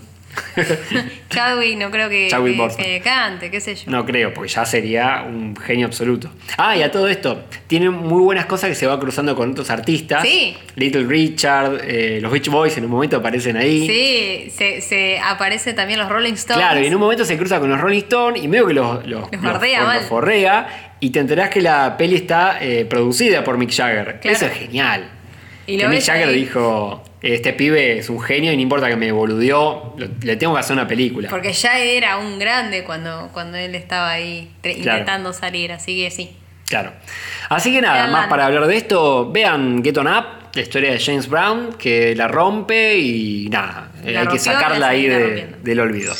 Chadwick 1.30 1.76
no 1.78 1.90
creo 1.90 2.08
que, 2.08 2.28
que 2.76 3.00
cante, 3.02 3.50
qué 3.50 3.60
sé 3.60 3.74
yo. 3.74 3.90
No 3.90 4.04
creo, 4.06 4.32
porque 4.32 4.50
ya 4.52 4.64
sería 4.64 5.24
un 5.26 5.56
genio 5.56 5.86
absoluto. 5.86 6.30
Ah, 6.56 6.76
y 6.76 6.82
a 6.82 6.90
todo 6.90 7.08
esto, 7.08 7.44
tiene 7.66 7.90
muy 7.90 8.22
buenas 8.22 8.46
cosas 8.46 8.68
que 8.70 8.74
se 8.74 8.86
va 8.86 8.98
cruzando 9.00 9.34
con 9.34 9.50
otros 9.52 9.70
artistas. 9.70 10.22
Sí. 10.22 10.56
Little 10.76 11.04
Richard, 11.04 11.80
eh, 11.84 12.18
los 12.22 12.30
Beach 12.32 12.48
Boys 12.48 12.76
en 12.78 12.84
un 12.84 12.90
momento 12.90 13.16
aparecen 13.16 13.56
ahí. 13.56 13.86
Sí, 13.86 14.50
se, 14.50 14.80
se 14.80 15.18
aparece 15.18 15.72
también 15.74 15.98
los 15.98 16.08
Rolling 16.08 16.34
Stones. 16.34 16.64
Claro, 16.64 16.80
y 16.80 16.86
en 16.86 16.94
un 16.94 17.00
momento 17.00 17.24
se 17.24 17.36
cruza 17.36 17.58
con 17.60 17.68
los 17.70 17.80
Rolling 17.80 17.98
Stones 17.98 18.42
y 18.42 18.48
medio 18.48 18.66
que 18.66 18.74
los, 18.74 19.06
los, 19.06 19.30
Los 19.32 19.42
bardea 19.42 19.78
los- 19.80 19.88
mal. 19.88 19.96
los 19.98 20.06
forrea 20.06 20.90
y 21.00 21.10
te 21.10 21.18
enterás 21.20 21.50
que 21.50 21.60
la 21.60 21.96
peli 21.96 22.16
está 22.16 22.58
eh, 22.60 22.84
producida 22.84 23.42
por 23.44 23.58
Mick 23.58 23.72
Jagger. 23.74 24.20
Claro. 24.20 24.36
Eso 24.36 24.46
es 24.46 24.52
genial. 24.52 25.04
Y 25.66 25.78
que 25.78 25.88
Mick 25.88 26.02
Jagger 26.02 26.28
ahí. 26.28 26.34
dijo, 26.34 27.02
este 27.32 27.52
pibe 27.54 27.98
es 27.98 28.10
un 28.10 28.20
genio 28.20 28.52
y 28.52 28.56
no 28.56 28.62
importa 28.62 28.88
que 28.88 28.96
me 28.96 29.10
boludeó, 29.12 29.96
le 30.22 30.36
tengo 30.36 30.52
que 30.54 30.60
hacer 30.60 30.74
una 30.74 30.86
película. 30.86 31.28
Porque 31.30 31.52
ya 31.52 31.78
era 31.78 32.18
un 32.18 32.38
grande 32.38 32.84
cuando, 32.84 33.30
cuando 33.32 33.56
él 33.56 33.74
estaba 33.74 34.10
ahí 34.12 34.50
Claro. 34.62 34.78
intentando 34.78 35.32
salir, 35.32 35.72
así 35.72 36.02
que 36.02 36.10
sí. 36.10 36.36
Claro. 36.68 36.92
Así 37.48 37.72
que 37.72 37.80
nada, 37.80 37.94
Vean 37.94 38.12
más 38.12 38.22
la- 38.24 38.28
para 38.28 38.46
hablar 38.46 38.66
de 38.66 38.76
esto, 38.76 39.30
vean 39.32 39.82
Get 39.84 39.96
On 39.98 40.06
Up, 40.06 40.24
la 40.54 40.60
historia 40.62 40.92
de 40.92 40.98
James 41.00 41.28
Brown, 41.28 41.74
que 41.78 42.14
la 42.14 42.28
rompe 42.28 42.96
y 42.98 43.48
nada, 43.50 43.90
La 44.04 44.20
hay 44.20 44.26
que 44.28 44.38
sacarla 44.38 44.78
la 44.78 44.88
ahí 44.88 45.06
de- 45.06 45.48
del 45.62 45.80
olvido. 45.80 46.14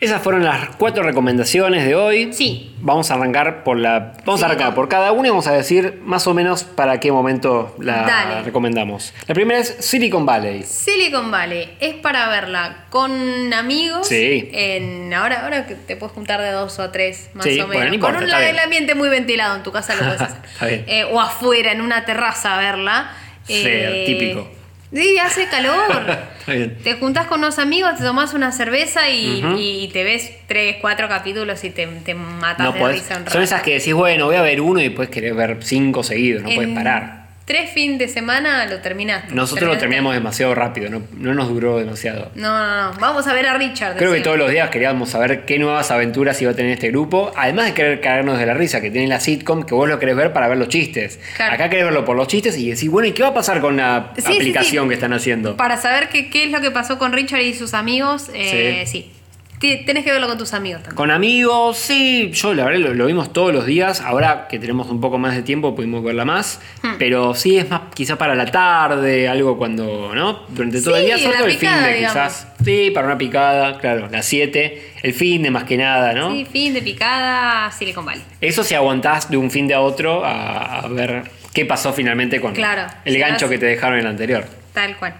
Esas 0.00 0.22
fueron 0.22 0.44
las 0.44 0.76
cuatro 0.76 1.02
recomendaciones 1.02 1.84
de 1.84 1.96
hoy. 1.96 2.32
Sí. 2.32 2.72
Vamos 2.78 3.10
a 3.10 3.14
arrancar 3.14 3.64
por 3.64 3.76
la. 3.76 4.12
Vamos 4.24 4.40
a 4.44 4.46
arrancar 4.46 4.72
por 4.72 4.88
cada 4.88 5.10
una 5.10 5.26
y 5.26 5.30
vamos 5.30 5.48
a 5.48 5.52
decir 5.52 5.98
más 6.04 6.24
o 6.28 6.34
menos 6.34 6.62
para 6.62 7.00
qué 7.00 7.10
momento 7.10 7.74
la 7.80 8.02
Dale. 8.02 8.42
recomendamos. 8.42 9.12
La 9.26 9.34
primera 9.34 9.58
es 9.58 9.74
Silicon 9.80 10.24
Valley. 10.24 10.62
Silicon 10.62 11.32
Valley 11.32 11.76
es 11.80 11.94
para 11.96 12.28
verla 12.28 12.84
con 12.90 13.52
amigos. 13.52 14.06
Sí. 14.06 14.48
En, 14.52 15.12
ahora, 15.12 15.42
ahora 15.42 15.66
que 15.66 15.74
te 15.74 15.96
puedes 15.96 16.14
juntar 16.14 16.40
de 16.42 16.52
dos 16.52 16.78
o 16.78 16.82
a 16.84 16.92
tres, 16.92 17.30
más 17.34 17.44
Sí, 17.44 17.58
o 17.58 17.66
bueno, 17.66 17.80
menos. 17.80 17.88
no 17.88 17.94
importa, 17.96 18.18
con 18.20 18.28
un 18.28 18.44
el 18.44 18.58
ambiente 18.60 18.94
muy 18.94 19.08
ventilado 19.08 19.56
en 19.56 19.64
tu 19.64 19.72
casa 19.72 19.96
lo 19.96 20.02
puedes 20.04 20.20
hacer. 20.20 20.38
Está 20.52 20.66
bien. 20.66 20.84
Eh, 20.86 21.04
o 21.10 21.20
afuera, 21.20 21.72
en 21.72 21.80
una 21.80 22.04
terraza 22.04 22.56
verla. 22.56 23.10
Sí, 23.42 23.62
Eh, 23.66 24.04
típico. 24.06 24.48
Sí, 24.92 25.18
hace 25.18 25.46
calor. 25.48 25.90
Está 26.40 26.52
bien. 26.52 26.78
Te 26.82 26.94
juntás 26.94 27.26
con 27.26 27.40
unos 27.40 27.58
amigos, 27.58 27.96
te 27.98 28.04
tomás 28.04 28.32
una 28.32 28.52
cerveza 28.52 29.10
y, 29.10 29.90
te 29.92 30.02
ves 30.04 30.32
tres, 30.46 30.76
cuatro 30.80 31.08
capítulos 31.08 31.62
y 31.64 31.70
te, 31.70 31.86
te 31.86 32.14
matas 32.14 32.66
No 32.66 32.72
de 32.72 32.80
podés- 32.80 32.92
risa 32.94 33.18
un 33.18 33.28
son 33.30 33.42
esas 33.42 33.62
que 33.62 33.74
decís, 33.74 33.92
bueno, 33.92 34.26
voy 34.26 34.36
a 34.36 34.42
ver 34.42 34.60
uno 34.60 34.80
y 34.80 34.84
después 34.84 35.10
querés 35.10 35.36
ver 35.36 35.58
cinco 35.60 36.02
seguidos, 36.02 36.42
no 36.42 36.48
puedes 36.48 36.68
En 36.70 36.74
parar. 36.74 37.17
Tres 37.48 37.70
fines 37.70 37.98
de 37.98 38.08
semana 38.08 38.66
lo 38.66 38.80
terminaste. 38.80 39.34
Nosotros 39.34 39.70
lo 39.70 39.78
terminamos 39.78 40.12
demasiado 40.12 40.54
rápido, 40.54 40.90
no, 40.90 41.02
no 41.16 41.32
nos 41.32 41.48
duró 41.48 41.78
demasiado. 41.78 42.30
No, 42.34 42.58
no, 42.58 42.92
no. 42.92 43.00
Vamos 43.00 43.26
a 43.26 43.32
ver 43.32 43.46
a 43.46 43.56
Richard. 43.56 43.96
Creo 43.96 44.12
que 44.12 44.20
todos 44.20 44.36
los 44.36 44.50
días 44.50 44.68
queríamos 44.68 45.08
saber 45.08 45.46
qué 45.46 45.58
nuevas 45.58 45.90
aventuras 45.90 46.40
iba 46.42 46.50
a 46.50 46.54
tener 46.54 46.72
este 46.72 46.90
grupo. 46.90 47.32
Además 47.34 47.64
de 47.64 47.72
querer 47.72 48.00
cagarnos 48.02 48.38
de 48.38 48.44
la 48.44 48.52
risa, 48.52 48.82
que 48.82 48.90
tiene 48.90 49.08
la 49.08 49.18
sitcom, 49.18 49.62
que 49.62 49.74
vos 49.74 49.88
lo 49.88 49.98
querés 49.98 50.14
ver 50.14 50.34
para 50.34 50.46
ver 50.46 50.58
los 50.58 50.68
chistes. 50.68 51.18
Claro. 51.36 51.54
Acá 51.54 51.70
querés 51.70 51.86
verlo 51.86 52.04
por 52.04 52.16
los 52.18 52.28
chistes 52.28 52.58
y 52.58 52.68
decir, 52.68 52.90
bueno, 52.90 53.08
¿y 53.08 53.12
qué 53.12 53.22
va 53.22 53.30
a 53.30 53.34
pasar 53.34 53.60
con 53.62 53.78
la 53.78 54.12
Sí, 54.18 54.30
aplicación 54.36 54.84
sí. 54.84 54.88
que 54.90 54.94
están 54.94 55.14
haciendo? 55.14 55.56
Para 55.56 55.78
saber 55.78 56.10
qué, 56.10 56.28
qué 56.28 56.44
es 56.44 56.50
lo 56.52 56.60
que 56.60 56.70
pasó 56.70 56.98
con 56.98 57.14
Richard 57.14 57.40
y 57.40 57.54
sus 57.54 57.72
amigos, 57.72 58.28
eh, 58.34 58.84
sí. 58.86 59.10
Ti- 59.58 59.84
Tenés 59.84 60.04
que 60.04 60.12
verlo 60.12 60.28
con 60.28 60.38
tus 60.38 60.52
amigos 60.54 60.82
también. 60.82 60.96
Con 60.96 61.10
amigos, 61.10 61.76
sí, 61.78 62.30
yo 62.32 62.54
la 62.54 62.64
verdad 62.64 62.78
lo, 62.80 62.94
lo 62.94 63.06
vimos 63.06 63.32
todos 63.32 63.52
los 63.52 63.66
días. 63.66 64.00
Ahora 64.00 64.46
que 64.48 64.58
tenemos 64.58 64.88
un 64.88 65.00
poco 65.00 65.18
más 65.18 65.34
de 65.34 65.42
tiempo 65.42 65.74
pudimos 65.74 66.04
verla 66.04 66.24
más. 66.24 66.60
Hmm. 66.82 66.92
Pero 66.98 67.34
sí, 67.34 67.58
es 67.58 67.68
más 67.68 67.82
quizá 67.94 68.16
para 68.16 68.34
la 68.34 68.46
tarde, 68.46 69.28
algo 69.28 69.58
cuando, 69.58 70.12
¿no? 70.14 70.44
Durante 70.48 70.80
todo 70.80 70.94
el 70.96 71.00
Sí, 71.02 71.06
día, 71.06 71.16
sobre 71.18 71.30
la 71.32 71.38
todo 71.38 71.48
el 71.48 71.56
fin 71.58 71.70
de 71.82 71.98
quizás. 71.98 72.48
Sí, 72.64 72.90
para 72.94 73.06
una 73.06 73.18
picada, 73.18 73.78
claro, 73.78 74.08
las 74.10 74.26
7. 74.26 74.92
El 75.02 75.12
fin 75.14 75.42
de 75.42 75.50
más 75.50 75.64
que 75.64 75.76
nada, 75.76 76.12
¿no? 76.12 76.30
Sí, 76.32 76.44
fin 76.44 76.74
de 76.74 76.82
picada, 76.82 77.70
Silicon 77.72 78.04
Valley. 78.04 78.22
Eso 78.40 78.62
si 78.64 78.74
aguantás 78.74 79.30
de 79.30 79.36
un 79.36 79.50
fin 79.50 79.66
de 79.66 79.74
a 79.74 79.80
otro 79.80 80.24
a, 80.24 80.80
a 80.80 80.88
ver 80.88 81.22
qué 81.52 81.64
pasó 81.64 81.92
finalmente 81.92 82.40
con 82.40 82.52
Claro, 82.54 82.82
el 83.04 83.18
gancho 83.18 83.48
que 83.48 83.58
te 83.58 83.66
dejaron 83.66 83.98
en 83.98 84.04
el 84.04 84.10
anterior. 84.10 84.44
Tal 84.72 84.96
cual. 84.96 85.14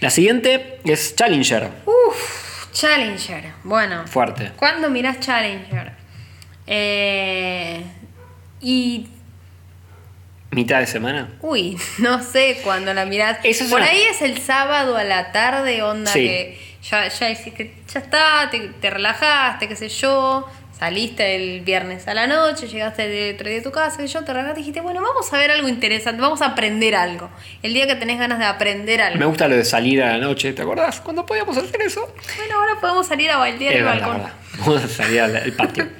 La 0.00 0.10
siguiente 0.10 0.78
es 0.84 1.16
Challenger. 1.16 1.68
Uf, 1.86 2.43
Challenger. 2.74 3.52
Bueno. 3.62 4.06
Fuerte. 4.06 4.52
¿Cuándo 4.56 4.90
mirás 4.90 5.20
Challenger? 5.20 5.92
Eh, 6.66 7.82
y. 8.60 9.08
Mitad 10.50 10.80
de 10.80 10.86
semana. 10.86 11.30
Uy, 11.40 11.78
no 11.98 12.22
sé 12.22 12.60
cuándo 12.62 12.92
la 12.92 13.06
mirás. 13.06 13.38
Eso 13.44 13.68
Por 13.70 13.80
una- 13.80 13.90
ahí 13.90 14.02
es 14.02 14.20
el 14.22 14.38
sábado 14.38 14.96
a 14.96 15.04
la 15.04 15.32
tarde, 15.32 15.82
onda 15.82 16.10
Sí. 16.12 16.20
que 16.26 16.76
ya, 16.82 17.08
ya 17.08 17.32
ya 17.32 18.00
está, 18.00 18.48
te, 18.50 18.60
te 18.60 18.90
relajaste, 18.90 19.66
qué 19.68 19.76
sé 19.76 19.88
yo. 19.88 20.46
Saliste 20.78 21.36
el 21.36 21.60
viernes 21.60 22.08
a 22.08 22.14
la 22.14 22.26
noche, 22.26 22.66
llegaste 22.66 23.28
el 23.28 23.34
otro 23.36 23.48
día 23.48 23.60
a 23.60 23.62
tu 23.62 23.70
casa, 23.70 23.96
sé 23.98 24.08
yo, 24.08 24.24
te 24.24 24.32
relajaste 24.32 24.60
y 24.60 24.62
dijiste, 24.62 24.80
bueno, 24.80 25.00
vamos 25.02 25.32
a 25.32 25.38
ver 25.38 25.52
algo 25.52 25.68
interesante, 25.68 26.20
vamos 26.20 26.42
a 26.42 26.46
aprender 26.46 26.96
algo. 26.96 27.30
El 27.62 27.74
día 27.74 27.86
que 27.86 27.94
tenés 27.94 28.18
ganas 28.18 28.40
de 28.40 28.44
aprender 28.44 29.00
algo. 29.00 29.18
Me 29.18 29.26
gusta 29.26 29.46
lo 29.46 29.56
de 29.56 29.64
salir 29.64 30.02
a 30.02 30.16
la 30.16 30.18
noche, 30.18 30.52
¿te 30.52 30.62
acordás? 30.62 31.00
¿Cuándo 31.00 31.24
podíamos 31.24 31.56
hacer 31.56 31.80
eso? 31.82 32.12
Bueno, 32.36 32.54
ahora 32.58 32.80
podemos 32.80 33.06
salir 33.06 33.30
a 33.30 33.36
bailar 33.38 33.72
el 33.72 33.84
balcón. 33.84 34.16
verdad. 34.18 34.32
Vamos 34.58 34.84
a 34.84 34.88
salir 34.88 35.20
al, 35.20 35.36
al 35.36 35.52
patio. 35.52 35.86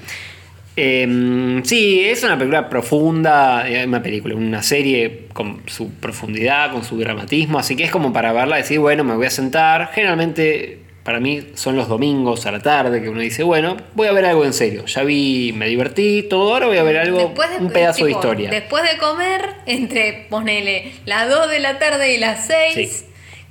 Eh, 0.77 1.61
sí, 1.63 2.05
es 2.05 2.25
una 2.25 2.37
película 2.37 2.69
profunda, 2.69 3.69
eh, 3.69 3.87
una 3.87 4.03
película, 4.03 4.35
una 4.35 4.61
serie 4.61 5.27
con 5.33 5.63
su 5.67 5.91
profundidad, 5.93 6.73
con 6.73 6.83
su 6.83 6.99
dramatismo, 6.99 7.61
así 7.61 7.77
que 7.77 7.85
es 7.85 7.93
como 7.93 8.13
para 8.13 8.33
verla 8.33 8.59
y 8.59 8.63
decir, 8.63 8.81
bueno, 8.81 9.05
me 9.05 9.15
voy 9.15 9.27
a 9.27 9.31
sentar. 9.31 9.93
Generalmente 9.95 10.81
para 11.05 11.21
mí 11.21 11.49
son 11.55 11.77
los 11.77 11.87
domingos 11.89 12.47
a 12.47 12.51
la 12.53 12.61
tarde 12.61 13.01
que 13.03 13.09
uno 13.11 13.21
dice, 13.21 13.43
bueno, 13.43 13.77
voy 13.95 14.09
a 14.09 14.13
ver 14.13 14.25
algo 14.25 14.45
en 14.45 14.53
serio. 14.55 14.87
Ya 14.87 15.03
vi, 15.05 15.53
me 15.55 15.69
divertí, 15.69 16.23
todo, 16.29 16.53
ahora 16.55 16.67
voy 16.67 16.79
a 16.79 16.83
ver 16.83 16.97
algo, 16.97 17.19
de- 17.19 17.59
un 17.65 17.71
pedazo 17.71 18.07
de 18.07 18.13
historia. 18.13 18.51
Después 18.51 18.83
de 18.91 18.97
comer, 18.99 19.51
entre, 19.67 20.27
ponele, 20.31 20.93
las 21.05 21.29
2 21.29 21.51
de 21.51 21.59
la 21.61 21.79
tarde 21.79 22.15
y 22.15 22.19
las 22.19 22.47
6, 22.47 22.75
Sí. 22.75 23.07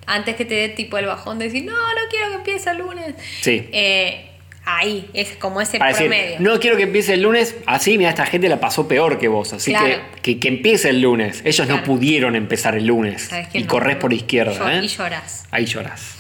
antes 0.08 0.36
que 0.36 0.45
te 0.45 0.56
dé 0.56 0.70
tipo 0.70 0.97
el 0.97 1.06
bajón 1.06 1.38
de 1.39 1.45
decir, 1.45 1.64
no, 1.64 1.74
no 1.74 2.01
quiero 2.10 2.30
que 2.30 2.36
empiece 2.36 2.70
el 2.72 2.78
lunes. 2.80 3.14
Sí. 3.41 3.70
Eh, 3.72 4.30
ahí, 4.66 5.08
es 5.14 5.36
como 5.36 5.62
ese 5.62 5.78
Para 5.78 5.91
decir, 5.91 6.08
promedio. 6.08 6.38
no 6.39 6.60
quiero 6.60 6.76
que 6.78 6.84
empiece 6.84 7.14
el 7.14 7.22
lunes, 7.22 7.56
así, 7.68 7.97
mira, 7.99 8.10
esta 8.10 8.26
gente 8.26 8.49
la 8.49 8.60
pasó 8.60 8.88
peor 8.88 9.20
que 9.20 9.28
vos, 9.28 9.54
así 9.54 9.72
Claro. 9.72 10.01
que, 10.22 10.34
que 10.34 10.39
que 10.39 10.47
empiece 10.47 10.89
el 10.89 11.01
lunes. 11.01 11.41
Ellos 11.45 11.68
no 11.68 11.84
pudieron 11.84 12.36
empezar 12.36 12.74
el 12.76 12.88
lunes 12.88 13.30
y 13.54 13.62
No, 13.62 13.68
corres 13.68 13.97
por 13.97 14.12
izquierda. 14.12 14.54
Llo- 14.58 14.72
¿eh? 14.82 14.86
Y 14.86 14.88
lloras. 14.88 15.45
Ahí 15.51 15.66
lloras. 15.66 16.18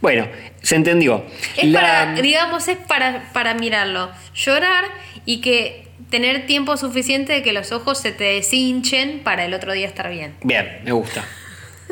Bueno, 0.00 0.26
se 0.62 0.76
entendió. 0.76 1.24
Es 1.56 1.64
La- 1.64 1.80
para, 1.80 2.14
digamos, 2.22 2.68
es 2.68 2.76
para, 2.78 3.30
para 3.32 3.54
mirarlo, 3.54 4.10
llorar 4.34 4.84
y 5.26 5.40
que 5.40 5.86
tener 6.10 6.46
tiempo 6.46 6.76
suficiente 6.76 7.32
de 7.34 7.42
que 7.42 7.52
los 7.52 7.70
ojos 7.72 7.98
se 8.00 8.10
te 8.12 8.24
deshinchen 8.24 9.20
para 9.20 9.44
el 9.44 9.54
otro 9.54 9.72
día 9.72 9.86
estar 9.86 10.10
bien. 10.10 10.34
Bien, 10.42 10.80
me 10.84 10.92
gusta. 10.92 11.24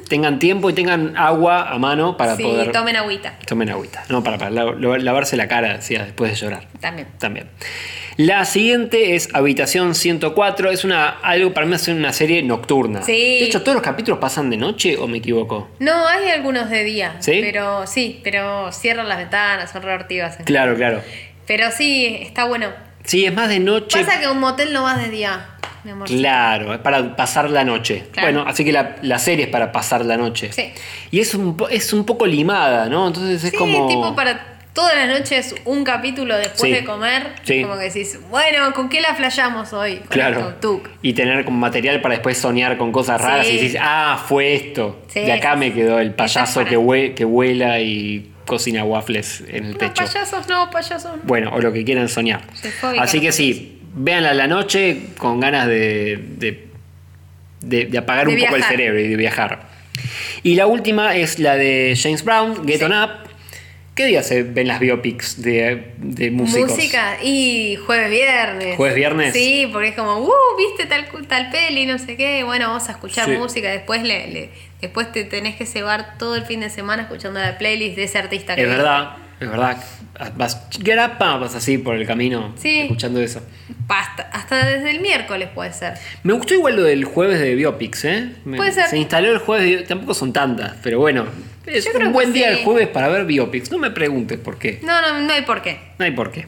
Tengan 0.09 0.38
tiempo 0.38 0.70
y 0.70 0.72
tengan 0.72 1.16
agua 1.16 1.68
a 1.70 1.78
mano 1.78 2.16
para 2.16 2.36
sí, 2.36 2.42
poder. 2.42 2.72
tomen 2.72 2.96
agüita. 2.96 3.34
Tomen 3.46 3.68
agüita. 3.70 4.04
No, 4.09 4.22
para, 4.24 4.38
para 4.38 4.50
la- 4.50 4.64
la- 4.72 4.98
lavarse 4.98 5.36
la 5.36 5.48
cara, 5.48 5.74
decía, 5.76 6.04
después 6.04 6.30
de 6.32 6.36
llorar. 6.38 6.66
También. 6.80 7.09
También. 7.18 7.48
La 8.16 8.44
siguiente 8.46 9.14
es 9.14 9.28
Habitación 9.32 9.94
104. 9.94 10.70
Es 10.72 10.84
una 10.84 11.09
algo 11.09 11.52
para 11.54 11.66
mí 11.66 11.74
es 11.76 11.86
una 11.86 12.12
serie 12.12 12.42
nocturna. 12.42 13.02
Sí. 13.02 13.12
De 13.12 13.44
hecho, 13.44 13.62
todos 13.62 13.74
los 13.74 13.82
capítulos 13.84 14.18
pasan 14.18 14.50
de 14.50 14.56
noche 14.56 14.96
o 14.96 15.06
me 15.06 15.18
equivoco. 15.18 15.68
No, 15.78 16.06
hay 16.09 16.28
algunos 16.30 16.68
de 16.68 16.82
día. 16.82 17.14
¿Sí? 17.20 17.38
Pero 17.42 17.86
sí, 17.86 18.20
pero 18.24 18.72
cierran 18.72 19.09
las 19.09 19.18
ventanas, 19.18 19.70
son 19.70 19.82
reactivas. 19.82 20.36
Claro, 20.44 20.74
claro. 20.74 21.00
Pero 21.46 21.70
sí, 21.70 22.18
está 22.22 22.44
bueno. 22.44 22.70
Sí, 23.04 23.24
es 23.24 23.32
más 23.32 23.48
de 23.48 23.61
noche. 23.61 24.04
Pasa 24.04 24.20
que 24.20 24.26
un 24.28 24.40
motel 24.40 24.72
no 24.72 24.82
vas 24.82 24.98
de 25.00 25.11
día, 25.11 25.46
mi 25.89 25.93
amor. 25.93 26.09
Claro, 26.09 26.74
es 26.74 26.80
para 26.80 27.16
pasar 27.16 27.49
la 27.51 27.64
noche. 27.64 28.05
Claro. 28.12 28.26
Bueno, 28.32 28.45
así 28.49 28.64
que 28.64 28.72
la, 28.72 28.97
la 29.03 29.18
serie 29.18 29.47
es 29.47 29.51
para 29.51 29.72
pasar 29.72 30.05
la 30.05 30.16
noche. 30.16 30.53
Sí. 30.53 30.72
Y 31.11 31.20
es 31.20 31.34
un, 31.34 31.57
es 31.70 31.93
un 31.93 32.05
poco 32.05 32.26
limada, 32.26 32.86
¿no? 32.89 33.07
Entonces 33.07 33.43
es 33.45 33.51
Sí, 33.51 33.57
como. 33.57 33.86
tipo 33.89 34.14
para 34.14 34.59
todas 34.74 34.95
las 34.95 35.09
noches 35.18 35.55
un 35.64 35.82
capítulo 35.82 36.36
después 36.36 36.61
Sí. 36.61 36.70
de 36.70 36.84
comer. 36.84 37.32
Sí. 37.43 37.62
Como 37.62 37.74
que 37.78 37.84
decís, 37.84 38.18
bueno, 38.30 38.72
¿con 38.74 38.89
qué 38.89 39.01
la 39.01 39.14
flayamos 39.14 39.72
hoy? 39.72 39.97
Con 39.97 40.07
Claro. 40.09 40.51
esto. 40.51 40.82
Y 41.03 41.14
tener 41.14 41.45
como 41.45 41.59
material 41.59 42.01
para 42.01 42.14
después 42.14 42.39
soñar 42.39 42.76
con 42.76 42.93
cosas 42.93 43.20
raras 43.20 43.47
Sí. 43.47 43.55
y 43.55 43.57
decís, 43.57 43.76
ah, 43.80 44.22
fue 44.28 44.55
esto. 44.55 45.03
Sí, 45.09 45.20
de 45.20 45.32
acá 45.32 45.57
me 45.57 45.72
quedó 45.72 45.99
el 45.99 46.12
payaso 46.14 46.64
que, 46.64 46.78
hue- 46.78 47.14
que 47.14 47.24
vuela 47.24 47.80
y 47.80 48.30
cocina 48.47 48.82
waffles 48.84 49.43
en 49.49 49.64
el 49.64 49.72
No, 49.72 49.78
techo. 49.78 50.05
payasos 50.05 50.49
no, 50.49 50.70
payasos 50.70 51.16
no. 51.16 51.22
Bueno, 51.24 51.51
o 51.55 51.61
lo 51.61 51.70
que 51.72 51.84
quieran 51.84 52.09
soñar. 52.09 52.41
Así 52.99 53.20
que 53.20 53.30
sí, 53.32 53.78
véanla 53.99 54.30
a 54.30 54.34
la 54.34 54.46
noche 54.46 54.99
con 55.18 55.40
ganas 55.40 55.66
de, 55.66 56.18
de, 56.38 56.66
de- 57.61 57.86
de 57.86 57.99
apagar 57.99 58.26
De 58.26 58.34
un 58.34 58.40
poco 58.40 58.57
el 58.57 58.62
cerebro 58.64 58.99
y 59.01 59.09
de 59.09 59.16
viajar. 59.16 59.68
Y 60.42 60.55
la 60.55 60.66
última 60.66 61.16
es 61.16 61.38
la 61.38 61.57
de 61.57 61.99
James 62.01 62.24
Brown, 62.24 62.66
Get 62.66 62.78
Sí. 62.78 62.84
On 62.84 62.92
Up, 62.92 63.11
¿Qué 63.94 64.07
día 64.07 64.22
se 64.22 64.44
ven 64.44 64.68
las 64.68 64.78
biopics 64.78 65.42
de, 65.42 65.88
de 65.96 66.30
músicos? 66.30 66.70
Música 66.70 67.16
y 67.20 67.74
jueves 67.84 68.09
viernes. 68.12 68.76
¿Jueves 68.76 68.94
viernes? 68.94 69.32
Sí, 69.34 69.68
porque 69.72 69.88
es 69.88 69.96
como, 69.96 70.18
uh, 70.20 70.30
viste 70.57 70.86
tal, 70.86 71.07
tal 71.26 71.51
peli, 71.51 71.84
no 71.84 71.99
sé 71.99 72.16
qué. 72.16 72.44
Bueno, 72.44 72.68
vamos 72.68 72.88
a 72.88 72.92
escuchar 72.92 73.24
Sí. 73.24 73.32
música. 73.32 73.68
Después 73.72 74.05
le, 74.05 74.28
le- 74.28 74.51
después 74.80 75.11
te 75.11 75.24
tenés 75.24 75.57
que 75.57 75.66
cebar 75.66 76.16
todo 76.16 76.36
el 76.36 76.44
fin 76.44 76.61
de 76.61 76.70
semana 76.70 77.03
escuchando 77.03 77.40
la 77.40 77.59
playlist 77.59 77.96
de 77.96 78.05
ese 78.05 78.18
artista 78.18 78.55
que 78.55 78.62
Es 78.62 78.68
verdad, 78.68 79.16
es 79.41 79.49
verdad. 79.49 79.82
Vas, 80.36 80.61
get 80.84 80.99
up, 80.99 81.18
vas 81.18 81.55
así 81.55 81.78
por 81.78 81.95
el 81.95 82.07
camino 82.07 82.53
Sí. 82.59 82.80
escuchando 82.80 83.20
eso. 83.20 83.41
Hasta, 83.89 84.24
hasta 84.24 84.66
desde 84.66 84.91
el 84.91 85.01
miércoles 85.01 85.49
puede 85.55 85.72
ser. 85.72 85.95
Me 86.24 86.32
gustó 86.32 86.55
igual 86.55 86.74
lo 86.76 86.82
del 86.82 87.05
jueves 87.05 87.39
de 87.39 87.55
biopics, 87.55 88.05
¿eh? 88.05 88.32
Me- 88.45 88.57
Puede 88.57 88.72
ser. 88.72 88.89
Se 88.89 88.99
instaló 88.99 89.30
el 89.30 89.39
jueves, 89.39 89.64
de- 89.80 89.84
tampoco 89.86 90.14
son 90.14 90.32
tantas, 90.32 90.74
pero 90.82 90.99
bueno. 90.99 91.26
Es 91.66 91.84
Yo 91.84 91.99
un 92.01 92.12
buen 92.12 92.32
día 92.32 92.53
sí. 92.53 92.59
el 92.61 92.64
jueves 92.64 92.89
para 92.89 93.09
ver 93.09 93.26
biopics. 93.26 93.70
No 93.70 93.78
me 93.78 93.91
preguntes 93.91 94.39
por 94.39 94.59
qué. 94.59 94.80
No, 94.82 95.01
no, 95.03 95.20
no 95.20 95.32
hay 95.32 95.43
por 95.43 95.62
qué. 95.62 95.78
No 95.99 96.05
hay 96.05 96.11
por 96.12 96.32
qué. 96.32 96.47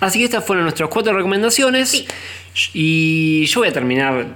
Así 0.00 0.18
que 0.18 0.26
estas 0.26 0.44
fueron 0.44 0.64
nuestras 0.64 0.88
cuatro 0.90 1.14
recomendaciones. 1.14 1.88
Sí. 1.90 2.06
Y 2.74 3.46
yo 3.46 3.60
voy 3.60 3.68
a 3.68 3.72
terminar. 3.72 4.26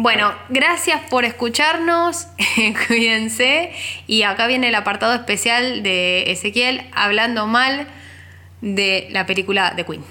Bueno, 0.00 0.32
gracias 0.48 1.00
por 1.10 1.24
escucharnos, 1.24 2.28
cuídense. 2.86 3.72
Y 4.06 4.22
acá 4.22 4.46
viene 4.46 4.68
el 4.68 4.76
apartado 4.76 5.12
especial 5.12 5.82
de 5.82 6.30
Ezequiel 6.30 6.82
hablando 6.92 7.48
mal 7.48 7.88
de 8.60 9.08
la 9.10 9.26
película 9.26 9.72
de 9.74 9.84
Queen. 9.84 10.04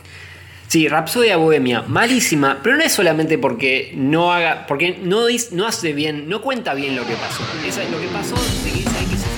Sí, 0.68 0.90
Rapsodia 0.90 1.38
Bohemia, 1.38 1.84
malísima, 1.84 2.60
pero 2.62 2.76
no 2.76 2.84
es 2.84 2.92
solamente 2.92 3.38
porque 3.38 3.94
no 3.96 4.34
haga, 4.34 4.68
porque 4.68 4.98
no, 5.02 5.22
no 5.52 5.66
hace 5.66 5.94
bien, 5.94 6.28
no 6.28 6.42
cuenta 6.42 6.74
bien 6.74 6.94
lo 6.94 7.08
que 7.08 7.14
pasó. 7.14 7.44
Lo 7.90 8.02
que 8.02 8.08
pasó, 8.10 8.36
de 8.66 8.72
que 8.72 8.80
dice 8.80 9.37